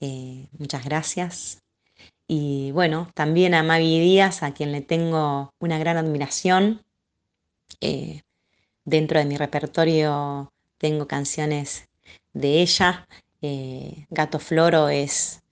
Eh, 0.00 0.48
muchas 0.58 0.84
gracias. 0.84 1.63
Y 2.26 2.70
bueno, 2.72 3.10
también 3.14 3.54
a 3.54 3.62
Mavi 3.62 4.00
Díaz, 4.00 4.42
a 4.42 4.54
quien 4.54 4.72
le 4.72 4.80
tengo 4.80 5.52
una 5.58 5.78
gran 5.78 5.96
admiración. 5.98 6.82
Eh, 7.80 8.22
dentro 8.84 9.18
de 9.18 9.26
mi 9.26 9.36
repertorio 9.36 10.52
tengo 10.78 11.06
canciones 11.06 11.88
de 12.32 12.62
ella. 12.62 13.06
Eh, 13.42 14.06
Gato 14.10 14.38
Floro 14.38 14.88
es, 14.88 15.42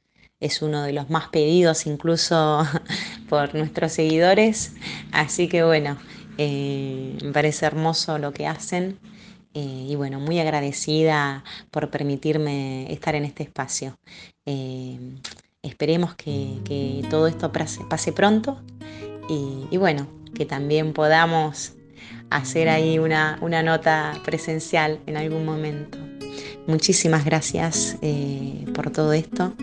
es 0.41 0.63
uno 0.63 0.83
de 0.83 0.95
los 0.95 1.11
más 1.11 1.29
pedidos 1.29 1.87
incluso 1.87 2.67
por 3.29 3.55
nuestros 3.55 3.93
seguidores. 3.93 4.73
Así 5.13 5.49
que 5.49 5.65
bueno, 5.65 5.99
eh, 6.39 7.19
me 7.23 7.33
parece 7.33 7.67
hermoso 7.67 8.19
lo 8.19 8.33
que 8.33 8.47
hacen 8.47 8.99
y 9.55 9.95
bueno, 9.97 10.19
muy 10.19 10.41
agradecida 10.41 11.45
por 11.71 11.91
permitirme 11.91 12.91
estar 12.91 13.15
en 13.15 13.27
este 13.27 13.43
espacio. 13.43 13.99
Esperemos 15.63 16.15
que, 16.15 17.05
todo 17.11 17.27
esto 17.27 17.53
pase, 17.53 18.13
pronto 18.13 18.61
y, 19.29 19.77
bueno, 19.77 20.07
que 20.35 20.47
también 20.47 20.93
podamos 20.93 21.75
hacer 22.31 22.69
ahí 22.69 22.99
una, 22.99 23.39
una 23.41 23.63
nota 23.63 24.13
presencial 24.25 25.01
en 25.07 25.17
algún 25.17 25.45
momento. 25.45 25.99
Muchísimas 26.67 27.25
gracias 27.25 27.97
por 28.75 28.91
todo 28.91 29.13
esto 29.13 29.55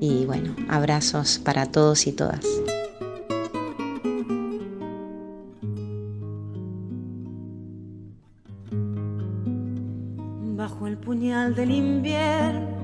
y 0.00 0.24
bueno, 0.24 0.54
abrazos 0.68 1.38
para 1.38 1.66
todos 1.66 2.06
y 2.06 2.12
todas. 2.12 2.44
del 11.54 11.70
invierno 11.70 12.79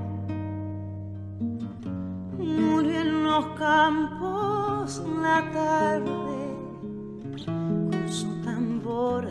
campos 3.67 5.03
la 5.21 5.41
tarde 5.53 6.39
con 7.45 8.13
su 8.13 8.29
tambor 8.45 9.29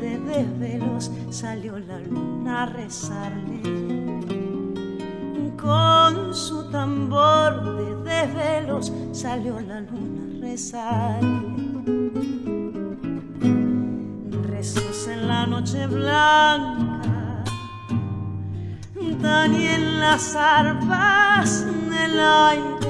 de 0.00 0.18
desvelos 0.20 1.10
salió 1.30 1.80
la 1.80 1.98
luna 1.98 2.62
a 2.62 2.66
rezarle. 2.66 3.60
Con 5.60 6.32
su 6.32 6.70
tambor 6.70 7.52
de 7.78 8.10
desvelos 8.10 8.92
salió 9.10 9.58
la 9.60 9.80
luna 9.80 10.22
a 10.28 10.40
rezarle. 10.40 11.50
Rezos 14.48 15.08
en 15.08 15.26
la 15.26 15.46
noche 15.46 15.88
blanca 15.88 17.02
y 19.48 19.66
en 19.66 20.00
las 20.00 20.36
arpas 20.36 21.64
del 21.90 22.20
aire, 22.20 22.81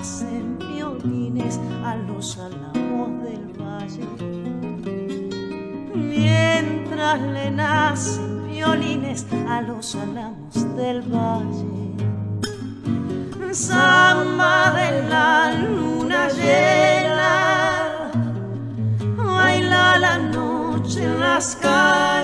le 0.00 0.06
nacen 0.06 0.58
violines 0.58 1.60
a 1.84 1.94
los 1.94 2.38
álamos 2.38 3.22
del 3.22 3.52
valle. 3.60 4.06
Mientras 5.94 7.20
le 7.20 7.50
nacen 7.50 8.48
violines 8.48 9.26
a 9.46 9.60
los 9.60 9.94
álamos 9.94 10.76
del 10.76 11.02
valle. 11.02 11.92
Samba 13.52 14.72
de 14.72 15.02
la 15.10 15.52
luna 15.52 16.28
llena, 16.30 18.10
baila 19.18 19.98
la 19.98 20.18
noche 20.18 21.04
en 21.04 21.20
las 21.20 21.56
calles 21.56 22.20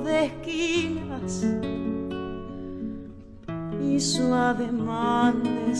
de 0.00 0.30
y 3.98 4.00
su 4.00 4.32
ademán 4.32 5.42
de 5.42 5.74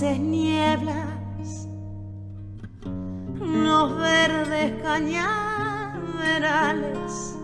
grises 0.00 0.18
nieblas, 0.18 1.68
los 3.38 3.98
verdes 3.98 4.82
cañaverales 4.82 7.36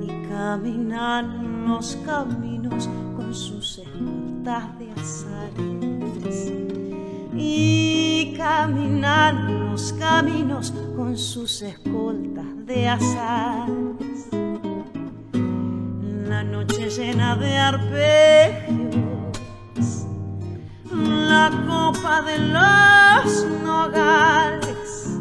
y 0.00 0.06
caminan 0.28 1.66
los 1.66 1.96
caminos 2.06 2.88
con 3.16 3.34
sus 3.34 3.78
escoltas 3.78 4.78
de 4.78 4.92
azares. 4.92 6.52
Y 7.36 8.32
caminan 8.36 9.70
los 9.70 9.92
caminos 9.94 10.72
con 10.94 11.18
sus 11.18 11.62
escoltas 11.62 12.46
de 12.64 12.88
azares. 12.88 14.28
La 16.28 16.44
noche 16.44 16.88
llena 16.90 17.34
de 17.36 17.56
arpegios 17.56 18.83
la 20.94 21.50
copa 21.66 22.22
de 22.22 22.38
los 22.38 23.44
nogales. 23.62 25.18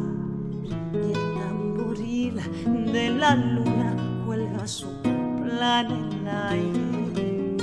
Y 0.94 1.12
el 1.12 1.34
tamboril 1.40 2.36
de 2.92 3.10
la 3.10 3.36
luna 3.36 3.96
cuelga 4.26 4.68
su 4.68 4.88
plan 5.02 5.88
en 5.92 6.12
el 6.14 6.28
aire. 6.50 7.58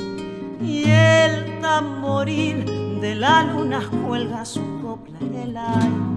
Y 0.60 0.84
el 0.90 1.60
tamboril 1.60 3.00
de 3.00 3.14
la 3.14 3.44
luna 3.44 3.80
cuelga 4.06 4.44
su 4.44 4.60
copla 4.82 5.18
en 5.20 5.34
el 5.34 5.56
aire. 5.56 6.10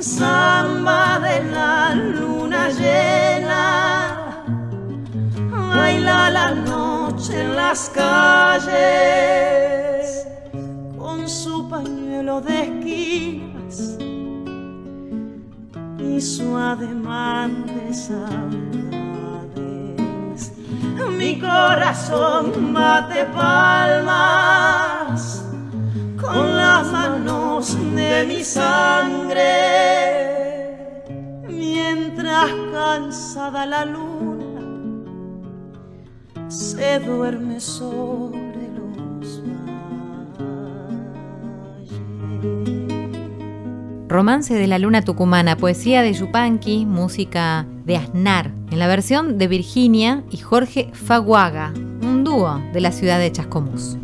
Samba 0.00 1.18
de 1.18 1.44
la 1.50 1.94
luna 1.94 2.68
llena 2.68 4.07
baila 5.78 6.30
la 6.30 6.48
noche 6.54 7.40
en 7.40 7.54
las 7.54 7.90
calles 7.90 8.98
su 11.28 11.68
pañuelo 11.68 12.40
de 12.40 12.62
esquinas 12.62 13.98
y 15.98 16.20
su 16.20 16.56
ademán 16.56 17.66
de 17.66 17.92
saudades. 17.92 18.52
Mi 21.18 21.38
corazón 21.38 22.72
bate 22.72 23.26
palmas 23.26 25.20
con 26.18 26.56
las 26.56 26.90
manos 26.90 27.76
de 27.94 28.24
mi 28.26 28.42
sangre, 28.42 29.44
mientras 31.46 32.50
cansada 32.72 33.66
la 33.66 33.84
luna 33.84 34.37
se 36.48 36.98
duerme 37.00 37.60
sobre 37.60 38.48
Romance 44.08 44.54
de 44.54 44.66
la 44.66 44.78
Luna 44.78 45.02
Tucumana, 45.02 45.58
poesía 45.58 46.00
de 46.00 46.14
Yupanqui, 46.14 46.86
música 46.86 47.66
de 47.84 47.98
Aznar, 47.98 48.50
en 48.70 48.78
la 48.78 48.86
versión 48.86 49.36
de 49.36 49.48
Virginia 49.48 50.24
y 50.30 50.38
Jorge 50.38 50.90
Faguaga, 50.94 51.74
un 51.74 52.24
dúo 52.24 52.58
de 52.72 52.80
la 52.80 52.90
ciudad 52.90 53.18
de 53.18 53.30
Chascomús. 53.30 53.98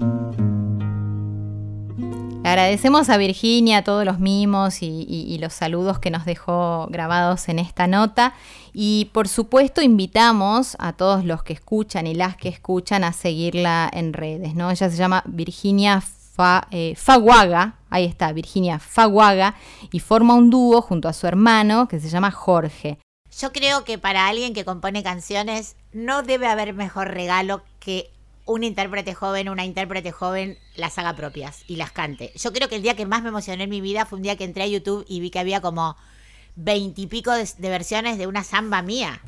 Agradecemos 2.44 3.08
a 3.08 3.16
Virginia 3.16 3.82
todos 3.84 4.04
los 4.04 4.18
mimos 4.18 4.82
y, 4.82 5.38
los 5.40 5.52
saludos 5.52 5.98
que 5.98 6.10
nos 6.10 6.24
dejó 6.24 6.86
grabados 6.90 7.48
en 7.48 7.58
esta 7.58 7.86
nota. 7.86 8.34
Y 8.72 9.10
por 9.12 9.28
supuesto 9.28 9.82
invitamos 9.82 10.76
a 10.78 10.92
todos 10.92 11.24
los 11.24 11.42
que 11.42 11.54
escuchan 11.54 12.06
y 12.06 12.14
las 12.14 12.36
que 12.36 12.48
escuchan 12.48 13.04
a 13.04 13.12
seguirla 13.12 13.90
en 13.92 14.12
redes. 14.12 14.54
¿no? 14.54 14.70
Ella 14.70 14.90
se 14.90 14.96
llama 14.96 15.22
Virginia 15.26 16.00
Fa, 16.00 16.66
eh, 16.70 16.94
Faguaga, 16.96 17.76
ahí 17.90 18.04
está, 18.04 18.32
Virginia 18.32 18.78
Faguaga, 18.78 19.54
y 19.92 20.00
forma 20.00 20.34
un 20.34 20.50
dúo 20.50 20.82
junto 20.82 21.08
a 21.08 21.12
su 21.12 21.26
hermano 21.26 21.88
que 21.88 22.00
se 22.00 22.08
llama 22.08 22.30
Jorge. 22.30 22.98
Yo 23.40 23.52
creo 23.52 23.84
que 23.84 23.98
para 23.98 24.28
alguien 24.28 24.54
que 24.54 24.64
compone 24.64 25.02
canciones 25.02 25.76
no 25.92 26.22
debe 26.22 26.46
haber 26.46 26.72
mejor 26.72 27.08
regalo 27.08 27.62
que 27.80 28.10
un 28.46 28.62
intérprete 28.64 29.14
joven, 29.14 29.48
una 29.48 29.64
intérprete 29.64 30.12
joven 30.12 30.58
las 30.76 30.98
haga 30.98 31.16
propias 31.16 31.64
y 31.66 31.76
las 31.76 31.92
cante. 31.92 32.32
Yo 32.36 32.52
creo 32.52 32.68
que 32.68 32.76
el 32.76 32.82
día 32.82 32.96
que 32.96 33.06
más 33.06 33.22
me 33.22 33.30
emocioné 33.30 33.64
en 33.64 33.70
mi 33.70 33.80
vida 33.80 34.06
fue 34.06 34.16
un 34.18 34.22
día 34.22 34.36
que 34.36 34.44
entré 34.44 34.64
a 34.64 34.66
YouTube 34.66 35.04
y 35.08 35.20
vi 35.20 35.30
que 35.30 35.38
había 35.38 35.60
como 35.60 35.96
veintipico 36.56 37.32
de, 37.32 37.48
de 37.58 37.68
versiones 37.70 38.18
de 38.18 38.26
una 38.26 38.44
samba 38.44 38.82
mía. 38.82 39.20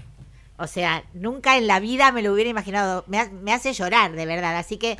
O 0.59 0.67
sea, 0.67 1.05
nunca 1.15 1.57
en 1.57 1.67
la 1.67 1.81
vida 1.81 2.13
me 2.13 2.23
lo 2.23 2.33
hubiera 2.33 2.51
imaginado. 2.51 3.05
Me, 3.07 3.29
me 3.29 3.53
hace 3.53 3.73
llorar, 3.73 4.13
de 4.13 4.27
verdad. 4.27 4.57
Así 4.57 4.77
que 4.77 4.99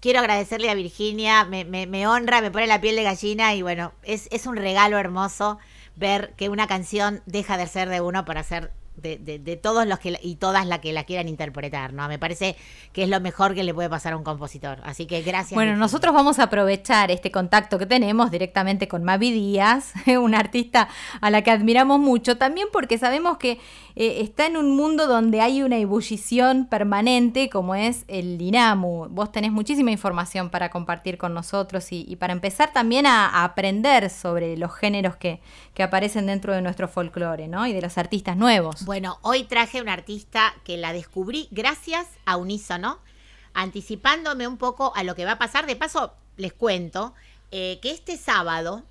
quiero 0.00 0.20
agradecerle 0.20 0.70
a 0.70 0.74
Virginia, 0.74 1.44
me, 1.44 1.64
me- 1.64 1.86
me 1.86 2.06
honra, 2.06 2.40
me 2.42 2.50
pone 2.50 2.66
la 2.66 2.80
piel 2.80 2.96
de 2.96 3.02
gallina 3.02 3.54
y 3.54 3.62
bueno, 3.62 3.92
es, 4.02 4.28
es 4.30 4.46
un 4.46 4.56
regalo 4.56 4.98
hermoso 4.98 5.58
ver 5.96 6.34
que 6.36 6.48
una 6.48 6.66
canción 6.66 7.22
deja 7.26 7.56
de 7.56 7.66
ser 7.66 7.88
de 7.88 8.00
uno 8.00 8.24
para 8.24 8.42
ser 8.42 8.72
de, 8.96 9.16
de- 9.18 9.38
de 9.38 9.56
todos 9.56 9.86
los 9.86 9.98
que 9.98 10.18
y 10.22 10.36
todas 10.36 10.66
las 10.66 10.78
que 10.78 10.92
la 10.92 11.04
quieran 11.04 11.28
interpretar, 11.28 11.92
¿no? 11.92 12.06
Me 12.08 12.18
parece 12.18 12.56
que 12.92 13.02
es 13.02 13.08
lo 13.08 13.20
mejor 13.20 13.54
que 13.54 13.64
le 13.64 13.74
puede 13.74 13.90
pasar 13.90 14.12
a 14.12 14.16
un 14.16 14.24
compositor. 14.24 14.78
Así 14.84 15.06
que 15.06 15.22
gracias. 15.22 15.54
Bueno, 15.54 15.76
nosotros 15.76 16.14
vamos 16.14 16.38
a 16.38 16.44
aprovechar 16.44 17.10
este 17.10 17.30
contacto 17.30 17.78
que 17.78 17.86
tenemos 17.86 18.30
directamente 18.30 18.88
con 18.88 19.04
Mavi 19.04 19.32
Díaz, 19.32 19.92
una 20.20 20.38
artista 20.38 20.88
a 21.20 21.30
la 21.30 21.42
que 21.42 21.50
admiramos 21.50 21.98
mucho, 21.98 22.36
también 22.38 22.68
porque 22.72 22.98
sabemos 22.98 23.38
que 23.38 23.58
eh, 23.96 24.20
está 24.22 24.46
en 24.46 24.56
un 24.56 24.76
mundo 24.76 25.06
donde 25.06 25.40
hay 25.40 25.62
una 25.62 25.76
ebullición 25.76 26.66
permanente 26.66 27.48
como 27.48 27.74
es 27.74 28.04
el 28.08 28.38
Dinamu. 28.38 29.08
Vos 29.10 29.30
tenés 29.32 29.52
muchísima 29.52 29.90
información 29.90 30.50
para 30.50 30.70
compartir 30.70 31.18
con 31.18 31.34
nosotros 31.34 31.92
y, 31.92 32.04
y 32.08 32.16
para 32.16 32.32
empezar 32.32 32.72
también 32.72 33.06
a, 33.06 33.26
a 33.28 33.44
aprender 33.44 34.10
sobre 34.10 34.56
los 34.56 34.72
géneros 34.74 35.16
que, 35.16 35.40
que 35.74 35.82
aparecen 35.82 36.26
dentro 36.26 36.52
de 36.54 36.62
nuestro 36.62 36.88
folclore, 36.88 37.48
¿no? 37.48 37.66
Y 37.66 37.72
de 37.72 37.82
los 37.82 37.96
artistas 37.98 38.36
nuevos. 38.36 38.83
Bueno, 38.84 39.18
hoy 39.22 39.44
traje 39.44 39.80
una 39.80 39.94
artista 39.94 40.54
que 40.62 40.76
la 40.76 40.92
descubrí 40.92 41.48
gracias 41.50 42.06
a 42.26 42.36
Unísono, 42.36 42.98
anticipándome 43.54 44.46
un 44.46 44.58
poco 44.58 44.92
a 44.94 45.04
lo 45.04 45.14
que 45.14 45.24
va 45.24 45.32
a 45.32 45.38
pasar. 45.38 45.64
De 45.64 45.74
paso, 45.74 46.12
les 46.36 46.52
cuento 46.52 47.14
eh, 47.50 47.78
que 47.80 47.90
este 47.90 48.18
sábado, 48.18 48.84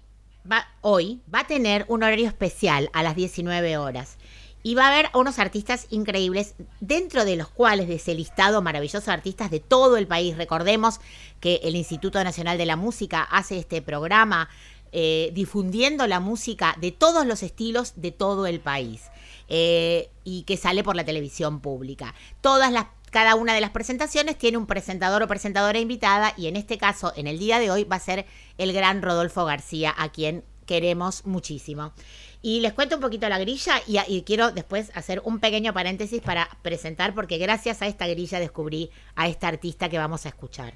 hoy, 0.81 1.21
va 1.31 1.41
a 1.41 1.47
tener 1.47 1.85
un 1.89 2.01
horario 2.01 2.27
especial 2.27 2.89
a 2.91 3.03
las 3.03 3.15
19 3.15 3.77
horas. 3.77 4.17
Y 4.63 4.73
va 4.73 4.87
a 4.87 4.93
haber 4.93 5.11
unos 5.13 5.37
artistas 5.37 5.85
increíbles, 5.91 6.55
dentro 6.79 7.23
de 7.23 7.35
los 7.35 7.49
cuales 7.49 7.87
de 7.87 7.95
ese 7.95 8.15
listado 8.15 8.63
maravilloso 8.63 9.05
de 9.05 9.11
artistas 9.11 9.51
de 9.51 9.59
todo 9.59 9.97
el 9.97 10.07
país. 10.07 10.35
Recordemos 10.37 11.01
que 11.39 11.59
el 11.65 11.75
Instituto 11.75 12.23
Nacional 12.23 12.57
de 12.57 12.65
la 12.65 12.77
Música 12.77 13.21
hace 13.21 13.59
este 13.59 13.83
programa 13.83 14.49
eh, 14.91 15.29
difundiendo 15.35 16.07
la 16.07 16.19
música 16.19 16.75
de 16.81 16.91
todos 16.91 17.27
los 17.27 17.43
estilos 17.43 17.93
de 17.95 18.11
todo 18.11 18.47
el 18.47 18.59
país 18.59 19.11
eh, 19.47 20.09
y 20.23 20.43
que 20.43 20.57
sale 20.57 20.83
por 20.83 20.95
la 20.95 21.05
televisión 21.05 21.59
pública. 21.59 22.13
Todas 22.41 22.71
las 22.71 22.87
cada 23.13 23.35
una 23.35 23.53
de 23.53 23.61
las 23.61 23.69
presentaciones 23.69 24.39
tiene 24.39 24.57
un 24.57 24.65
presentador 24.65 25.21
o 25.21 25.27
presentadora 25.27 25.77
invitada 25.77 26.33
y 26.35 26.47
en 26.47 26.55
este 26.55 26.79
caso, 26.79 27.13
en 27.15 27.27
el 27.27 27.37
día 27.37 27.59
de 27.59 27.69
hoy, 27.69 27.83
va 27.83 27.97
a 27.97 27.99
ser 27.99 28.25
el 28.57 28.73
gran 28.73 29.03
Rodolfo 29.03 29.45
García, 29.45 29.93
a 29.95 30.11
quien 30.11 30.43
queremos 30.65 31.23
muchísimo. 31.23 31.93
Y 32.41 32.61
les 32.61 32.73
cuento 32.73 32.95
un 32.95 33.01
poquito 33.01 33.29
la 33.29 33.37
grilla 33.37 33.75
y, 33.85 33.99
y 34.07 34.23
quiero 34.23 34.51
después 34.51 34.91
hacer 34.95 35.21
un 35.25 35.39
pequeño 35.39 35.75
paréntesis 35.75 36.21
para 36.23 36.49
presentar, 36.63 37.13
porque 37.13 37.37
gracias 37.37 37.83
a 37.83 37.87
esta 37.87 38.07
grilla 38.07 38.39
descubrí 38.39 38.89
a 39.15 39.27
esta 39.27 39.47
artista 39.47 39.89
que 39.89 39.99
vamos 39.99 40.25
a 40.25 40.29
escuchar. 40.29 40.73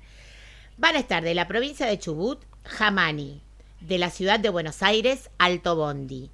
Van 0.78 0.96
a 0.96 1.00
estar 1.00 1.24
de 1.24 1.34
la 1.34 1.48
provincia 1.48 1.88
de 1.88 1.98
Chubut, 1.98 2.46
Jamani, 2.66 3.42
de 3.82 3.98
la 3.98 4.12
ciudad 4.12 4.40
de 4.40 4.50
Buenos 4.50 4.84
Aires, 4.84 5.32
Alto 5.40 5.76
Bondi, 5.76 6.30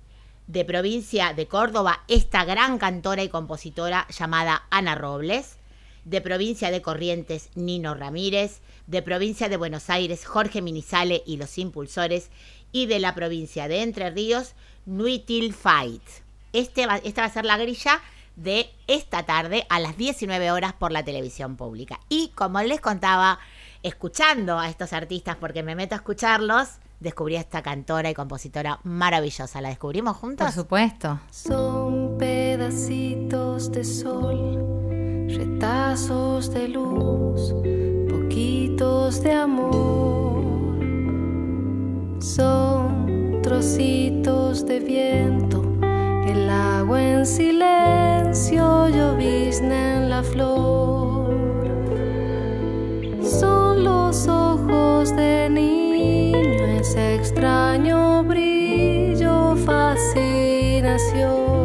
de 0.48 0.66
provincia 0.66 1.34
de 1.34 1.48
Córdoba, 1.48 2.04
esta 2.08 2.46
gran 2.46 2.78
cantora 2.78 3.24
y 3.24 3.30
compositora 3.30 4.08
llamada 4.10 4.64
Ana 4.70 4.96
Robles, 4.96 5.58
de 6.06 6.22
provincia 6.22 6.70
de 6.70 6.82
Corrientes, 6.82 7.50
Nino 7.56 7.94
Ramírez, 7.96 8.62
de 8.88 9.02
provincia 9.02 9.48
de 9.50 9.58
Buenos 9.58 9.89
Aires, 9.89 10.26
Jorge 10.26 10.62
Minizale 10.62 11.24
y 11.26 11.38
los 11.38 11.58
Impulsores, 11.58 12.30
y 12.72 12.88
de 12.88 13.00
la 13.00 13.16
provincia 13.16 13.68
de 13.68 13.84
Entre 13.84 14.10
Ríos, 14.10 14.54
Nuitil 14.86 15.54
Fight. 15.54 16.04
Este 16.52 16.86
esta 17.04 17.22
va 17.22 17.28
a 17.28 17.34
ser 17.34 17.46
la 17.46 17.58
grilla 17.58 18.02
de 18.36 18.70
esta 18.88 19.24
tarde 19.24 19.66
a 19.70 19.80
las 19.80 19.96
19 19.96 20.52
horas 20.52 20.74
por 20.74 20.91
la 20.91 21.06
televisión 21.06 21.56
pública. 21.56 22.00
Y 22.10 22.30
como 22.36 22.62
les 22.62 22.82
contaba, 22.82 23.39
escuchando 23.84 24.60
a 24.60 24.70
estos 24.70 24.91
artistas, 24.94 25.38
porque 25.38 25.64
me 25.64 25.76
meto 25.76 25.96
a 25.96 26.00
escucharlos, 26.00 26.80
descubrí 27.04 27.36
a 27.36 27.41
esta 27.41 27.62
cantora 27.62 28.10
y 28.10 28.14
compositora 28.14 28.80
maravillosa. 28.84 29.62
¿La 29.62 29.70
descubrimos 29.70 30.18
juntos? 30.18 30.45
Por 30.45 30.54
supuesto. 30.54 31.20
Son 31.30 32.18
pedacitos 32.18 33.72
de 33.72 33.84
sol, 33.84 35.28
retazos 35.28 36.51
de 36.51 36.70
luz, 36.70 37.54
poquitos 38.10 39.22
de 39.22 39.32
amor. 39.34 40.43
Son 42.20 43.41
trocitos 43.43 44.66
de 44.66 44.80
viento, 44.80 45.62
el 46.26 46.49
agua 46.49 47.04
en 47.04 47.26
silencio, 47.26 48.88
llovizna 48.88 49.97
en 49.97 50.10
la 50.10 50.24
flor. 50.24 51.34
Son 53.22 53.84
los 53.84 54.28
ojos 54.28 55.14
de 55.16 55.49
niño, 55.49 55.83
ese 56.94 57.16
extraño 57.16 58.24
brillo, 58.24 59.56
fascinación. 59.66 61.62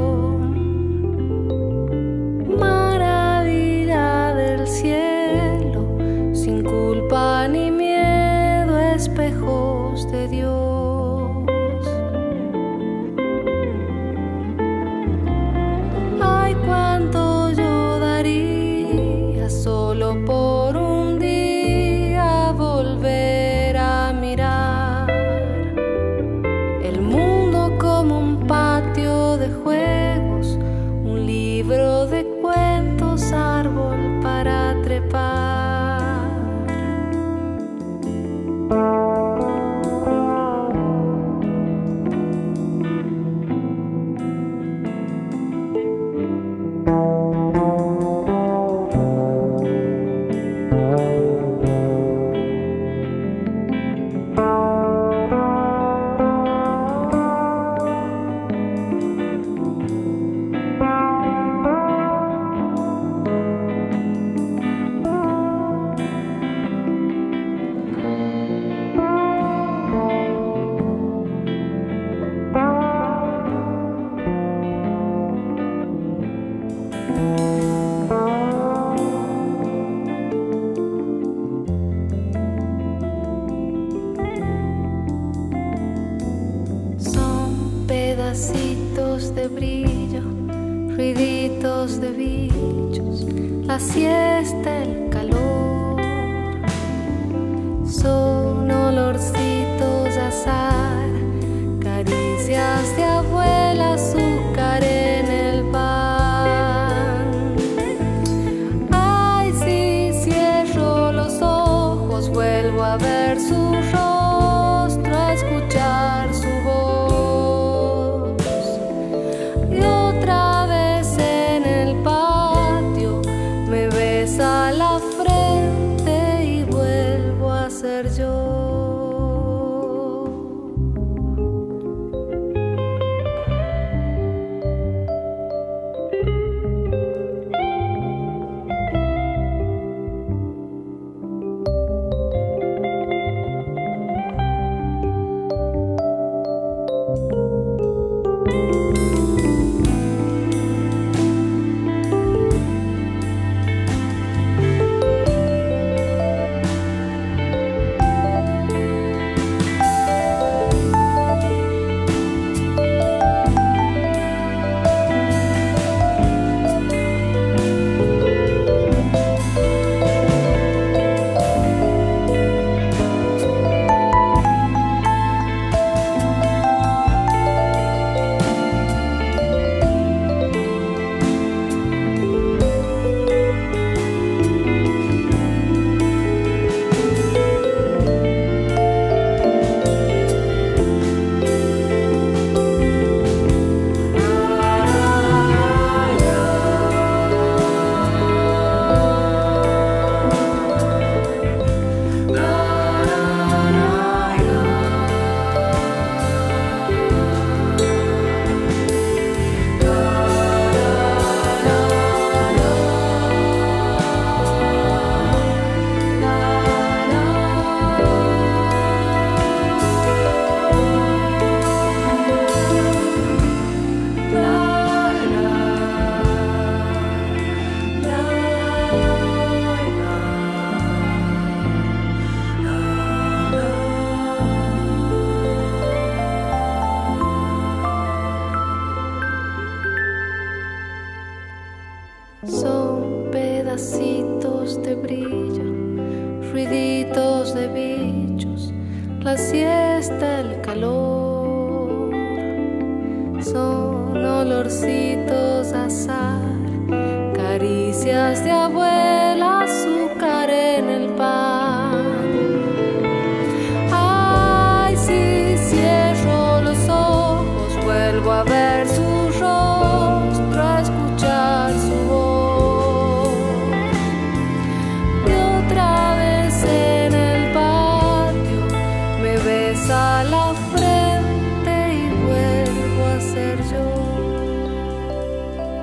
Yo. 283.71 283.85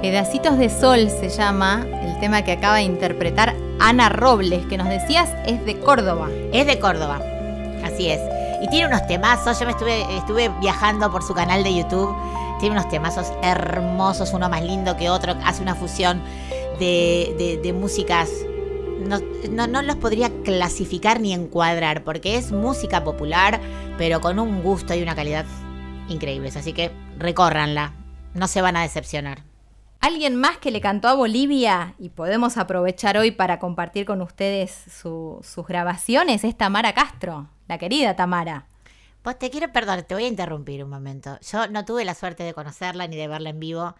Pedacitos 0.01 0.57
de 0.57 0.69
Sol 0.69 1.09
se 1.09 1.29
llama 1.29 1.85
tema 2.19 2.41
que 2.43 2.53
acaba 2.53 2.75
de 2.77 2.83
interpretar 2.83 3.55
Ana 3.79 4.09
Robles, 4.09 4.65
que 4.67 4.77
nos 4.77 4.89
decías 4.89 5.29
es 5.45 5.63
de 5.65 5.79
Córdoba. 5.79 6.29
Es 6.53 6.65
de 6.67 6.79
Córdoba, 6.79 7.21
así 7.83 8.09
es. 8.09 8.19
Y 8.61 8.69
tiene 8.69 8.87
unos 8.87 9.05
temazos, 9.07 9.59
yo 9.59 9.65
me 9.65 9.71
estuve, 9.71 10.01
estuve 10.17 10.49
viajando 10.61 11.11
por 11.11 11.23
su 11.23 11.33
canal 11.33 11.63
de 11.63 11.75
YouTube, 11.75 12.15
tiene 12.59 12.73
unos 12.75 12.89
temazos 12.89 13.31
hermosos, 13.43 14.33
uno 14.33 14.49
más 14.49 14.63
lindo 14.63 14.95
que 14.97 15.09
otro, 15.09 15.35
hace 15.45 15.61
una 15.61 15.75
fusión 15.75 16.21
de, 16.79 17.35
de- 17.37 17.57
de 17.61 17.73
músicas, 17.73 18.29
no, 18.99 19.19
no, 19.51 19.67
no 19.67 19.81
los 19.81 19.97
podría 19.97 20.29
clasificar 20.43 21.19
ni 21.19 21.33
encuadrar, 21.33 22.03
porque 22.03 22.37
es 22.37 22.51
música 22.51 23.03
popular, 23.03 23.59
pero 23.97 24.21
con 24.21 24.39
un 24.39 24.63
gusto 24.63 24.95
y 24.95 25.03
una 25.03 25.15
calidad 25.15 25.45
increíbles, 26.09 26.55
así 26.55 26.73
que 26.73 26.91
recórranla, 27.19 27.91
no 28.33 28.47
se 28.47 28.61
van 28.61 28.77
a 28.77 28.81
decepcionar. 28.81 29.43
Alguien 30.05 30.35
más 30.35 30.59
que 30.59 30.69
le 30.69 30.81
cantó 30.81 31.07
a 31.07 31.15
Bolivia 31.15 31.95
y 31.97 32.09
podemos 32.09 32.57
aprovechar 32.57 33.17
hoy 33.17 33.31
para 33.31 33.57
compartir 33.57 34.05
con 34.05 34.21
ustedes 34.21 34.71
su- 34.71 35.39
sus 35.41 35.65
grabaciones 35.65 36.43
es 36.43 36.55
Tamara 36.55 36.93
Castro, 36.93 37.49
la 37.67 37.79
querida 37.79 38.15
Tamara. 38.15 38.67
Pues 39.23 39.39
te 39.39 39.49
quiero, 39.49 39.71
perdón, 39.71 40.05
te 40.07 40.13
voy 40.13 40.25
a 40.25 40.27
interrumpir 40.27 40.83
un 40.83 40.91
momento. 40.91 41.39
Yo 41.51 41.67
no 41.69 41.85
tuve 41.85 42.05
la 42.05 42.13
suerte 42.13 42.43
de 42.43 42.53
conocerla 42.53 43.07
ni 43.07 43.15
de 43.15 43.27
verla 43.27 43.49
en 43.49 43.59
vivo. 43.59 43.95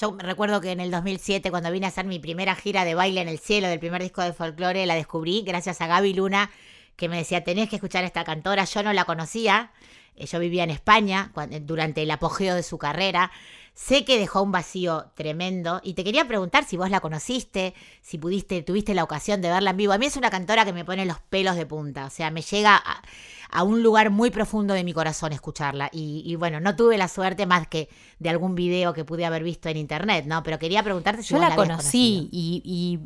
Yo 0.00 0.16
recuerdo 0.18 0.62
que 0.62 0.70
en 0.72 0.80
el 0.80 0.90
2007, 0.90 1.50
cuando 1.50 1.70
vine 1.70 1.84
a 1.84 1.90
hacer 1.90 2.06
mi 2.06 2.18
primera 2.18 2.54
gira 2.54 2.86
de 2.86 2.94
baile 2.94 3.20
en 3.20 3.28
el 3.28 3.38
cielo 3.38 3.68
del 3.68 3.80
primer 3.80 4.00
disco 4.00 4.22
de 4.22 4.32
folclore, 4.32 4.86
la 4.86 4.94
descubrí 4.94 5.42
gracias 5.42 5.82
a 5.82 5.86
Gaby 5.88 6.14
Luna, 6.14 6.50
que 6.96 7.10
me 7.10 7.18
decía, 7.18 7.44
tenés 7.44 7.68
que 7.68 7.76
escuchar 7.76 8.04
a 8.04 8.06
esta 8.06 8.24
cantora. 8.24 8.64
Yo 8.64 8.82
no 8.82 8.94
la 8.94 9.04
conocía. 9.04 9.72
Eh, 10.16 10.24
Yo 10.24 10.38
vivía 10.38 10.64
en 10.64 10.70
España 10.70 11.32
durante 11.62 12.02
el 12.02 12.10
apogeo 12.10 12.54
de 12.54 12.62
su 12.62 12.78
carrera. 12.78 13.30
Sé 13.74 14.04
que 14.04 14.18
dejó 14.18 14.42
un 14.42 14.52
vacío 14.52 15.06
tremendo 15.14 15.80
y 15.82 15.94
te 15.94 16.04
quería 16.04 16.26
preguntar 16.28 16.64
si 16.64 16.76
vos 16.76 16.90
la 16.90 17.00
conociste, 17.00 17.74
si 18.02 18.18
pudiste, 18.18 18.62
tuviste 18.62 18.94
la 18.94 19.04
ocasión 19.04 19.40
de 19.40 19.48
verla 19.48 19.70
en 19.70 19.76
vivo. 19.76 19.92
A 19.92 19.98
mí 19.98 20.06
es 20.06 20.16
una 20.16 20.30
cantora 20.30 20.64
que 20.64 20.72
me 20.72 20.84
pone 20.84 21.06
los 21.06 21.18
pelos 21.20 21.56
de 21.56 21.66
punta, 21.66 22.04
o 22.06 22.10
sea, 22.10 22.30
me 22.30 22.42
llega 22.42 22.76
a, 22.76 23.02
a 23.50 23.62
un 23.62 23.82
lugar 23.82 24.10
muy 24.10 24.30
profundo 24.30 24.74
de 24.74 24.84
mi 24.84 24.92
corazón 24.92 25.32
escucharla. 25.32 25.88
Y, 25.92 26.22
y 26.26 26.36
bueno, 26.36 26.60
no 26.60 26.76
tuve 26.76 26.98
la 26.98 27.08
suerte 27.08 27.46
más 27.46 27.68
que 27.68 27.88
de 28.18 28.28
algún 28.28 28.54
video 28.54 28.92
que 28.92 29.04
pude 29.04 29.24
haber 29.24 29.42
visto 29.42 29.68
en 29.68 29.76
internet, 29.76 30.26
¿no? 30.26 30.42
Pero 30.42 30.58
quería 30.58 30.82
preguntarte 30.82 31.22
si 31.22 31.30
Yo 31.30 31.38
vos 31.38 31.48
la 31.48 31.54
habías 31.54 31.68
conocí 31.68 32.28
y, 32.30 32.62
y 32.64 32.98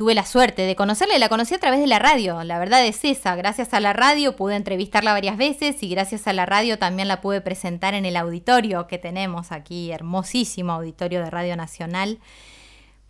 tuve 0.00 0.14
la 0.14 0.24
suerte 0.24 0.62
de 0.62 0.76
conocerla 0.76 1.14
y 1.14 1.18
la 1.18 1.28
conocí 1.28 1.54
a 1.54 1.58
través 1.58 1.78
de 1.78 1.86
la 1.86 1.98
radio. 1.98 2.42
La 2.42 2.58
verdad 2.58 2.82
es 2.86 3.04
esa. 3.04 3.36
Gracias 3.36 3.74
a 3.74 3.80
la 3.80 3.92
radio 3.92 4.34
pude 4.34 4.56
entrevistarla 4.56 5.12
varias 5.12 5.36
veces 5.36 5.82
y 5.82 5.90
gracias 5.90 6.26
a 6.26 6.32
la 6.32 6.46
radio 6.46 6.78
también 6.78 7.06
la 7.06 7.20
pude 7.20 7.42
presentar 7.42 7.92
en 7.92 8.06
el 8.06 8.16
auditorio 8.16 8.86
que 8.86 8.96
tenemos 8.96 9.52
aquí, 9.52 9.92
hermosísimo 9.92 10.72
auditorio 10.72 11.20
de 11.22 11.28
Radio 11.28 11.54
Nacional. 11.54 12.18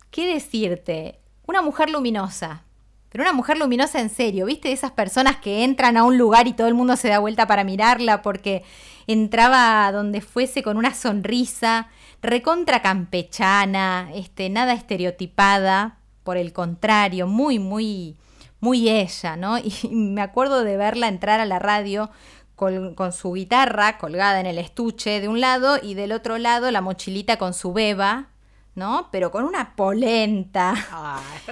¿Qué 0.09 0.33
decirte? 0.33 1.21
Una 1.47 1.61
mujer 1.61 1.89
luminosa. 1.89 2.65
Pero 3.07 3.23
una 3.23 3.31
mujer 3.31 3.57
luminosa 3.57 4.01
en 4.01 4.09
serio, 4.09 4.45
¿viste? 4.45 4.73
Esas 4.73 4.91
personas 4.91 5.37
que 5.37 5.63
entran 5.63 5.95
a 5.95 6.03
un 6.03 6.17
lugar 6.17 6.49
y 6.49 6.53
todo 6.53 6.67
el 6.67 6.73
mundo 6.73 6.97
se 6.97 7.07
da 7.07 7.19
vuelta 7.19 7.47
para 7.47 7.63
mirarla 7.63 8.21
porque 8.21 8.65
entraba 9.07 9.89
donde 9.93 10.19
fuese 10.19 10.61
con 10.61 10.75
una 10.75 10.93
sonrisa, 10.93 11.87
recontra 12.21 12.81
campechana, 12.81 14.09
este, 14.13 14.49
nada 14.49 14.73
estereotipada, 14.73 16.00
por 16.23 16.37
el 16.37 16.53
contrario, 16.53 17.27
muy, 17.27 17.59
muy, 17.59 18.17
muy 18.59 18.89
ella, 18.89 19.35
¿no? 19.35 19.57
Y 19.63 19.89
me 19.89 20.21
acuerdo 20.21 20.63
de 20.63 20.77
verla 20.77 21.07
entrar 21.07 21.39
a 21.39 21.45
la 21.45 21.59
radio 21.59 22.09
con, 22.55 22.95
con 22.95 23.11
su 23.11 23.33
guitarra 23.33 23.97
colgada 23.97 24.39
en 24.39 24.45
el 24.45 24.57
estuche 24.57 25.19
de 25.19 25.27
un 25.27 25.41
lado 25.41 25.77
y 25.81 25.95
del 25.95 26.11
otro 26.11 26.37
lado 26.37 26.69
la 26.71 26.81
mochilita 26.81 27.37
con 27.37 27.53
su 27.53 27.73
beba, 27.73 28.29
¿no? 28.75 29.09
Pero 29.11 29.31
con 29.31 29.43
una 29.43 29.75
polenta 29.75 30.73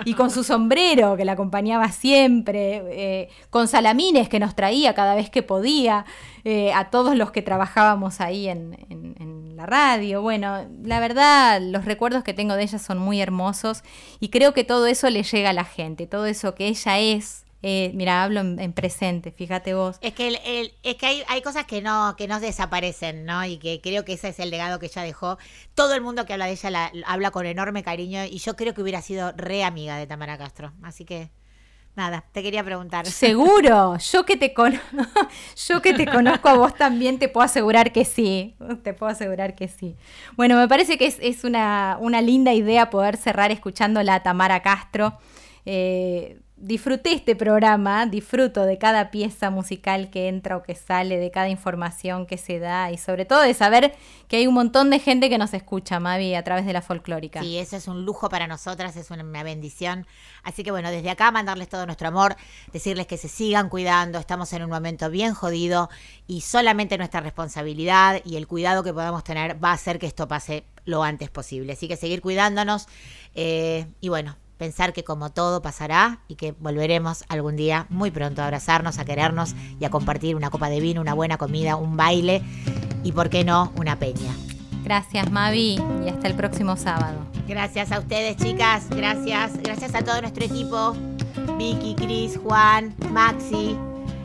y 0.06 0.14
con 0.14 0.30
su 0.32 0.44
sombrero 0.44 1.18
que 1.18 1.26
la 1.26 1.34
acompañaba 1.34 1.90
siempre, 1.92 2.82
eh, 2.90 3.30
con 3.50 3.68
salamines 3.68 4.30
que 4.30 4.40
nos 4.40 4.56
traía 4.56 4.94
cada 4.94 5.16
vez 5.16 5.30
que 5.30 5.44
podía, 5.44 6.06
eh, 6.46 6.72
a 6.74 6.90
todos 6.90 7.16
los 7.16 7.32
que 7.32 7.42
trabajábamos 7.42 8.22
ahí 8.22 8.48
en, 8.48 8.78
en- 8.90 9.16
en 9.20 9.56
la 9.58 9.66
radio. 9.66 10.22
Bueno, 10.22 10.66
la 10.84 11.00
verdad, 11.02 11.60
los 11.62 11.84
recuerdos 11.84 12.24
que 12.24 12.34
tengo 12.34 12.56
de 12.56 12.64
ella 12.64 12.80
son 12.80 12.98
muy 12.98 13.20
hermosos 13.20 13.84
y 14.22 14.30
creo 14.30 14.54
que 14.54 14.64
todo 14.64 14.88
eso 14.88 15.10
le 15.10 15.24
llega 15.24 15.50
a 15.50 15.54
la 15.54 15.66
gente, 15.66 16.08
todo 16.08 16.26
eso 16.26 16.56
que 16.56 16.68
ella 16.68 17.00
es. 17.00 17.44
Eh, 17.62 17.92
mira, 17.94 18.24
hablo 18.24 18.40
en, 18.40 18.60
en 18.60 18.72
presente, 18.74 19.32
fíjate 19.32 19.74
vos. 19.74 19.98
Es 20.02 20.14
que, 20.14 20.30
el- 20.30 20.40
el- 20.46 20.74
es 20.84 20.96
que 20.96 21.06
hay, 21.06 21.24
hay 21.28 21.42
cosas 21.42 21.66
que 21.66 21.82
no, 21.82 22.16
que 22.18 22.28
no 22.28 22.40
desaparecen, 22.40 23.26
¿no? 23.26 23.44
Y 23.46 23.58
que 23.58 23.82
creo 23.82 24.06
que 24.06 24.14
ese 24.14 24.30
es 24.30 24.40
el 24.40 24.50
legado 24.50 24.80
que 24.80 24.86
ella 24.86 25.02
dejó. 25.02 25.38
Todo 25.76 25.94
el 25.94 26.02
mundo 26.02 26.26
que 26.26 26.34
habla 26.34 26.46
de 26.46 26.54
ella 26.54 26.70
la, 26.70 26.92
habla 27.06 27.32
con 27.32 27.46
enorme 27.46 27.84
cariño 27.84 28.24
y 28.26 28.38
yo 28.40 28.56
creo 28.56 28.74
que 28.74 28.82
hubiera 28.82 29.02
sido 29.02 29.34
re 29.36 29.64
amiga 29.64 29.98
de 29.98 30.08
Tamara 30.08 30.38
Castro. 30.38 30.72
Así 30.84 31.04
que, 31.04 31.32
nada, 31.96 32.24
te 32.32 32.42
quería 32.44 32.64
preguntar. 32.64 33.06
Seguro, 33.12 33.98
yo 33.98 34.26
que 34.26 34.38
te 34.38 34.54
con- 34.54 34.80
yo 35.68 35.82
que 35.82 35.94
te 35.94 36.06
conozco 36.06 36.48
a 36.48 36.54
vos 36.54 36.76
también 36.76 37.20
te 37.20 37.28
puedo 37.28 37.44
asegurar 37.44 37.92
que 37.92 38.06
sí, 38.06 38.56
te 38.84 38.94
puedo 38.94 39.12
asegurar 39.12 39.56
que 39.56 39.68
sí. 39.68 39.98
Bueno, 40.38 40.56
me 40.56 40.68
parece 40.70 40.98
que 40.98 41.08
es, 41.08 41.18
es 41.22 41.44
una, 41.44 41.98
una 42.00 42.22
linda 42.22 42.54
idea 42.54 42.90
poder 42.90 43.18
cerrar 43.18 43.52
escuchándola 43.52 44.16
a 44.16 44.24
Tamara 44.24 44.62
Castro. 44.62 45.18
Eh, 45.66 46.40
disfruté 46.62 47.14
este 47.14 47.36
programa, 47.36 48.06
disfruto 48.06 48.66
de 48.66 48.78
cada 48.78 49.12
pieza 49.12 49.50
musical 49.50 50.10
que 50.10 50.28
entra 50.28 50.58
o 50.58 50.64
que 50.64 50.76
sale, 50.76 51.18
de 51.18 51.32
cada 51.32 51.50
información 51.50 52.26
que 52.26 52.38
se 52.38 52.60
da 52.60 52.92
y 52.92 52.98
sobre 52.98 53.26
todo 53.26 53.42
de 53.42 53.54
saber 53.54 53.96
que 54.28 54.38
hay 54.38 54.48
un 54.48 54.54
montón 54.54 54.90
de 54.90 55.00
gente 55.00 55.30
que 55.30 55.38
nos 55.38 55.54
escucha, 55.54 56.00
Mavi, 56.00 56.36
a 56.36 56.44
través 56.44 56.66
de 56.66 56.74
la 56.74 56.82
folclórica. 56.82 57.42
Sí, 57.42 57.58
eso 57.58 57.78
es 57.78 57.88
un 57.88 58.06
lujo 58.06 58.30
para 58.30 58.46
nosotras, 58.46 58.96
es 58.98 59.10
una, 59.10 59.24
bendición. 59.44 60.06
Así 60.44 60.64
que 60.64 60.72
bueno, 60.72 60.92
desde 60.92 61.10
acá 61.10 61.32
mandarles 61.32 61.70
todo 61.70 61.86
nuestro 61.86 62.10
amor, 62.10 62.36
decirles 62.74 63.08
que 63.08 63.18
se 63.18 63.30
sigan 63.30 63.70
cuidando, 63.70 64.20
estamos 64.20 64.52
en 64.54 64.64
un 64.64 64.70
momento 64.70 65.10
bien 65.10 65.34
jodido 65.34 65.90
y 66.28 66.42
solamente 66.42 66.98
nuestra 66.98 67.22
responsabilidad 67.22 68.22
y 68.26 68.36
el 68.36 68.48
cuidado 68.48 68.84
que 68.84 68.94
podamos 68.94 69.24
tener 69.24 69.64
va 69.64 69.72
a 69.72 69.74
hacer 69.74 69.98
que 69.98 70.08
esto 70.08 70.28
pase 70.28 70.66
lo 70.84 71.04
antes 71.04 71.30
posible. 71.30 71.74
Así 71.74 71.88
que 71.88 71.96
seguir 71.96 72.22
cuidándonos 72.22 72.88
eh, 73.34 73.86
y 74.02 74.10
bueno, 74.10 74.36
pensar 74.60 74.94
que 74.94 75.04
como 75.04 75.32
todo 75.32 75.64
pasará 75.64 76.20
y 76.28 76.36
que 76.36 76.52
volveremos 76.52 77.24
algún 77.30 77.56
día 77.56 77.88
muy 77.90 78.12
pronto 78.12 78.42
a 78.42 78.46
abrazarnos, 78.46 79.00
a 79.00 79.06
querernos 79.06 79.56
y 79.80 79.86
a 79.86 79.90
compartir 79.90 80.36
una 80.36 80.52
copa 80.52 80.70
de 80.70 80.82
vino, 80.82 81.02
una 81.02 81.16
buena 81.16 81.38
comida, 81.38 81.78
un 81.78 81.98
baile 81.98 82.44
y, 83.04 83.14
¿por 83.14 83.30
qué 83.30 83.46
no, 83.46 83.72
una 83.78 83.98
peña. 83.98 84.36
Gracias, 84.84 85.32
Mavi, 85.32 85.80
y 86.06 86.10
hasta 86.10 86.28
el 86.28 86.36
próximo 86.36 86.76
sábado. 86.76 87.20
Gracias 87.48 87.92
a 87.92 88.00
ustedes, 88.00 88.38
chicas. 88.38 88.90
Gracias. 88.90 89.58
Gracias 89.64 89.96
a 89.96 90.04
todo 90.04 90.22
nuestro 90.22 90.44
equipo. 90.44 90.94
Vicky, 91.58 91.96
Cris, 91.96 92.38
Juan, 92.38 92.94
Maxi, 93.12 93.78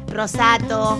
Rosato. 0.08 0.98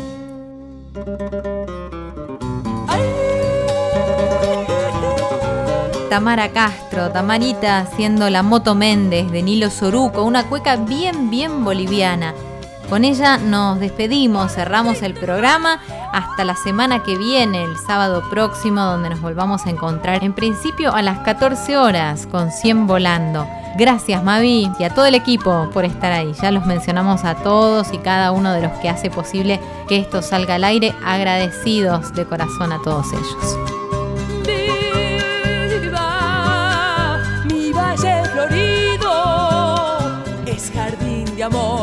Tamara 6.14 6.50
Castro, 6.50 7.10
Tamarita 7.10 7.80
haciendo 7.80 8.30
la 8.30 8.44
Moto 8.44 8.76
Méndez 8.76 9.32
de 9.32 9.42
Nilo 9.42 9.68
Soruco, 9.68 10.22
una 10.22 10.44
cueca 10.44 10.76
bien, 10.76 11.28
bien 11.28 11.64
boliviana. 11.64 12.34
Con 12.88 13.02
ella 13.02 13.36
nos 13.36 13.80
despedimos, 13.80 14.52
cerramos 14.52 15.02
el 15.02 15.14
programa 15.14 15.80
hasta 16.12 16.44
la 16.44 16.54
semana 16.54 17.02
que 17.02 17.18
viene, 17.18 17.64
el 17.64 17.76
sábado 17.84 18.22
próximo, 18.30 18.80
donde 18.80 19.10
nos 19.10 19.20
volvamos 19.20 19.66
a 19.66 19.70
encontrar 19.70 20.22
en 20.22 20.34
principio 20.34 20.94
a 20.94 21.02
las 21.02 21.18
14 21.18 21.76
horas 21.78 22.28
con 22.30 22.52
100 22.52 22.86
volando. 22.86 23.48
Gracias 23.76 24.22
Mavi 24.22 24.70
y 24.78 24.84
a 24.84 24.94
todo 24.94 25.06
el 25.06 25.16
equipo 25.16 25.68
por 25.72 25.84
estar 25.84 26.12
ahí. 26.12 26.32
Ya 26.40 26.52
los 26.52 26.64
mencionamos 26.64 27.24
a 27.24 27.34
todos 27.34 27.92
y 27.92 27.98
cada 27.98 28.30
uno 28.30 28.52
de 28.52 28.62
los 28.62 28.70
que 28.78 28.88
hace 28.88 29.10
posible 29.10 29.58
que 29.88 29.98
esto 29.98 30.22
salga 30.22 30.54
al 30.54 30.62
aire. 30.62 30.94
Agradecidos 31.04 32.14
de 32.14 32.24
corazón 32.24 32.72
a 32.72 32.80
todos 32.82 33.12
ellos. 33.12 33.73
Amor, 41.44 41.73